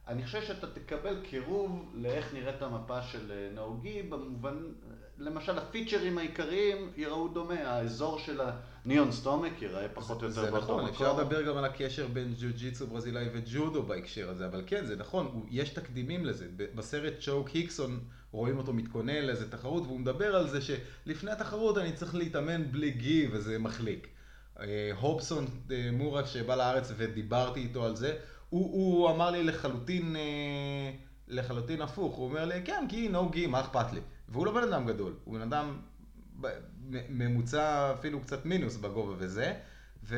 אני 0.08 0.24
חושב 0.24 0.42
שאתה 0.42 0.66
תקבל 0.74 1.22
קירוב 1.24 1.92
לאיך 1.94 2.34
נראית 2.34 2.62
המפה 2.62 3.02
של 3.02 3.32
אה, 3.32 3.50
נהוגי, 3.54 4.02
במובן, 4.02 4.56
למשל 5.18 5.58
הפיצ'רים 5.58 6.18
העיקריים 6.18 6.90
יראו 6.96 7.28
דומה, 7.28 7.54
האזור 7.54 8.18
של 8.18 8.40
הניאון 8.84 9.12
סטומק 9.12 9.62
ייראה 9.62 9.88
פחות 9.88 10.22
או 10.22 10.28
יותר 10.28 10.40
באותו 10.40 10.56
מקום. 10.56 10.66
זה 10.66 10.82
נכון, 10.82 10.88
אפשר 10.88 11.20
לדבר 11.20 11.42
גם 11.42 11.56
על 11.56 11.64
הקשר 11.64 12.06
בין 12.06 12.34
ג'ו-ג'יצו 12.40 12.86
ברזילאי 12.86 13.28
וג'ודו 13.32 13.82
בהקשר 13.82 14.30
הזה, 14.30 14.46
אבל 14.46 14.62
כן, 14.66 14.86
זה 14.86 14.96
נכון, 14.96 15.46
יש 15.50 15.70
תקדימים 15.70 16.26
לזה. 16.26 16.46
בסרט 16.74 17.14
צ'וק 17.20 17.48
היקסון 17.48 18.00
רואים 18.32 18.58
אותו 18.58 18.72
מתכונן 18.72 19.24
לאיזה 19.24 19.50
תחרות, 19.50 19.82
והוא 19.82 20.00
מדבר 20.00 20.36
על 20.36 20.48
זה 20.48 20.58
שלפני 20.60 21.30
התחרות 21.30 21.78
אני 21.78 21.92
צריך 21.92 22.14
להתאמן 22.14 22.72
בלי 22.72 22.90
גי 22.90 23.28
וזה 23.32 23.58
מחליק. 23.58 24.08
אה, 24.60 24.90
הובסון 25.00 25.46
אה, 25.70 25.90
מורה 25.92 26.26
שבא 26.26 26.54
לארץ 26.54 26.92
ודיברתי 26.96 27.60
איתו 27.60 27.84
על 27.84 27.96
זה, 27.96 28.16
הוא, 28.50 28.72
הוא 28.72 29.10
אמר 29.10 29.30
לי 29.30 29.42
לחלוטין, 29.42 30.16
אה, 30.16 30.90
לחלוטין 31.28 31.82
הפוך, 31.82 32.16
הוא 32.16 32.28
אומר 32.28 32.44
לי, 32.44 32.62
כן, 32.64 32.86
כי 32.88 33.08
נו 33.08 33.30
גי, 33.30 33.46
מה 33.46 33.60
אכפת 33.60 33.92
לי? 33.92 34.00
והוא 34.28 34.46
לא 34.46 34.52
בן 34.52 34.72
אדם 34.72 34.86
גדול, 34.86 35.14
הוא 35.24 35.34
בן 35.34 35.42
אדם 35.42 35.76
ממוצע 37.08 37.92
אפילו 37.92 38.20
קצת 38.20 38.44
מינוס 38.46 38.76
בגובה 38.76 39.14
וזה, 39.18 39.54
ו... 40.04 40.16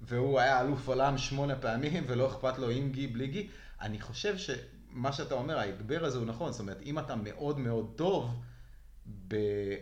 והוא 0.00 0.40
היה 0.40 0.60
אלוף 0.60 0.88
עולם 0.88 1.18
שמונה 1.18 1.56
פעמים 1.56 2.04
ולא 2.06 2.28
אכפת 2.28 2.58
לו 2.58 2.70
עם 2.70 2.90
גי, 2.90 3.06
בלי 3.06 3.26
גי. 3.26 3.48
אני 3.80 4.00
חושב 4.00 4.36
שמה 4.36 5.12
שאתה 5.12 5.34
אומר, 5.34 5.58
ההגבר 5.58 6.04
הזה 6.04 6.18
הוא 6.18 6.26
נכון, 6.26 6.52
זאת 6.52 6.60
אומרת, 6.60 6.82
אם 6.82 6.98
אתה 6.98 7.16
מאוד 7.16 7.58
מאוד 7.58 7.92
טוב, 7.96 8.40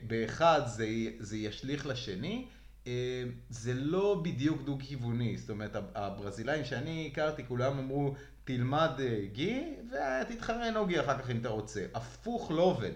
באחד 0.07 0.61
זה, 0.67 0.87
זה 1.19 1.37
ישליך 1.37 1.87
לשני, 1.87 2.47
אה, 2.87 3.25
זה 3.51 3.75
לא 3.75 4.21
בדיוק 4.25 4.63
דו-כיווני, 4.63 5.37
זאת 5.37 5.51
אומרת, 5.51 5.77
הברזילאים 5.95 6.65
שאני 6.65 7.09
הכרתי, 7.13 7.47
כולם 7.49 7.79
אמרו, 7.79 8.15
תלמד 8.45 8.91
אה, 8.99 9.25
גי 9.33 9.77
ותתחרה 9.91 10.71
נוגי 10.71 11.01
אחר 11.01 11.19
כך 11.19 11.31
אם 11.31 11.41
אתה 11.41 11.49
רוצה. 11.49 11.87
הפוך 11.95 12.51
לא 12.51 12.63
עובד. 12.63 12.93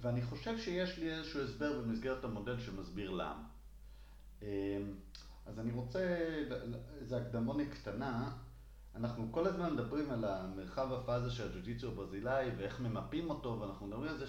ואני 0.00 0.22
חושב 0.22 0.58
שיש 0.58 0.98
לי 0.98 1.12
איזשהו 1.12 1.40
הסבר 1.40 1.80
במסגרת 1.80 2.24
המודל 2.24 2.60
שמסביר 2.60 3.10
למה. 3.10 3.44
אה, 4.42 4.48
אז 5.46 5.58
אני 5.58 5.72
רוצה, 5.72 6.18
איזו 7.00 7.16
הקדמונת 7.16 7.68
קטנה, 7.70 8.32
אנחנו 8.94 9.32
כל 9.32 9.46
הזמן 9.46 9.72
מדברים 9.72 10.10
על 10.10 10.24
המרחב 10.24 10.92
הפאזה 10.92 11.30
של 11.30 11.48
הג'ו-ג'יצו 11.48 11.88
הברזילאי 11.88 12.50
ואיך 12.56 12.80
ממפים 12.80 13.30
אותו, 13.30 13.60
ואנחנו 13.60 13.86
מדברים 13.86 14.08
על 14.08 14.18
זה 14.18 14.26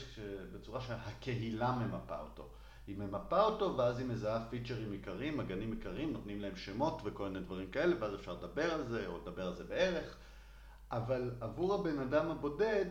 בצורה 0.54 0.82
שהקהילה 0.82 1.72
ממפה 1.72 2.20
אותו. 2.20 2.50
היא 2.88 2.98
ממפה 2.98 3.42
אותו, 3.42 3.78
ואז 3.78 4.00
היא 4.00 4.08
מזהה 4.08 4.46
פיצ'רים 4.50 4.92
עיקריים, 4.92 5.40
אגנים 5.40 5.72
עיקריים, 5.72 6.14
נותנים 6.14 6.42
להם 6.42 6.56
שמות 6.56 7.02
וכל 7.04 7.30
מיני 7.30 7.46
דברים 7.46 7.72
כאלה, 7.72 7.96
ואז 8.00 8.16
אפשר 8.16 8.34
לדבר 8.34 8.74
על 8.74 8.88
זה, 8.88 9.08
או 9.08 9.18
לדבר 9.18 9.48
על 9.48 9.56
זה 9.56 9.64
בערך. 9.64 10.18
אבל 10.92 11.32
עבור 11.42 11.74
הבן 11.76 12.00
אדם 12.00 12.32
הבודד, 12.32 12.86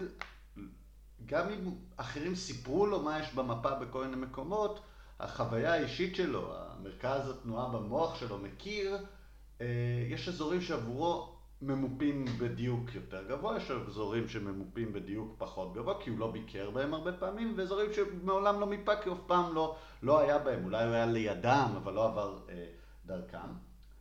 גם 1.26 1.48
אם 1.48 1.74
אחרים 1.96 2.34
סיפרו 2.34 2.86
לו 2.86 3.02
מה 3.02 3.18
יש 3.20 3.34
במפה 3.34 3.74
בכל 3.74 4.04
מיני 4.04 4.16
מקומות, 4.16 4.80
החוויה 5.20 5.72
האישית 5.72 6.16
שלו, 6.16 6.52
המרכז 6.56 7.30
התנועה 7.30 7.68
במוח 7.68 8.14
שלו 8.14 8.38
מכיר, 8.38 8.98
אה, 9.60 9.66
יש 10.08 10.28
אזורים 10.28 10.60
שעבורו 10.60 11.36
ממופים 11.62 12.24
בדיוק 12.38 12.94
יותר 12.94 13.24
גבוה, 13.28 13.56
יש 13.56 13.70
אזורים 13.70 14.28
שממופים 14.28 14.92
בדיוק 14.92 15.34
פחות 15.38 15.74
גבוה, 15.74 15.94
כי 16.00 16.10
הוא 16.10 16.18
לא 16.18 16.30
ביקר 16.30 16.70
בהם 16.70 16.94
הרבה 16.94 17.12
פעמים, 17.12 17.54
ואזורים 17.56 17.90
שמעולם 17.92 18.60
לא 18.60 18.66
מיפה, 18.66 18.96
כי 18.96 19.10
אף 19.10 19.18
פעם 19.26 19.54
לא, 19.54 19.76
לא 20.02 20.20
היה 20.20 20.38
בהם. 20.38 20.64
אולי 20.64 20.84
הוא 20.84 20.94
היה 20.94 21.06
לידם, 21.06 21.72
אבל 21.76 21.92
לא 21.92 22.04
עבר 22.04 22.38
אה, 22.48 22.66
דרכם, 23.06 23.38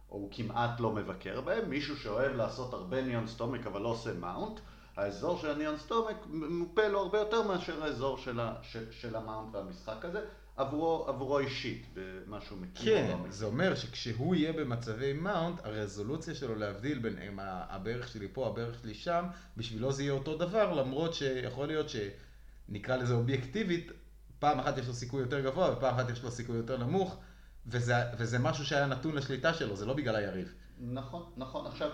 או 0.09 0.17
הוא 0.17 0.29
כמעט 0.31 0.79
לא 0.79 0.91
מבקר 0.91 1.41
בהם. 1.41 1.69
מישהו 1.69 1.97
שאוהב 1.97 2.35
לעשות 2.35 2.73
הרבה 2.73 3.01
knee 3.01 3.19
on 3.19 3.27
stomach, 3.27 3.67
אבל 3.67 3.81
לא 3.81 3.87
עושה 3.87 4.13
mount, 4.13 4.59
האזור 4.97 5.39
של 5.41 5.49
ה 5.49 5.53
knee 5.53 5.69
on 5.69 5.77
stomach 5.77 6.15
ממופה 6.29 6.87
לו 6.87 6.99
הרבה 6.99 7.19
יותר 7.19 7.41
מאשר 7.41 7.83
האזור 7.83 8.17
של, 8.17 8.39
ה, 8.39 8.55
של, 8.61 8.91
של 8.91 9.15
ה 9.15 9.22
mount 9.22 9.55
והמשחק 9.55 10.05
הזה. 10.05 10.21
עבורו, 10.57 11.05
עבורו 11.07 11.39
אישית, 11.39 11.85
במה 11.93 12.41
שהוא 12.41 12.57
מכיר. 12.57 12.95
כן, 12.95 13.17
זה 13.29 13.45
אומר 13.45 13.75
שכשהוא 13.75 14.35
יהיה 14.35 14.53
במצבי 14.53 15.13
מאונט, 15.13 15.59
הרזולוציה 15.63 16.35
שלו 16.35 16.55
להבדיל 16.55 16.99
בין 16.99 17.39
הברך 17.39 18.07
שלי 18.07 18.27
פה, 18.33 18.47
הברך 18.47 18.79
שלי 18.81 18.93
שם, 18.93 19.25
בשבילו 19.57 19.91
זה 19.91 20.03
יהיה 20.03 20.13
אותו 20.13 20.37
דבר, 20.37 20.73
למרות 20.73 21.13
שיכול 21.13 21.67
להיות 21.67 21.87
שנקרא 21.89 22.95
לזה 22.95 23.13
אובייקטיבית, 23.13 23.91
פעם 24.39 24.59
אחת 24.59 24.77
יש 24.77 24.87
לו 24.87 24.93
סיכוי 24.93 25.21
יותר 25.21 25.39
גבוה 25.39 25.73
ופעם 25.77 25.95
אחת 25.95 26.09
יש 26.09 26.23
לו 26.23 26.31
סיכוי 26.31 26.57
יותר 26.57 26.77
נמוך, 26.77 27.17
וזה, 27.67 27.93
וזה 28.17 28.39
משהו 28.39 28.65
שהיה 28.65 28.85
נתון 28.85 29.15
לשליטה 29.15 29.53
שלו, 29.53 29.75
זה 29.75 29.85
לא 29.85 29.93
בגלל 29.93 30.15
היריב. 30.15 30.53
נכון, 30.79 31.31
נכון. 31.37 31.67
עכשיו, 31.67 31.89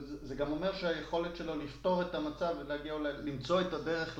זה 0.00 0.34
גם 0.34 0.52
אומר 0.52 0.72
שהיכולת 0.72 1.36
שלו 1.36 1.56
לפתור 1.56 2.02
את 2.02 2.14
המצב 2.14 2.54
ולהגיע, 2.60 2.94
למצוא 2.98 3.60
את 3.60 3.72
הדרך 3.72 4.18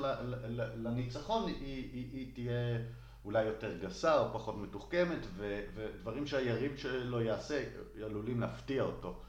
לניצחון, 0.76 1.48
היא, 1.48 1.56
היא, 1.92 2.10
היא 2.12 2.34
תהיה... 2.34 2.78
אולי 3.24 3.44
יותר 3.44 3.78
גסה 3.78 4.20
או 4.20 4.32
פחות 4.32 4.56
מתוחכמת, 4.56 5.26
ודברים 5.36 6.26
שהיריב 6.26 6.76
שלו 6.76 7.20
יעשה 7.20 7.64
עלולים 8.04 8.40
להפתיע 8.40 8.82
אותו. 8.82 9.22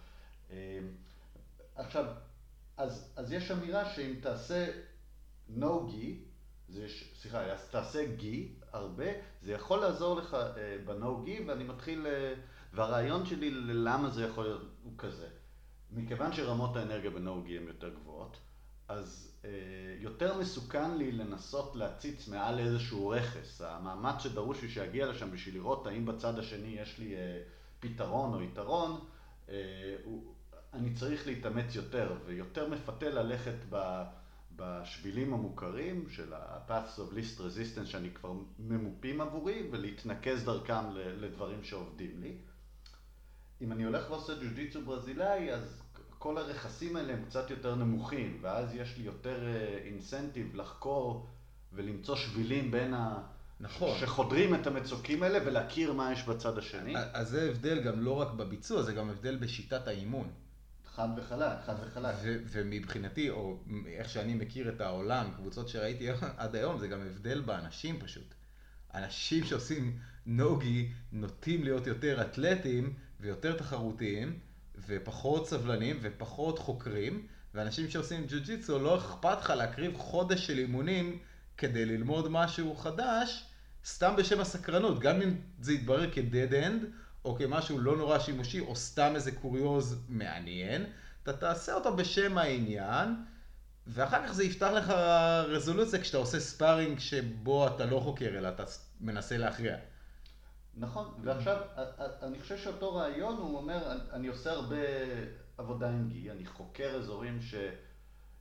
עכשיו, 1.76 2.06
אז, 2.78 3.14
אז 3.16 3.32
יש 3.32 3.52
אמירה 3.52 3.94
שאם 3.94 4.16
תעשה 4.22 4.68
no 5.58 5.92
גי, 5.92 6.24
סליחה, 7.22 7.42
אז 7.42 7.70
תעשה 7.70 8.06
גי 8.06 8.54
הרבה, 8.72 9.06
זה 9.42 9.52
יכול 9.54 9.80
לעזור 9.80 10.18
לך 10.18 10.34
אה, 10.34 10.78
בנו 10.86 11.24
גי, 11.24 11.44
ואני 11.48 11.64
מתחיל, 11.64 12.08
אה, 12.08 12.34
והרעיון 12.74 13.26
שלי 13.26 13.52
ללמה 13.52 14.10
זה 14.10 14.24
יכול 14.24 14.44
להיות 14.44 14.62
הוא 14.84 14.94
כזה. 14.98 15.28
מכיוון 15.92 16.34
שרמות 16.34 16.76
האנרגיה 16.76 17.12
בנו 17.12 17.44
גי 17.44 17.58
הן 17.58 17.68
יותר 17.68 17.90
גבוהות, 17.90 18.38
אז 18.88 19.32
אה, 19.46 19.50
יותר 20.00 20.38
מסוכן 20.38 20.98
לי 20.98 21.12
לנסות 21.12 21.76
להציץ 21.76 22.28
מעל 22.28 22.60
איזשהו 22.60 23.08
רכס. 23.08 23.62
המאמץ 23.62 24.22
שדרוש 24.22 24.62
לי 24.62 24.70
שיגיע 24.70 25.08
לשם 25.08 25.32
בשביל 25.32 25.56
לראות 25.56 25.88
האם 25.88 26.06
בצד 26.06 26.40
השני 26.40 26.68
יש 26.68 27.00
לי 27.00 27.16
אה, 27.16 27.42
פתרון 27.80 28.34
או 28.34 28.42
יתרון, 28.42 29.00
אה, 29.50 29.96
אני 30.74 30.94
צריך 30.94 31.28
להתאמץ 31.28 31.76
יותר, 31.76 32.16
ויותר 32.26 32.70
מפתה 32.70 33.10
ללכת 33.10 33.56
בשבילים 34.56 35.34
המוכרים 35.34 36.10
של 36.10 36.34
ה-Paths 36.34 37.00
of 37.00 37.14
Least 37.14 37.40
Resistance 37.40 37.86
שאני 37.86 38.12
כבר 38.12 38.34
ממופים 38.60 39.22
עבורי 39.22 39.70
ולהתנקז 39.72 40.44
דרכם 40.46 40.92
לדברים 40.96 41.64
שעובדים 41.64 42.22
לי. 42.22 42.38
אם 43.62 43.72
אני 43.72 43.84
הולך 43.84 44.10
ועושה 44.10 44.34
ג'ו-ג'יצו 44.34 44.82
ברזילאי 44.82 45.52
אז 45.52 45.82
כל 46.20 46.38
הרכסים 46.38 46.96
האלה 46.96 47.14
הם 47.14 47.26
קצת 47.26 47.50
יותר 47.50 47.76
נמוכים 47.76 48.38
ואז 48.42 48.76
יש 48.76 48.98
לי 48.98 49.04
יותר 49.04 49.38
אינסנטיב 49.86 50.56
לחקור 50.56 51.28
ולמצוא 51.74 52.16
שבילים 52.16 52.72
בין 52.72 52.94
ה... 52.94 53.22
נכון. 53.60 53.98
שחודרים 54.00 54.56
את 54.56 54.68
המצוקים 54.68 55.24
האלה 55.24 55.40
ולהכיר 55.46 55.94
מה 55.94 56.12
יש 56.12 56.24
בצד 56.24 56.58
השני. 56.58 56.94
אז 57.14 57.30
זה 57.30 57.50
הבדל 57.50 57.82
גם 57.82 58.02
לא 58.02 58.12
רק 58.12 58.32
בביצוע, 58.32 58.82
זה 58.82 58.94
גם 58.94 59.10
הבדל 59.10 59.36
בשיטת 59.36 59.88
האימון. 59.88 60.30
חד 60.96 61.08
וחלק, 61.18 61.58
חד 61.66 61.76
וחלק. 61.88 62.16
ומבחינתי, 62.52 63.30
או 63.30 63.58
איך 63.88 64.10
שאני 64.10 64.34
מכיר 64.34 64.70
את 64.70 64.82
העולם, 64.82 65.32
קבוצות 65.36 65.70
שראיתי 65.70 66.08
עד 66.38 66.56
היום, 66.56 66.78
זה 66.78 66.88
גם 66.88 67.02
הבדל 67.02 67.42
באנשים 67.42 68.00
פשוט. 68.00 68.34
אנשים 68.94 69.44
שעושים 69.44 70.00
נוגי 70.26 70.92
נוטים 71.12 71.64
להיות 71.64 71.88
יותר 71.88 72.22
אתלטים 72.22 72.94
ויותר 73.26 73.58
תחרותיים 73.58 74.40
ופחות 74.88 75.48
סבלנים 75.48 76.00
ופחות 76.02 76.60
חוקרים, 76.60 77.28
ואנשים 77.54 77.90
שעושים 77.90 78.26
ג'ו-ג'יצו 78.30 78.80
לא 78.80 78.98
אכפת 78.98 79.38
לך 79.42 79.50
להקריב 79.50 79.98
חודש 79.98 80.48
של 80.48 80.58
אימונים 80.58 81.20
כדי 81.58 81.86
ללמוד 81.86 82.32
משהו 82.32 82.76
חדש, 82.76 83.46
סתם 83.86 84.16
בשם 84.18 84.40
הסקרנות, 84.40 85.00
גם 85.00 85.22
אם 85.22 85.36
זה 85.62 85.74
יתברר 85.74 86.12
כ-dead 86.12 86.52
end, 86.52 86.86
או 87.26 87.36
כמשהו 87.36 87.80
לא 87.80 87.98
נורא 87.98 88.20
שימושי, 88.20 88.60
או 88.60 88.76
סתם 88.76 89.12
איזה 89.16 89.32
קוריוז 89.32 90.04
מעניין, 90.10 90.86
אתה 91.24 91.34
תעשה 91.34 91.74
אותו 91.74 91.96
בשם 91.96 92.38
העניין, 92.38 93.16
ואחר 93.88 94.28
כך 94.28 94.34
זה 94.34 94.44
יפתח 94.44 94.70
לך 94.76 94.90
רזולוציה 95.48 96.02
כשאתה 96.02 96.18
עושה 96.18 96.40
ספארינג 96.40 97.00
שבו 97.00 97.68
אתה 97.68 97.86
לא 97.86 98.00
חוקר, 98.00 98.28
אלא 98.28 98.48
אתה 98.48 98.64
מנסה 99.02 99.38
להכריע. 99.38 99.76
נכון, 100.78 101.14
ועכשיו, 101.22 101.58
אני 102.24 102.40
חושב 102.40 102.58
שאותו 102.58 102.96
רעיון, 102.96 103.38
הוא 103.38 103.58
אומר, 103.58 103.98
אני 104.12 104.28
עושה 104.28 104.52
הרבה 104.52 104.76
עבודה 105.58 105.90
עם 105.90 106.10
גי, 106.10 106.32
אני 106.32 106.46
חוקר 106.46 106.96
אזורים 106.96 107.42
ש... 107.42 107.56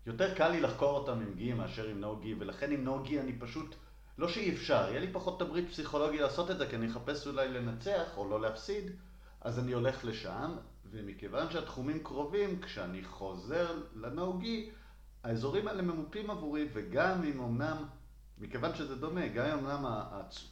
יותר 0.06 0.34
קל 0.34 0.48
לי 0.48 0.60
לחקור 0.60 0.98
אותם 0.98 1.12
עם 1.12 1.34
גי 1.34 1.52
מאשר 1.52 1.88
עם 1.88 2.00
נו 2.00 2.16
גי, 2.16 2.34
ולכן 2.38 2.72
עם 2.72 2.84
נו 2.84 3.02
גי 3.02 3.20
אני 3.20 3.38
פשוט, 3.38 3.74
לא 4.18 4.28
שאי 4.28 4.54
אפשר, 4.54 4.86
יהיה 4.88 5.00
לי 5.00 5.12
פחות 5.12 5.38
תמריץ 5.38 5.70
פסיכולוגי 5.70 6.18
לעשות 6.18 6.50
את 6.50 6.58
זה, 6.58 6.66
כי 6.66 6.76
אני 6.76 6.90
אחפש 6.90 7.26
אולי 7.26 7.48
לנצח 7.48 8.16
או 8.16 8.28
לא 8.28 8.40
להפסיד, 8.40 8.90
אז 9.40 9.58
אני 9.58 9.72
הולך 9.72 10.04
לשם, 10.04 10.56
ומכיוון 10.90 11.50
שהתחומים 11.50 12.02
קרובים, 12.02 12.60
כשאני 12.60 13.04
חוזר 13.04 13.82
לנו 13.94 14.38
גי, 14.38 14.70
האזורים 15.24 15.68
האלה 15.68 15.82
ממופים 15.82 16.30
עבורי, 16.30 16.68
וגם 16.72 17.22
אם 17.22 17.40
אמנם 17.40 17.84
מכיוון 18.38 18.74
שזה 18.74 18.96
דומה, 18.96 19.28
גם 19.28 19.44
אם 19.44 19.58
אמנם 19.58 19.84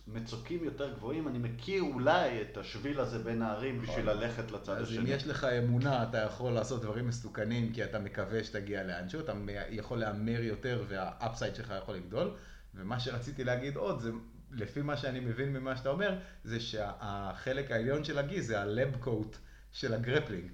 המצוקים 0.06 0.64
יותר 0.64 0.94
גבוהים, 0.94 1.28
אני 1.28 1.38
מכיר 1.38 1.82
אולי 1.82 2.42
את 2.42 2.56
השביל 2.56 3.00
הזה 3.00 3.18
בין 3.18 3.42
הערים 3.42 3.82
בשביל 3.82 4.04
נכון. 4.04 4.16
ללכת 4.16 4.50
לצד 4.50 4.76
אז 4.76 4.82
השני. 4.82 4.98
אז 4.98 5.04
אם 5.04 5.16
יש 5.16 5.26
לך 5.26 5.44
אמונה, 5.44 6.02
אתה 6.02 6.18
יכול 6.18 6.52
לעשות 6.52 6.82
דברים 6.82 7.08
מסוכנים, 7.08 7.72
כי 7.72 7.84
אתה 7.84 7.98
מקווה 7.98 8.44
שתגיע 8.44 8.82
לאנשהו, 8.82 9.20
אתה 9.20 9.32
יכול 9.70 9.98
להמר 9.98 10.42
יותר 10.42 10.84
וה 10.88 11.05
upside 11.05 11.54
שלך 11.54 11.74
יכול 11.82 11.94
לגדול. 11.94 12.30
ומה 12.74 13.00
שרציתי 13.00 13.44
להגיד 13.44 13.76
עוד, 13.76 14.00
זה 14.00 14.10
לפי 14.50 14.82
מה 14.82 14.96
שאני 14.96 15.20
מבין 15.20 15.52
ממה 15.52 15.76
שאתה 15.76 15.88
אומר, 15.88 16.18
זה 16.44 16.60
שהחלק 16.60 17.70
העליון 17.70 18.04
של 18.04 18.18
ה 18.18 18.26
gi 18.26 18.42
זה 18.42 18.60
ה 18.60 18.69
lab 18.69 18.96
coat 19.00 19.36
של 19.72 19.94
ה 19.94 19.99
grappling. 19.99 20.50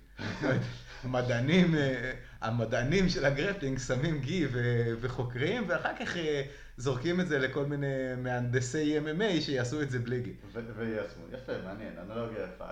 המדענים, 1.05 1.75
אה, 1.75 2.13
המדענים 2.41 3.09
של 3.09 3.25
ה 3.25 3.30
grappling 3.30 3.79
שמים 3.79 4.21
gi 4.21 4.47
וחוקרים, 5.01 5.65
ואחר 5.69 5.97
כך 6.01 6.17
אה, 6.17 6.43
זורקים 6.77 7.21
את 7.21 7.29
זה 7.29 7.39
לכל 7.39 7.67
מיני 7.67 8.15
מהנדסי 8.17 8.99
MMA 8.99 9.41
שיעשו 9.41 9.83
את 9.83 9.91
זה 9.91 9.99
בלי 9.99 10.21
gi. 10.21 10.33
ויישמו, 10.77 11.25
יפה, 11.33 11.53
מעניין, 11.65 11.99
אנלוגיה 11.99 12.45
יפה. 12.45 12.69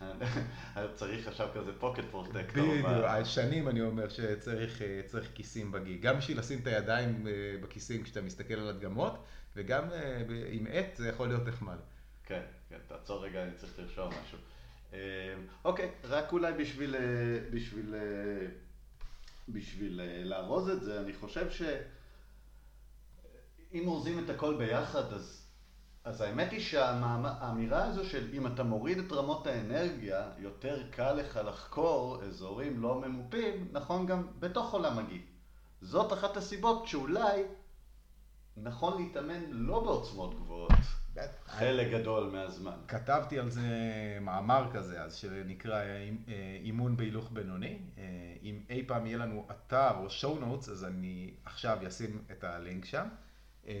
צריך 0.94 1.28
עכשיו 1.28 1.48
כזה 1.54 1.72
pocket 1.78 2.04
protector. 2.10 2.74
בדיוק, 2.74 3.24
שנים 3.24 3.68
אני 3.68 3.80
אומר 3.80 4.08
שצריך 4.08 4.82
כיסים 5.34 5.72
ב 5.72 5.78
gi. 5.78 5.98
גם 5.98 6.18
בשביל 6.18 6.38
לשים 6.38 6.58
את 6.62 6.66
הידיים 6.66 7.26
בכיסים 7.62 8.02
כשאתה 8.02 8.20
מסתכל 8.20 8.54
על 8.54 8.68
הדגמות, 8.68 9.24
וגם 9.56 9.84
עם 10.50 10.66
עט 10.72 10.96
זה 10.96 11.08
יכול 11.08 11.28
להיות 11.28 11.46
נחמד. 11.48 11.78
כן, 12.24 12.42
כן, 12.68 12.78
תעצור 12.88 13.24
רגע, 13.24 13.42
אני 13.42 13.52
צריך 13.56 13.78
לרשום 13.78 14.08
משהו. 14.08 14.38
אוקיי, 15.64 15.90
רק 16.04 16.32
אולי 16.32 16.52
בשביל, 16.52 16.96
בשביל, 17.50 17.94
בשביל 19.48 20.00
לארוז 20.24 20.68
את 20.68 20.82
זה, 20.82 21.00
אני 21.00 21.12
חושב 21.12 21.50
ש... 21.50 21.62
אם 23.72 23.88
אורזים 23.88 24.24
את 24.24 24.30
הכל 24.30 24.56
ביחד, 24.56 25.12
אז, 25.12 25.46
אז 26.04 26.20
האמת 26.20 26.52
היא 26.52 26.60
שהאמירה 26.60 27.84
הזו 27.84 28.04
של 28.04 28.30
אם 28.32 28.46
אתה 28.46 28.62
מוריד 28.62 28.98
את 28.98 29.12
רמות 29.12 29.46
האנרגיה, 29.46 30.30
יותר 30.38 30.82
קל 30.90 31.12
לך 31.12 31.40
לחקור 31.46 32.22
אזורים 32.22 32.80
לא 32.80 33.00
ממופים, 33.00 33.68
נכון 33.72 34.06
גם 34.06 34.26
בתוך 34.38 34.72
עולם 34.72 34.98
הגי. 34.98 35.22
זאת 35.80 36.12
אחת 36.12 36.36
הסיבות 36.36 36.86
שאולי 36.86 37.42
נכון 38.56 39.02
להתאמן 39.02 39.42
לא 39.50 39.80
בעוצמות 39.80 40.34
גבוהות. 40.34 40.72
חלק 41.46 41.92
גדול 41.92 42.30
מהזמן. 42.32 42.76
כתבתי 42.88 43.38
על 43.38 43.50
זה 43.50 43.68
מאמר 44.20 44.70
כזה, 44.72 45.02
אז 45.02 45.14
שנקרא 45.14 45.82
אימון 46.62 46.96
בהילוך 46.96 47.30
בינוני. 47.32 47.78
אם 48.42 48.60
אי 48.70 48.84
פעם 48.86 49.06
יהיה 49.06 49.18
לנו 49.18 49.46
אתר 49.50 49.90
או 49.96 50.06
show 50.06 50.42
notes, 50.42 50.70
אז 50.70 50.84
אני 50.84 51.30
עכשיו 51.44 51.78
אשים 51.88 52.22
את 52.32 52.44
הלינק 52.44 52.84
שם. 52.84 53.08
אמ, 53.66 53.72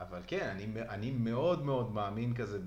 אבל 0.00 0.20
כן, 0.26 0.48
אני, 0.48 0.82
אני 0.88 1.10
מאוד 1.10 1.64
מאוד 1.64 1.92
מאמין 1.92 2.34
כזה 2.34 2.58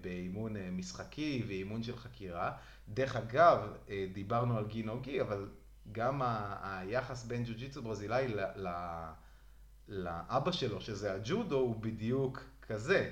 באימון 0.00 0.56
אה, 0.56 0.70
משחקי 0.70 1.44
ואימון 1.48 1.82
של 1.82 1.96
חקירה. 1.96 2.52
דרך 2.88 3.16
אגב, 3.16 3.58
אה, 3.88 4.06
דיברנו 4.12 4.58
על 4.58 4.66
גי, 5.02 5.20
אבל 5.20 5.48
גם 5.92 6.22
היחס 6.62 7.24
בין 7.24 7.44
ג'ו-ג'יצו 7.44 7.82
ברזילאי 7.82 8.34
לאבא 9.88 10.52
שלו, 10.52 10.80
שזה 10.80 11.14
הג'ודו, 11.14 11.56
הוא 11.56 11.76
בדיוק 11.80 12.44
כזה. 12.68 13.10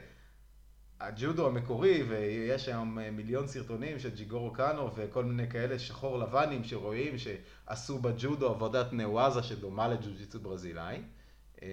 הג'ודו 1.01 1.47
המקורי, 1.47 2.03
ויש 2.03 2.69
היום 2.69 2.99
אה, 2.99 3.11
מיליון 3.11 3.47
סרטונים 3.47 3.99
של 3.99 4.15
ג'יגורו 4.15 4.53
קאנו 4.53 4.91
וכל 4.95 5.25
מיני 5.25 5.51
כאלה 5.51 5.79
שחור 5.79 6.19
לבנים 6.19 6.65
שרואים 6.65 7.15
שעשו 7.19 7.99
בג'ודו 7.99 8.49
עבודת 8.49 8.93
נוואזה 8.93 9.43
שדומה 9.43 9.89
לג'ו-ג'יצו 9.89 10.41
ברזילאי. 10.41 11.03
אמ, 11.63 11.69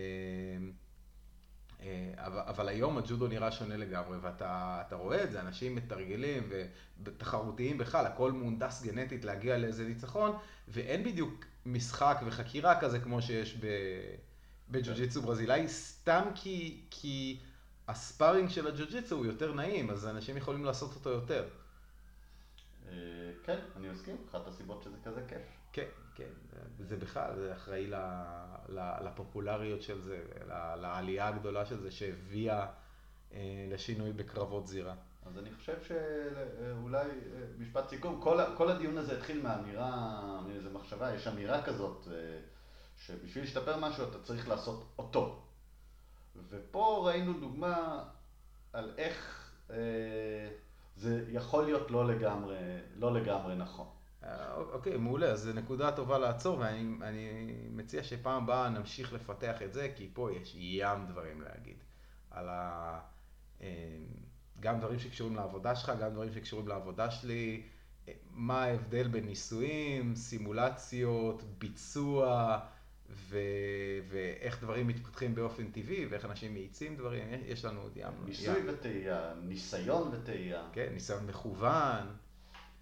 אה, 1.82 2.14
אבל, 2.18 2.70
היום 2.70 2.98
הג'ודו 2.98 3.28
נראה 3.28 3.52
שונה 3.52 3.78
לגמרי, 3.78 4.18
ואתה 4.22 4.84
רואה 4.92 5.24
את 5.24 5.32
זה, 5.32 5.42
אנשים 5.42 5.76
מתרגלים 5.76 6.50
ותחרותיים 7.04 7.78
בכלל, 7.78 8.06
הכל 8.06 8.32
מהונדס 8.32 8.84
גנטית 8.84 9.26
להגיע 9.26 9.58
לאיזה 9.58 9.88
ניצחון, 9.88 10.38
ואין 10.68 11.04
בדיוק 11.04 11.46
משחק 11.66 12.22
וחקירה 12.26 12.80
כזה 12.80 13.00
כמו 13.00 13.22
שיש 13.22 13.58
בג'ו-ג'יצו 14.70 15.22
ברזילאי, 15.22 15.68
סתם 15.68 16.24
כי, 16.36 16.82
כי 16.90 17.40
הספארינג 17.92 18.50
של 18.50 18.68
הג'ו-ג'יצו 18.68 19.16
הוא 19.16 19.26
יותר 19.26 19.54
נעים, 19.54 19.89
אז 19.89 20.08
אנשים 20.08 20.38
יכולים 20.38 20.66
לעשות 20.66 20.96
אותו 20.96 21.10
יותר. 21.10 21.48
אה, 22.89 22.96
כן, 23.44 23.60
אני 23.76 23.89
מסכים, 23.89 24.16
אחת 24.30 24.48
הסיבות 24.48 24.84
שזה 24.84 24.98
כזה 25.04 25.22
כיף. 25.28 25.42
כן, 25.74 25.88
כן, 26.16 26.30
זה 26.80 26.98
בכלל, 26.98 27.36
זה 27.36 27.54
אחראי 27.54 27.92
לפופולריות 29.04 29.82
של 29.82 30.02
זה, 30.02 30.24
לעלייה 30.82 31.28
הגדולה 31.28 31.66
של 31.66 31.80
זה 31.80 31.92
שהביאה 31.92 32.68
אה, 33.34 33.68
לשינוי 33.72 34.14
בקרבות 34.14 34.68
זירה. 34.68 34.96
אז 35.26 35.38
אני 35.38 35.50
חושב 35.54 35.78
שאולי, 35.88 37.06
אה, 37.06 37.10
משפט 37.60 37.89
סיכום, 37.89 38.22
כל, 38.22 38.38
כל 38.58 38.72
הדיון 38.72 38.98
הזה 38.98 39.18
התחיל 39.18 39.42
מאמירה, 39.42 40.22
מאיזו 40.48 40.70
מחשבה, 40.70 41.16
יש 41.16 41.28
אמירה 41.28 41.64
כזאת, 41.64 42.08
שבשביל 42.98 43.44
להשתפר 43.44 43.80
משהו 43.80 44.10
אתה 44.10 44.24
צריך 44.24 44.50
לעשות 44.50 44.84
אותו. 44.98 45.42
ופה 46.50 47.04
ראינו 47.06 47.40
דוגמה 47.40 48.04
על 48.74 48.94
איך 48.98 49.50
אה, 49.70 49.76
זה 50.96 51.26
יכול 51.30 51.66
להיות 51.66 51.92
לא 51.92 52.08
לגמרי, 52.08 52.58
לא 52.96 53.14
לגמרי 53.14 53.56
נכון. 53.56 53.88
אוקיי, 54.56 54.98
מעולה, 54.98 55.28
אז 55.28 55.40
זו 55.40 55.54
נקודה 55.54 55.92
טובה 55.92 56.18
לעצור, 56.18 56.60
ואני 56.60 57.54
מציע 57.70 58.04
שפעם 58.04 58.44
הבאה 58.44 58.70
נמשיך 58.70 59.14
לפתח 59.14 59.62
את 59.62 59.74
זה, 59.74 59.94
כי 59.96 60.10
פה 60.14 60.30
יש 60.32 60.56
ים 60.56 61.08
דברים 61.08 61.42
להגיד. 61.42 61.78
על 62.32 62.50
ה... 62.50 63.00
אה, 63.62 63.68
גם 64.60 64.80
דברים 64.80 65.00
שקשורים 65.00 65.36
לעבודה 65.36 65.76
שלך, 65.76 65.92
גם 66.02 66.14
דברים 66.14 66.34
שקשורים 66.34 66.68
לעבודה 66.68 67.12
שלי, 67.12 67.64
אה, 68.08 68.14
מה 68.32 68.64
ההבדל 68.64 69.08
בין 69.08 69.26
ניסויים, 69.26 70.16
סימולציות, 70.16 71.44
ביצוע, 71.58 72.60
ו... 73.14 73.38
ואיך 74.09 74.64
דברים 74.64 74.88
מתפתחים 74.88 75.36
באופן 75.36 75.72
טבעי, 75.72 76.05
ואיך 76.05 76.26
אנשים 76.26 76.53
מאיצים 76.53 76.95
דברים, 76.95 77.24
יש 77.45 77.66
לנו 77.66 77.82
עוד 77.82 77.91
ים. 77.97 78.07
ניסוי. 78.26 78.70
וטעייה, 78.70 79.34
ניסיון 79.43 80.12
וטעייה. 80.14 80.64
כן, 80.74 80.89
ניסיון 80.93 81.26
מכוון. 81.28 82.07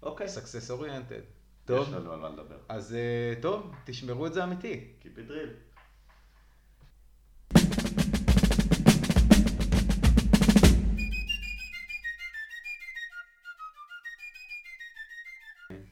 אוקיי. 0.02 0.26
Success 0.26 0.80
oriented. 0.80 1.40
טוב. 1.64 1.88
יש 1.88 1.94
לנו 1.94 2.12
על 2.12 2.18
מה 2.18 2.28
לדבר. 2.28 2.58
אז 2.68 2.94
אה, 2.94 3.40
טוב, 3.40 3.74
תשמרו 3.84 4.26
את 4.26 4.34
זה 4.34 4.44
אמיתי. 4.44 4.88
Keep 5.02 5.04
it 5.04 5.30
real. 5.30 5.69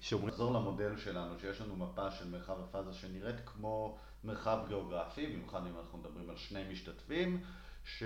שאומרים... 0.09 0.29
נחזור 0.29 0.55
למודל 0.55 0.97
שלנו, 0.97 1.39
שיש 1.41 1.61
לנו 1.61 1.77
מפה 1.77 2.11
של 2.11 2.29
מרחב 2.29 2.61
הפאזה 2.61 2.93
שנראית 2.93 3.37
כמו 3.47 3.99
מרחב 4.25 4.59
גיאוגרפי, 4.69 5.27
במיוחד 5.27 5.67
אם 5.67 5.79
אנחנו 5.79 5.99
מדברים 5.99 6.31
על 6.31 6.37
שני 6.37 6.73
משתתפים, 6.73 7.41
ש... 7.85 8.03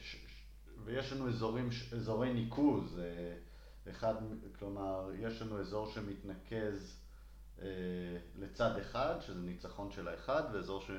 ש... 0.00 0.16
ויש 0.84 1.12
לנו 1.12 1.28
אזורים, 1.28 1.68
אזורי 1.92 2.34
ניקוז, 2.34 2.98
אה, 2.98 3.36
אחד, 3.90 4.14
כלומר, 4.58 5.10
יש 5.18 5.42
לנו 5.42 5.60
אזור 5.60 5.86
שמתנקז 5.86 7.00
אה, 7.62 7.66
לצד 8.38 8.78
אחד, 8.78 9.14
שזה 9.20 9.40
ניצחון 9.40 9.90
של 9.92 10.08
האחד, 10.08 10.42
ואזור 10.52 10.80
ש... 10.80 10.90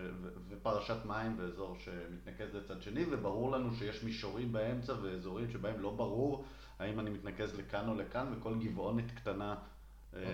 ופרשת 0.49 1.05
מים 1.05 1.35
ואזור 1.39 1.77
שמתנקז 1.79 2.55
לצד 2.55 2.81
שני, 2.81 3.05
וברור 3.11 3.51
לנו 3.51 3.75
שיש 3.75 4.03
מישורים 4.03 4.51
באמצע 4.51 4.93
ואזורים 5.01 5.51
שבהם 5.51 5.81
לא 5.81 5.91
ברור 5.95 6.45
האם 6.79 6.99
אני 6.99 7.09
מתנקז 7.09 7.55
לכאן 7.55 7.89
או 7.89 7.95
לכאן, 7.95 8.33
וכל 8.37 8.55
גבעונת 8.59 9.11
קטנה 9.11 9.55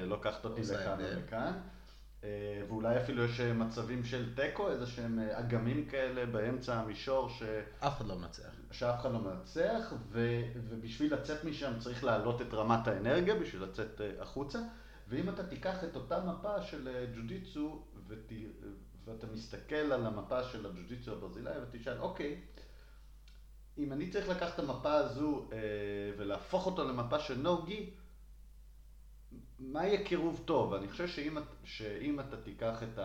לוקחת 0.05 0.45
אותי 0.45 0.61
לכאן 0.61 0.99
או 0.99 1.19
לכאן. 1.19 1.53
אה, 2.23 2.61
ואולי 2.67 2.97
אפילו 2.97 3.23
יש 3.23 3.39
מצבים 3.39 4.03
של 4.03 4.35
תיקו, 4.35 4.69
איזה 4.69 4.87
שהם 4.87 5.19
אגמים 5.19 5.85
כאלה 5.85 6.25
באמצע 6.25 6.75
המישור 6.75 7.29
ש... 7.29 7.43
אף 7.79 7.97
אחד 7.97 8.07
לא 8.07 8.15
מנצח. 8.15 8.49
שאף 8.71 8.99
אחד 8.99 9.11
לא 9.11 9.19
מנצח, 9.19 9.93
ו... 10.11 10.41
ובשביל 10.69 11.13
לצאת 11.13 11.43
משם 11.43 11.73
צריך 11.79 12.03
להעלות 12.03 12.41
את 12.41 12.53
רמת 12.53 12.87
האנרגיה, 12.87 13.35
בשביל 13.35 13.63
לצאת 13.63 14.01
החוצה. 14.19 14.59
ואם 15.07 15.29
אתה 15.29 15.43
תיקח 15.43 15.83
את 15.83 15.95
אותה 15.95 16.19
מפה 16.25 16.61
של 16.61 16.87
אה, 16.87 17.05
ג'ו-ג'יצו 17.15 17.83
ות... 18.07 18.31
ואתה 19.05 19.27
מסתכל 19.27 19.75
על 19.75 20.05
המפה 20.05 20.43
של 20.43 20.65
הג'ו-ג'יצו 20.65 21.11
הברזילאי 21.11 21.53
ותשאל, 21.61 21.97
אוקיי, 21.99 22.41
אם 23.77 23.93
אני 23.93 24.09
צריך 24.09 24.29
לקחת 24.29 24.53
את 24.53 24.59
המפה 24.59 24.93
הזו 24.93 25.47
אה, 25.53 25.57
ולהפוך 26.17 26.65
אותה 26.65 26.83
למפה 26.83 27.19
של 27.19 27.37
נוגי, 27.37 27.89
מה 29.59 29.87
יהיה 29.87 30.03
קירוב 30.05 30.41
טוב? 30.45 30.73
אני 30.73 30.87
חושב 30.87 31.07
שאם, 31.07 31.37
שאם 31.63 32.19
אתה 32.19 32.37
תיקח 32.37 32.83
את 32.83 32.99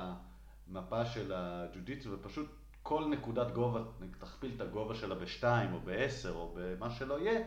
המפה 0.69 1.07
של 1.07 1.33
הג'ו-ג'יצו 1.35 2.11
ופשוט 2.13 2.47
כל 2.83 3.05
נקודת 3.11 3.51
גובה, 3.51 3.83
תכפיל 4.19 4.53
את 4.57 4.61
הגובה 4.61 4.95
שלה 4.95 5.15
בשתיים 5.15 5.75
או 5.75 5.81
בעשר 5.81 6.35
או 6.35 6.55
במה 6.57 6.91
שלא 6.91 7.19
יהיה, 7.19 7.41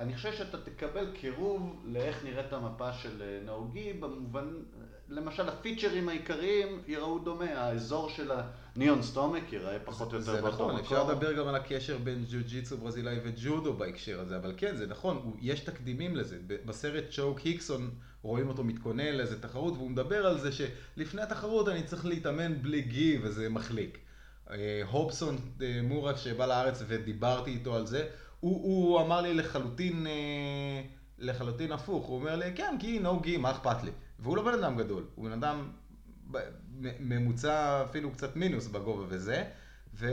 אני 0.00 0.16
חושב 0.16 0.32
שאתה 0.32 0.58
תקבל 0.58 1.06
קירוב 1.14 1.82
לאיך 1.84 2.24
נראית 2.24 2.52
המפה 2.52 2.92
של 2.92 3.22
אה, 3.22 3.40
נהוגי, 3.44 3.92
במובן, 3.92 4.48
למשל 5.08 5.48
הפיצ'רים 5.48 6.08
העיקריים 6.08 6.82
יראו 6.86 7.18
דומה, 7.18 7.44
האזור 7.44 8.10
של 8.10 8.30
הניאון 8.76 9.02
סטומק 9.02 9.52
ייראה 9.52 9.78
פחות 9.84 10.12
או 10.12 10.18
יותר 10.18 10.32
באותו 10.32 10.48
נכון, 10.48 10.74
מקום. 10.74 10.84
אפשר 10.84 11.10
לדבר 11.10 11.32
גם 11.32 11.48
על 11.48 11.54
הקשר 11.54 11.98
בין 11.98 12.24
ג'ו-ג'יצו 12.30 12.76
ברזילאי 12.76 13.16
וג'ודו 13.24 13.72
בהקשר 13.72 14.20
הזה, 14.20 14.36
אבל 14.36 14.54
כן, 14.56 14.76
זה 14.76 14.86
נכון, 14.86 15.36
יש 15.40 15.60
תקדימים 15.60 16.16
לזה. 16.16 16.38
בסרט 16.46 17.04
צ'וק 17.10 17.38
היקסון 17.38 17.90
רואים 18.22 18.48
אותו 18.48 18.64
מתכונן 18.64 19.14
לאיזה 19.14 19.42
תחרות, 19.42 19.74
והוא 19.76 19.90
מדבר 19.90 20.26
על 20.26 20.38
זה 20.38 20.50
שלפני 20.52 21.22
התחרות 21.22 21.68
אני 21.68 21.82
צריך 21.82 22.06
להתאמן 22.06 22.62
בלי 22.62 22.82
גי 22.82 23.18
וזה 23.22 23.48
מחליק. 23.48 23.98
אה, 24.50 24.82
הובסון 24.90 25.36
אה, 25.62 25.80
מורק 25.82 26.16
שבא 26.16 26.46
לארץ 26.46 26.82
ודיברתי 26.88 27.50
איתו 27.50 27.76
על 27.76 27.86
זה, 27.86 28.08
הוא, 28.40 28.62
הוא 28.62 29.00
אמר 29.00 29.20
לי 29.20 29.34
לחלוטין, 29.34 30.06
אה, 30.06 30.82
לחלוטין 31.18 31.72
הפוך, 31.72 32.06
הוא 32.06 32.16
אומר 32.16 32.36
לי, 32.36 32.54
כן, 32.54 32.76
כי 32.80 33.00
no 33.02 33.22
גי, 33.22 33.36
מה 33.36 33.50
אכפת 33.50 33.82
לי? 33.84 33.90
והוא 34.18 34.36
לא 34.36 34.42
בן 34.44 34.64
אדם 34.64 34.76
גדול, 34.76 35.06
הוא 35.14 35.24
בן 35.24 35.32
אדם 35.32 35.70
ממוצע 37.00 37.84
אפילו 37.90 38.12
קצת 38.12 38.36
מינוס 38.36 38.66
בגובה 38.66 39.04
וזה, 39.08 39.44
ו, 39.94 40.08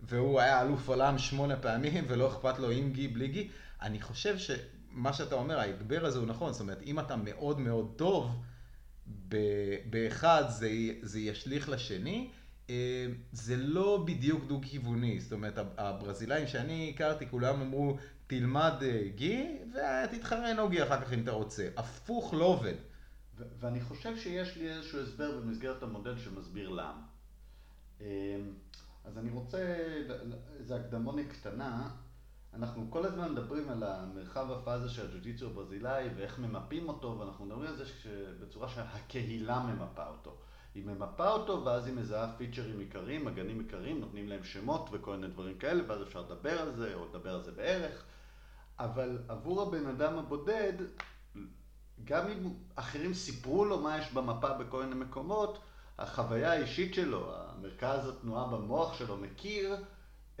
והוא 0.00 0.40
היה 0.40 0.62
אלוף 0.62 0.88
עולם 0.88 1.18
שמונה 1.18 1.56
פעמים 1.56 2.04
ולא 2.08 2.28
אכפת 2.28 2.58
לו 2.58 2.70
עם 2.70 2.92
גי, 2.92 3.08
בלי 3.08 3.28
גי. 3.28 3.48
אני 3.82 4.00
חושב 4.00 4.38
שמה 4.38 5.12
שאתה 5.12 5.34
אומר, 5.34 5.58
ההגבר 5.58 6.06
הזה 6.06 6.18
הוא 6.18 6.26
נכון, 6.26 6.52
זאת 6.52 6.60
אומרת, 6.60 6.82
אם 6.82 6.98
אתה 6.98 7.16
מאוד 7.16 7.60
מאוד 7.60 7.92
טוב, 7.96 8.42
באחד 9.90 10.44
זה, 10.48 10.70
זה 11.02 11.20
ישליך 11.20 11.68
לשני, 11.68 12.30
זה 13.32 13.56
לא 13.56 14.04
בדיוק 14.06 14.44
דו-כיווני, 14.44 15.20
זאת 15.20 15.32
אומרת, 15.32 15.58
הברזילאים 15.78 16.46
שאני 16.46 16.92
הכרתי, 16.94 17.28
כולם 17.30 17.60
אמרו, 17.60 17.96
תלמד 18.26 18.72
אה, 18.82 19.08
גי 19.14 19.58
ותתחרה 19.70 20.52
נוגי 20.52 20.82
אחר 20.82 21.00
כך 21.00 21.12
אם 21.12 21.22
אתה 21.22 21.30
רוצה. 21.30 21.68
הפוך 21.76 22.34
לא 22.34 22.44
עובד. 22.44 22.74
ואני 23.60 23.80
חושב 23.80 24.16
שיש 24.16 24.56
לי 24.56 24.72
איזשהו 24.72 25.00
הסבר 25.00 25.40
במסגרת 25.40 25.82
המודל 25.82 26.18
שמסביר 26.18 26.68
למה. 26.68 27.02
אה, 28.00 28.06
אז 29.04 29.18
אני 29.18 29.30
רוצה, 29.30 29.76
איזו 30.58 30.74
הקדמונת 30.74 31.26
קטנה, 31.28 31.90
אנחנו 32.54 32.90
כל 32.90 33.06
הזמן 33.06 33.32
מדברים 33.32 33.68
על 33.68 33.82
המרחב 33.82 34.50
הפאזה 34.50 34.88
של 34.88 35.06
הג'ו-ג'יצו 35.06 35.46
הברזילאי 35.46 36.08
ואיך 36.16 36.38
ממפים 36.38 36.88
אותו, 36.88 37.16
ואנחנו 37.18 37.44
מדברים 37.44 37.68
על 37.68 37.76
זה 37.76 37.84
בצורה 38.40 38.68
שהקהילה 38.68 39.62
ממפה 39.62 40.08
אותו. 40.08 40.36
היא 40.74 40.84
ממפה 40.84 41.30
אותו, 41.30 41.64
ואז 41.64 41.86
היא 41.86 41.94
מזהה 41.94 42.36
פיצ'רים 42.36 42.78
עיקריים, 42.78 43.28
אגנים 43.28 43.60
עיקריים, 43.60 44.00
נותנים 44.00 44.28
להם 44.28 44.44
שמות 44.44 44.88
וכל 44.92 45.16
מיני 45.16 45.28
דברים 45.28 45.58
כאלה, 45.58 45.82
ואז 45.86 46.02
אפשר 46.02 46.20
לדבר 46.20 46.60
על 46.60 46.76
זה, 46.76 46.94
או 46.94 47.04
לדבר 47.04 47.34
על 47.34 47.42
זה 47.42 47.52
בערך. 47.52 48.04
אבל 48.78 49.18
עבור 49.28 49.62
הבן 49.62 49.86
אדם 49.86 50.18
הבודד, 50.18 50.72
גם 52.04 52.28
אם 52.28 52.54
אחרים 52.74 53.14
סיפרו 53.14 53.64
לו 53.64 53.80
מה 53.80 53.98
יש 53.98 54.12
במפה 54.12 54.52
בכל 54.52 54.84
מיני 54.84 55.04
מקומות, 55.04 55.58
החוויה 55.98 56.52
האישית 56.52 56.94
שלו, 56.94 57.32
המרכז 57.36 58.08
התנועה 58.08 58.46
במוח 58.46 58.94
שלו 58.94 59.16
מכיר, 59.16 59.76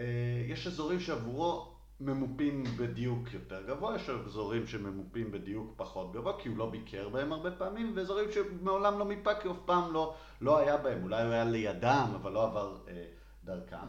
אה, 0.00 0.04
יש 0.48 0.66
אזורים 0.66 1.00
שעבורו 1.00 1.73
ממופים 2.00 2.64
בדיוק 2.64 3.32
יותר 3.32 3.62
גבוה, 3.66 3.96
יש 3.96 4.10
אזורים 4.10 4.66
שממופים 4.66 5.32
בדיוק 5.32 5.72
פחות 5.76 6.12
גבוה, 6.12 6.32
כי 6.38 6.48
הוא 6.48 6.56
לא 6.56 6.70
ביקר 6.70 7.08
בהם 7.08 7.32
הרבה 7.32 7.50
פעמים, 7.50 7.92
ואזורים 7.94 8.32
שמעולם 8.32 8.98
לא 8.98 9.04
מיפה, 9.04 9.34
כי 9.34 9.50
אף 9.50 9.56
פעם 9.64 9.92
לא, 9.92 10.14
לא 10.40 10.58
היה 10.58 10.76
בהם. 10.76 11.02
אולי 11.02 11.22
הוא 11.22 11.32
היה 11.32 11.44
לידם, 11.44 12.12
אבל 12.14 12.32
לא 12.32 12.44
עבר 12.44 12.76
אה, 12.88 13.04
דרכם, 13.44 13.86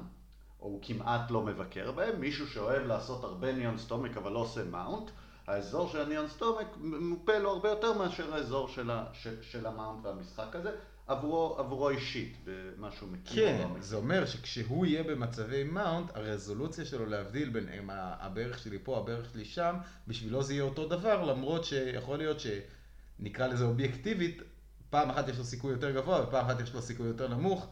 או 0.59 0.67
הוא 0.67 0.79
כמעט 0.81 1.31
לא 1.31 1.41
מבקר 1.41 1.91
בהם. 1.91 2.19
מישהו 2.19 2.47
שאוהב 2.47 2.87
לעשות 2.87 3.23
הרבה 3.23 3.51
knee 3.51 3.68
on 3.68 3.77
stomach, 3.77 4.17
אבל 4.17 4.31
לא 4.31 4.39
עושה 4.39 4.63
mount, 4.63 5.11
האזור 5.47 5.89
של 5.89 6.01
ה 6.01 6.05
knee 6.05 6.20
on 6.20 6.27
stomach 6.27 6.67
מופה 6.81 7.37
לו 7.37 7.49
הרבה 7.49 7.69
יותר 7.69 7.97
מאשר 7.97 8.33
האזור 8.33 8.67
של, 8.67 8.91
ה, 8.91 9.05
של, 9.13 9.41
של 9.41 9.65
ה 9.65 9.72
mount 9.72 10.05
והמשחק 10.05 10.55
הזה. 10.55 10.71
עבורו, 11.07 11.55
עבורו 11.59 11.89
אישית, 11.89 12.37
במה 12.43 12.91
שהוא 12.91 13.09
מכיר. 13.09 13.45
כן, 13.45 13.67
זה 13.79 13.95
אומר 13.95 14.25
שכשהוא 14.25 14.85
יהיה 14.85 15.03
במצבי 15.03 15.63
mount, 15.63 16.15
הרזולוציה 16.15 16.85
שלו 16.85 17.05
להבדיל 17.05 17.49
בין 17.49 17.89
הברך 17.89 18.59
שלי 18.59 18.79
פה, 18.83 18.97
הברך 18.97 19.29
שלי 19.33 19.45
שם, 19.45 19.75
בשבילו 20.07 20.43
זה 20.43 20.53
יהיה 20.53 20.63
אותו 20.63 20.87
דבר, 20.87 21.23
למרות 21.25 21.65
שיכול 21.65 22.17
להיות 22.17 22.37
שנקרא 22.39 23.47
לזה 23.47 23.65
אובייקטיבית, 23.65 24.41
פעם 24.89 25.09
אחת 25.09 25.27
יש 25.27 25.37
לו 25.37 25.43
סיכוי 25.43 25.71
יותר 25.71 25.91
גבוה 25.91 26.23
ופעם 26.23 26.45
אחת 26.45 26.59
יש 26.59 26.73
לו 26.73 26.81
סיכוי 26.81 27.07
יותר 27.07 27.27
נמוך, 27.27 27.67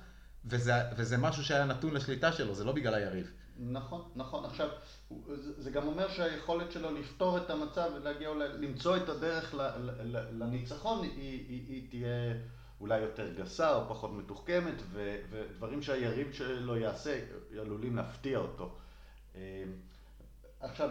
וזה, 0.45 0.73
וזה 0.97 1.17
משהו 1.17 1.43
שהיה 1.43 1.65
נתון 1.65 1.93
לשליטה 1.93 2.31
שלו, 2.31 2.55
זה 2.55 2.63
לא 2.63 2.71
בגלל 2.71 2.93
היריב. 2.93 3.33
נכון, 3.59 4.01
נכון. 4.15 4.45
עכשיו, 4.45 4.69
זה 5.57 5.71
גם 5.71 5.87
אומר 5.87 6.09
שהיכולת 6.09 6.71
שלו 6.71 6.91
לפתור 6.91 7.37
את 7.37 7.49
המצב 7.49 7.89
ולהגיע, 7.95 8.29
למצוא 8.59 8.97
את 8.97 9.09
הדרך 9.09 9.55
לניצחון, 10.31 11.03
היא, 11.03 11.11
היא, 11.15 11.65
היא 11.67 11.89
תהיה... 11.89 12.33
אולי 12.79 12.99
יותר 12.99 13.33
גסה 13.33 13.75
או 13.75 13.89
פחות 13.89 14.11
מתוחכמת, 14.11 14.81
ו, 14.91 15.15
ודברים 15.29 15.81
שהיריב 15.81 16.33
שלו 16.33 16.77
יעשה 16.77 17.19
עלולים 17.59 17.95
להפתיע 17.95 18.37
אותו. 18.37 18.75
אמ, 19.35 19.39
עכשיו, 20.59 20.89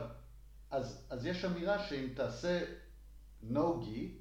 אז, 0.70 1.06
אז 1.10 1.26
יש 1.26 1.44
אמירה 1.44 1.78
שאם 1.78 2.08
תעשה 2.14 2.64
no 3.50 3.84
גי, 3.84 4.14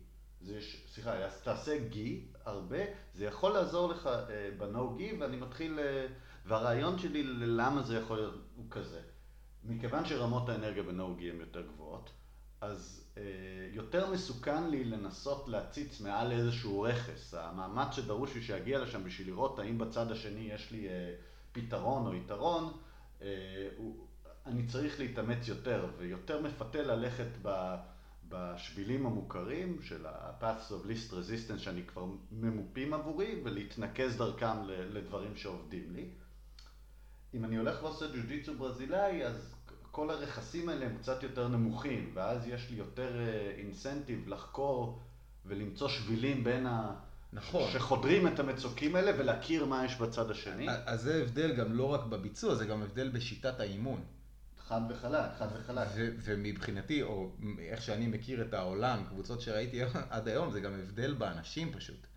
סליחה, 0.93 1.29
תעשה 1.43 1.77
גי 1.89 2.27
הרבה, 2.45 2.77
זה 3.15 3.25
יכול 3.25 3.51
לעזור 3.51 3.89
לך 3.89 4.07
אה, 4.07 4.49
ב-no 4.57 4.97
גי, 4.97 5.17
ואני 5.19 5.37
מתחיל, 5.37 5.79
אה, 5.79 6.07
והרעיון 6.45 6.99
שלי 6.99 7.23
ללמה 7.23 7.81
זה 7.81 7.97
יכול 7.97 8.17
להיות 8.17 8.35
הוא 8.55 8.65
כזה. 8.69 9.01
מכיוון 9.63 10.05
שרמות 10.05 10.49
האנרגיה 10.49 10.83
ב-no 10.83 11.17
גי 11.17 11.29
הן 11.29 11.39
יותר 11.39 11.61
גבוהות, 11.61 11.80
אז 12.61 13.03
אה, 13.17 13.23
יותר 13.71 14.11
מסוכן 14.11 14.69
לי 14.69 14.83
לנסות 14.83 15.47
להציץ 15.47 16.01
מעל 16.01 16.31
איזשהו 16.31 16.81
רכס. 16.81 17.33
המאמץ 17.33 17.95
שדרוש 17.95 18.35
לי 18.35 18.41
שיגיע 18.41 18.79
לשם 18.79 19.03
בשביל 19.03 19.27
לראות 19.27 19.59
האם 19.59 19.77
בצד 19.77 20.11
השני 20.11 20.49
יש 20.53 20.71
לי 20.71 20.89
אה, 20.89 21.13
פתרון 21.51 22.07
או 22.07 22.15
יתרון, 22.15 22.73
אה, 23.21 23.67
אני 24.45 24.67
צריך 24.67 24.99
להתאמץ 24.99 25.47
יותר, 25.47 25.87
ויותר 25.97 26.41
מפתה 26.41 26.81
ללכת 26.81 27.27
בשבילים 28.29 29.05
המוכרים 29.05 29.81
של 29.81 30.05
ה-Paths 30.05 30.71
of 30.71 30.87
Least 30.87 31.11
Resistance 31.11 31.59
שאני 31.59 31.83
כבר 31.83 32.05
ממופים 32.31 32.93
עבורי, 32.93 33.41
ולהתנקז 33.43 34.17
דרכם 34.17 34.63
לדברים 34.67 35.35
שעובדים 35.35 35.93
לי. 35.93 36.09
אם 37.33 37.45
אני 37.45 37.55
הולך 37.55 37.83
ועושה 37.83 38.05
ג'ו-ג'יצו 38.07 38.53
ברזילאי, 38.53 39.25
אז 39.25 39.55
כל 39.91 40.09
הרכסים 40.09 40.69
האלה 40.69 40.85
הם 40.85 40.97
קצת 40.97 41.23
יותר 41.23 41.47
נמוכים, 41.47 42.11
ואז 42.13 42.47
יש 42.47 42.69
לי 42.69 42.77
יותר 42.77 43.13
אינסנטיב 43.57 44.23
אה, 44.23 44.35
לחקור 44.35 44.99
ולמצוא 45.45 45.89
שבילים 45.89 46.43
בין 46.43 46.65
ה... 46.65 46.93
נכון. 47.33 47.71
שחודרים 47.71 48.27
את 48.27 48.39
המצוקים 48.39 48.95
האלה 48.95 49.11
ולהכיר 49.19 49.65
מה 49.65 49.85
יש 49.85 49.95
בצד 49.95 50.31
השני. 50.31 50.67
אז 50.85 51.01
זה 51.01 51.21
הבדל 51.21 51.55
גם 51.55 51.73
לא 51.73 51.93
רק 51.93 52.05
בביצוע, 52.05 52.55
זה 52.55 52.65
גם 52.65 52.81
הבדל 52.81 53.09
בשיטת 53.09 53.59
האימון. 53.59 54.03
חד 54.67 54.81
וחלק, 54.89 55.29
חד 55.39 55.47
וחלק. 55.59 55.87
ומבחינתי, 56.23 57.01
או 57.01 57.31
איך 57.59 57.81
שאני 57.81 58.07
מכיר 58.07 58.41
את 58.41 58.53
העולם, 58.53 59.03
קבוצות 59.09 59.41
שראיתי 59.41 59.81
עד 60.09 60.27
היום, 60.27 60.51
זה 60.51 60.59
גם 60.59 60.73
הבדל 60.73 61.13
באנשים 61.13 61.73
פשוט. 61.73 62.07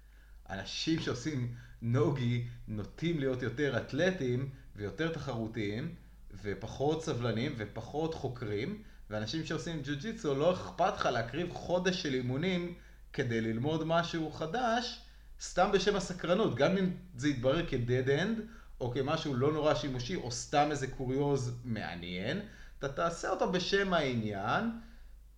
אנשים 0.50 1.00
שעושים 1.00 1.54
נוגי 1.82 2.48
נוטים 2.68 3.18
להיות 3.18 3.42
יותר 3.42 3.76
אתלטים 3.76 4.50
ויותר 4.76 5.12
תחרותיים 5.12 5.94
ופחות 6.43 7.05
סבלנים 7.05 7.55
ופחות 7.57 8.14
חוקרים, 8.14 8.82
ואנשים 9.11 9.45
שעושים 9.45 9.82
ג'ו-ג'יצו 9.85 10.35
לא 10.35 10.53
אכפת 10.53 10.95
לך 10.97 11.07
להקריב 11.07 11.53
חודש 11.53 12.03
של 12.03 12.14
אימונים 12.14 12.74
כדי 13.12 13.41
ללמוד 13.41 13.85
משהו 13.87 14.30
חדש, 14.30 15.01
סתם 15.41 15.72
בשם 15.72 15.97
הסקרנות, 15.97 16.55
גם 16.55 16.76
אם 16.76 16.91
זה 17.16 17.28
יתברר 17.28 17.66
כ-dead 17.66 18.09
end, 18.09 18.41
או 18.80 18.93
כמשהו 18.93 19.35
לא 19.35 19.53
נורא 19.53 19.74
שימושי, 19.74 20.14
או 20.14 20.30
סתם 20.30 20.68
איזה 20.70 20.87
קוריוז 20.87 21.61
מעניין, 21.64 22.41
אתה 22.78 22.89
תעשה 22.89 23.30
אותו 23.30 23.53
בשם 23.53 23.93
העניין, 23.95 24.70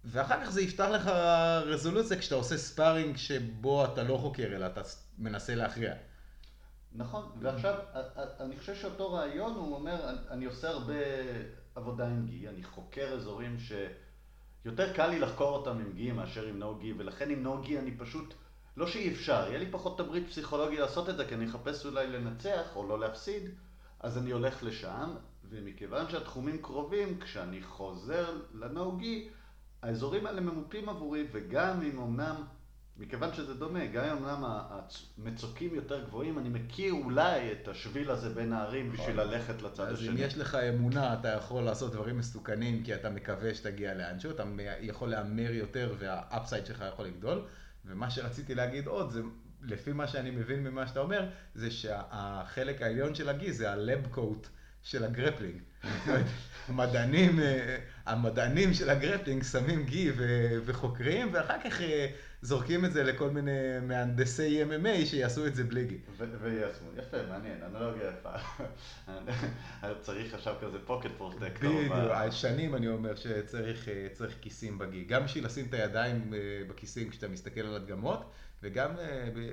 ואחר 0.04 0.44
כך 0.44 0.50
זה 0.50 0.62
יפתח 0.62 0.88
לך 0.92 1.06
רזולוציה 1.66 2.18
כשאתה 2.18 2.34
עושה 2.34 2.56
ספארינג 2.56 3.16
שבו 3.16 3.84
אתה 3.84 4.02
לא 4.02 4.16
חוקר, 4.16 4.46
אלא 4.46 4.66
אתה 4.66 4.80
מנסה 5.18 5.54
להכריע. 5.54 5.94
נכון, 6.96 7.30
ועכשיו, 7.40 7.74
אני 8.40 8.58
חושב 8.58 8.74
שאותו 8.74 9.12
רעיון, 9.12 9.52
הוא 9.52 9.74
אומר, 9.74 10.16
אני 10.30 10.44
עושה 10.44 10.70
הרבה 10.70 10.94
עבודה 11.74 12.06
עם 12.06 12.26
גי, 12.26 12.48
אני 12.48 12.62
חוקר 12.62 13.12
אזורים 13.14 13.56
שיותר 13.58 14.92
קל 14.92 15.06
לי 15.06 15.18
לחקור 15.18 15.56
אותם 15.56 15.78
עם 15.78 15.92
גי 15.92 16.12
מאשר 16.12 16.46
עם 16.46 16.58
נו 16.58 16.78
גי, 16.78 16.92
ולכן 16.98 17.30
עם 17.30 17.42
נו 17.42 17.62
גי 17.62 17.78
אני 17.78 17.96
פשוט... 17.98 18.34
לא 18.76 18.86
שאי 18.86 19.12
אפשר, 19.12 19.46
יהיה 19.48 19.58
לי 19.58 19.70
פחות 19.70 19.98
תמריץ 19.98 20.24
פסיכולוגי 20.28 20.76
לעשות 20.76 21.08
את 21.08 21.16
זה, 21.16 21.24
כי 21.24 21.34
אני 21.34 21.46
אחפש 21.46 21.86
אולי 21.86 22.06
לנצח 22.06 22.76
או 22.76 22.88
לא 22.88 23.00
להפסיד, 23.00 23.50
אז 24.00 24.18
אני 24.18 24.30
הולך 24.30 24.62
לשם, 24.62 25.14
ומכיוון 25.50 26.10
שהתחומים 26.10 26.62
קרובים, 26.62 27.20
כשאני 27.20 27.62
חוזר 27.62 28.40
לנהוגי, 28.54 29.28
האזורים 29.82 30.26
האלה 30.26 30.40
ממופים 30.40 30.88
עבורי, 30.88 31.26
וגם 31.32 31.82
אם 31.82 31.98
אמנם, 31.98 32.36
מכיוון 32.98 33.34
שזה 33.34 33.54
דומה, 33.54 33.86
גם 33.86 34.04
אם 34.04 34.24
אמנם 34.24 34.44
המצוקים 35.18 35.74
יותר 35.74 36.04
גבוהים, 36.04 36.38
אני 36.38 36.48
מכיר 36.48 36.92
אולי 36.92 37.52
את 37.52 37.68
השביל 37.68 38.10
הזה 38.10 38.28
בין 38.28 38.52
הערים 38.52 38.92
בשביל 38.92 39.16
נכון. 39.20 39.32
ללכת 39.32 39.62
לצד 39.62 39.86
אז 39.86 39.94
השני. 39.94 40.08
אז 40.08 40.14
אם 40.14 40.18
יש 40.18 40.38
לך 40.38 40.54
אמונה, 40.54 41.14
אתה 41.20 41.28
יכול 41.28 41.62
לעשות 41.62 41.92
דברים 41.92 42.18
מסוכנים, 42.18 42.84
כי 42.84 42.94
אתה 42.94 43.10
מקווה 43.10 43.54
שתגיע 43.54 43.94
לאנשהו, 43.94 44.30
אתה 44.30 44.44
יכול 44.80 45.08
להמר 45.08 45.50
יותר 45.50 45.94
וה 45.98 46.15
upside 46.15 46.66
שלך 46.66 46.84
יכול 46.92 47.04
לגדול. 47.06 47.44
ומה 47.84 48.10
שרציתי 48.10 48.54
להגיד 48.54 48.86
עוד, 48.86 49.10
זה 49.10 49.22
לפי 49.62 49.92
מה 49.92 50.06
שאני 50.06 50.30
מבין 50.30 50.62
ממה 50.62 50.86
שאתה 50.86 51.00
אומר, 51.00 51.28
זה 51.54 51.70
שהחלק 51.70 52.82
העליון 52.82 53.14
של 53.14 53.28
הגי 53.28 53.52
זה 53.52 53.72
ה 53.72 53.81
lab 53.81 54.06
coat 54.10 54.48
של 54.82 55.04
ה 55.04 55.09
grappling. 55.09 55.60
המדענים, 56.68 57.40
אה, 57.40 57.78
המדענים 58.06 58.74
של 58.74 58.90
ה 58.90 58.96
grappling 58.96 59.42
שמים 59.42 59.84
גי 59.84 60.12
וחוקרים, 60.64 61.28
ואחר 61.32 61.56
כך 61.64 61.80
אה, 61.80 62.06
זורקים 62.46 62.84
את 62.84 62.92
זה 62.92 63.04
לכל 63.04 63.30
מיני 63.30 63.80
מהנדסי 63.82 64.62
MMA 64.64 65.06
שיעשו 65.06 65.46
את 65.46 65.54
זה 65.54 65.64
בלי 65.64 65.84
גי. 65.84 65.98
ויישמו, 66.18 66.90
יפה, 66.96 67.16
מעניין, 67.28 67.62
אנלוגיה 67.62 68.10
יפה. 68.10 68.32
צריך 70.00 70.34
עכשיו 70.34 70.54
כזה 70.60 70.78
פוקט 70.86 71.10
פרוטקטור. 71.18 71.70
בדיוק, 71.70 72.30
שנים 72.30 72.74
אני 72.74 72.88
אומר 72.88 73.16
שצריך 73.16 73.88
אה, 73.88 74.26
כיסים 74.40 74.78
בגי. 74.78 75.04
גם 75.04 75.24
בשביל 75.24 75.44
לשים 75.44 75.66
את 75.68 75.74
הידיים 75.74 76.32
בכיסים 76.68 77.10
כשאתה 77.10 77.28
מסתכל 77.28 77.60
על 77.60 77.76
הדגמות, 77.76 78.30
וגם 78.62 78.90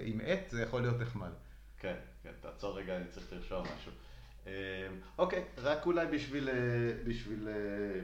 עם 0.02 0.22
עט 0.26 0.50
זה 0.50 0.62
יכול 0.62 0.82
להיות 0.82 1.00
נחמד. 1.00 1.32
כן, 1.80 1.96
כן, 2.24 2.32
תעצור 2.42 2.78
רגע, 2.78 2.98
אני 2.98 3.06
צריך 3.10 3.34
לרשום 3.34 3.64
משהו. 3.64 3.92
אוקיי, 5.18 5.44
רק 5.58 5.86
אולי 5.86 6.08
בשביל, 6.08 6.50
אה, 6.50 6.56
בשביל, 7.06 7.48
אה, 7.48 8.02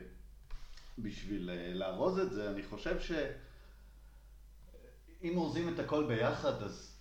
בשביל 1.00 1.50
אה, 1.50 1.74
לארוז 1.74 2.20
את 2.20 2.32
זה, 2.32 2.50
אני 2.50 2.64
חושב 2.64 3.00
שאם 5.22 5.38
אורזים 5.38 5.74
את 5.74 5.80
הכל 5.80 6.08
ביחד, 6.08 6.64
אז, 6.64 6.98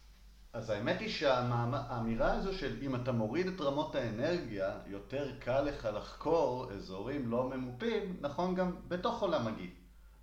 אז 0.52 0.70
האמת 0.70 1.00
היא 1.00 1.08
שהאמירה 1.08 2.32
הזו 2.32 2.54
של 2.54 2.78
אם 2.82 2.94
אתה 2.94 3.12
מוריד 3.12 3.46
את 3.46 3.60
רמות 3.60 3.94
האנרגיה, 3.94 4.78
יותר 4.86 5.30
קל 5.38 5.60
לך 5.60 5.88
לחקור 5.94 6.72
אזורים 6.72 7.28
לא 7.28 7.50
ממופים, 7.50 8.16
נכון 8.20 8.54
גם 8.54 8.76
בתוך 8.88 9.22
עולם 9.22 9.46
הגיל. 9.46 9.70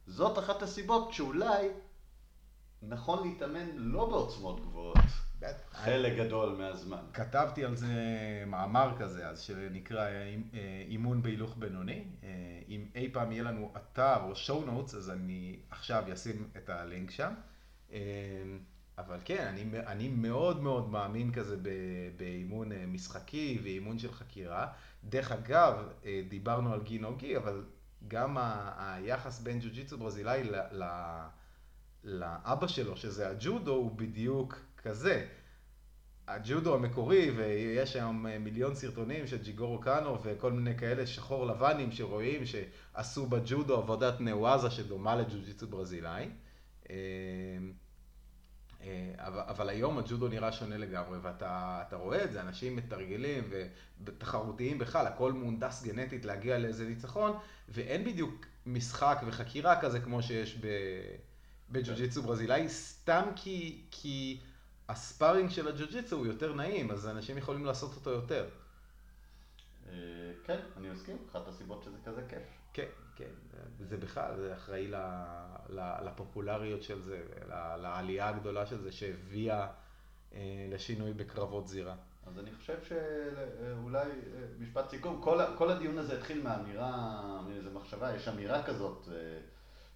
זאת 0.07 0.39
אחת 0.39 0.61
הסיבות 0.61 1.13
שאולי 1.13 1.69
נכון 2.81 3.27
להתאמן 3.27 3.69
לא 3.75 4.09
בעוצמות 4.09 4.59
גבוהות. 4.61 4.97
חלק 5.71 6.17
גדול 6.17 6.55
מהזמן. 6.55 7.03
כתבתי 7.13 7.65
על 7.65 7.75
זה 7.75 7.93
מאמר 8.47 8.91
כזה, 8.99 9.27
אז 9.29 9.41
שנקרא 9.41 10.07
אה, 10.07 10.35
אימון 10.87 11.21
בהילוך 11.21 11.55
בינוני. 11.57 12.03
אה, 12.23 12.29
אם 12.67 12.85
אי 12.95 13.09
פעם 13.13 13.31
יהיה 13.31 13.43
לנו 13.43 13.71
אתר 13.77 14.23
או 14.23 14.31
show 14.31 14.67
notes, 14.67 14.95
אז 14.97 15.09
אני 15.09 15.59
עכשיו 15.69 16.03
אשים 16.13 16.49
את 16.57 16.69
הלינק 16.69 17.11
שם. 17.11 17.33
אה, 17.91 17.99
אבל 18.97 19.17
כן, 19.25 19.47
אני, 19.47 19.79
אני 19.88 20.09
מאוד 20.09 20.61
מאוד 20.61 20.89
מאמין 20.89 21.33
כזה 21.33 21.57
באימון 22.17 22.71
משחקי 22.88 23.59
ואימון 23.63 23.99
של 23.99 24.11
חקירה. 24.11 24.67
דרך 25.03 25.31
אגב, 25.31 25.89
דיברנו 26.29 26.73
על 26.73 26.83
גי 26.83 26.99
נוגי, 26.99 27.38
אבל 27.38 27.63
גם 28.07 28.38
היחס 28.77 29.39
בין 29.39 29.59
ג'ו-ג'יצו 29.59 29.97
ברזילאי 29.97 30.43
לאבא 32.03 32.67
שלו, 32.67 32.97
שזה 32.97 33.29
הג'ודו, 33.29 33.71
הוא 33.71 33.91
בדיוק 33.91 34.59
כזה. 34.77 35.27
הג'ודו 36.27 36.75
המקורי, 36.75 37.31
ויש 37.31 37.95
היום 37.95 38.25
מיליון 38.25 38.75
סרטונים 38.75 39.27
של 39.27 39.43
ג'יגורו 39.43 39.79
קאנו 39.79 40.17
וכל 40.23 40.51
מיני 40.51 40.77
כאלה 40.77 41.07
שחור 41.07 41.45
לבנים 41.45 41.91
שרואים 41.91 42.41
שעשו 42.45 43.25
בג'ודו 43.25 43.77
עבודת 43.77 44.19
נוואזה 44.19 44.71
שדומה 44.71 45.15
לג'ו-ג'יצו 45.15 45.67
ברזילאי. 45.67 46.29
אה, 46.89 46.95
אה, 48.81 49.13
אבל 49.27 49.69
היום 49.69 49.97
הג'ודו 49.97 50.27
נראה 50.27 50.51
שונה 50.51 50.77
לגמרי, 50.77 51.17
ואתה 51.21 51.83
רואה 51.91 52.23
את 52.23 52.31
זה, 52.31 52.41
אנשים 52.41 52.75
מתרגלים 52.75 53.43
ותחרותיים 54.03 54.79
בכלל, 54.79 55.07
הכל 55.07 55.33
מונדס 55.33 55.83
גנטית 55.83 56.25
להגיע 56.25 56.57
לאיזה 56.57 56.86
ניצחון, 56.86 57.38
ואין 57.69 58.03
בדיוק 58.03 58.45
משחק 58.65 59.21
וחקירה 59.25 59.81
כזה 59.81 59.99
כמו 59.99 60.23
שיש 60.23 60.59
בג'ו-ג'יצו 61.69 62.21
ברזילאי, 62.21 62.69
סתם 62.69 63.29
כי... 63.36 63.81
כי 63.91 64.41
הספארינג 64.89 65.49
של 65.49 65.67
הג'ו-ג'יצו 65.67 66.15
הוא 66.15 66.25
יותר 66.25 66.53
נעים, 66.53 66.91
אז 66.91 67.07
אנשים 67.07 67.38
יכולים 67.38 67.65
לעשות 67.65 67.95
אותו 67.95 68.09
יותר. 68.09 68.49
אה, 69.89 69.93
כן, 70.43 70.59
אני 70.77 70.89
מסכים, 70.89 71.17
אחת 71.31 71.47
הסיבות 71.47 71.83
שזה 71.83 71.97
כזה 72.05 72.21
כיף. 72.29 72.64
כן, 72.76 72.89
כן, 73.15 73.30
זה 73.80 73.97
בכלל, 73.97 74.36
זה 74.38 74.53
אחראי 74.53 74.91
לפופולריות 76.05 76.84
של 76.84 77.01
זה, 77.01 77.21
לעלייה 77.82 78.30
הגדולה 78.30 78.65
של 78.65 78.82
זה 78.82 78.91
שהביאה 78.91 79.67
אה, 80.34 80.67
לשינוי 80.69 81.13
בקרבות 81.13 81.67
זירה. 81.67 81.95
אז 82.28 82.39
אני 82.39 82.51
חושב 82.55 82.78
שאולי, 82.84 84.09
אה, 84.09 84.11
משפט 84.59 84.89
סיכום, 84.89 85.21
כל, 85.21 85.39
כל 85.57 85.71
הדיון 85.71 85.97
הזה 85.97 86.17
התחיל 86.17 86.43
מאמירה, 86.43 87.41
מאיזו 87.47 87.71
מחשבה, 87.71 88.15
יש 88.15 88.28
אמירה 88.28 88.63
כזאת, 88.63 89.07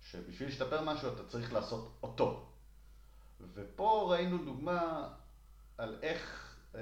שבשביל 0.01 0.49
להשתפר 0.49 0.81
משהו 0.83 1.13
אתה 1.13 1.23
צריך 1.23 1.53
לעשות 1.53 1.91
אותו. 2.03 2.49
ופה 3.53 4.07
ראינו 4.11 4.37
דוגמה 4.45 5.07
על 5.77 5.95
איך 6.01 6.55
אה, 6.75 6.81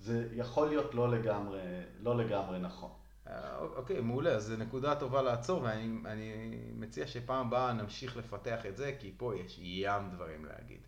זה 0.00 0.28
יכול 0.32 0.68
להיות 0.68 0.94
לא 0.94 1.10
לגמרי, 1.10 1.60
לא 2.00 2.16
לגמרי 2.16 2.58
נכון. 2.58 2.97
אה, 3.28 3.58
אוקיי, 3.58 4.00
מעולה, 4.00 4.30
אז 4.30 4.44
זו 4.44 4.56
נקודה 4.56 4.94
טובה 4.94 5.22
לעצור, 5.22 5.62
ואני 5.62 6.58
מציע 6.74 7.06
שפעם 7.06 7.46
הבאה 7.46 7.72
נמשיך 7.72 8.16
לפתח 8.16 8.66
את 8.66 8.76
זה, 8.76 8.96
כי 8.98 9.12
פה 9.16 9.36
יש 9.36 9.58
ים 9.62 10.10
דברים 10.12 10.44
להגיד. 10.44 10.80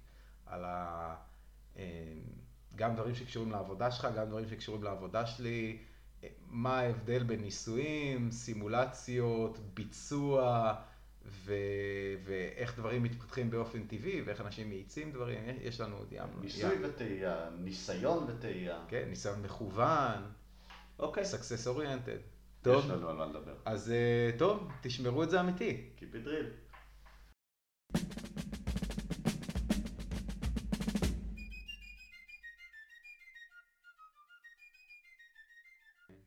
על 0.47 0.65
ה... 0.65 1.15
אה, 1.77 1.85
גם 2.77 2.95
דברים 2.95 3.15
שקשורים 3.15 3.51
לעבודה 3.51 3.91
שלך, 3.91 4.09
גם 4.17 4.29
דברים 4.29 4.49
שקשורים 4.49 4.83
לעבודה 4.83 5.27
שלי, 5.27 5.79
אה, 6.25 6.29
מה 6.49 6.81
ההבדל 6.81 7.23
בין 7.23 7.41
ניסויים, 7.41 8.31
סימולציות, 8.31 9.59
ביצוע, 9.75 10.75
ו... 11.27 11.55
ואיך 12.25 12.79
דברים 12.79 13.03
מתפתחים 13.03 13.51
באופן 13.51 13.87
טבעי, 13.87 14.23
ואיך 14.23 14.41
אנשים 14.41 14.69
מאיצים 14.69 15.13
דברים, 15.13 15.39
יש 15.61 15.81
לנו 15.81 15.97
עוד 15.97 16.13
ים. 16.13 16.29
ניסוי 16.41 16.75
ים. 16.75 16.81
וטעייה, 16.85 17.49
ניסיון 17.59 18.25
וטעייה. 18.29 18.85
כן, 18.89 19.09
ניסיון 19.09 19.43
מכוון. 19.43 20.23
אוקיי. 20.99 21.25
Success 21.25 21.67
oriented. 21.67 22.30
טוב. 22.63 22.85
יש 22.85 22.91
לנו 22.91 23.09
על 23.09 23.17
מה 23.17 23.27
לדבר. 23.27 23.55
אז 23.65 23.91
אה, 23.91 24.39
טוב, 24.39 24.69
תשמרו 24.81 25.23
את 25.23 25.31
זה 25.31 25.41
אמיתי. 25.41 25.85
Keep 25.99 26.03
it 26.03 26.27
real. 26.29 26.60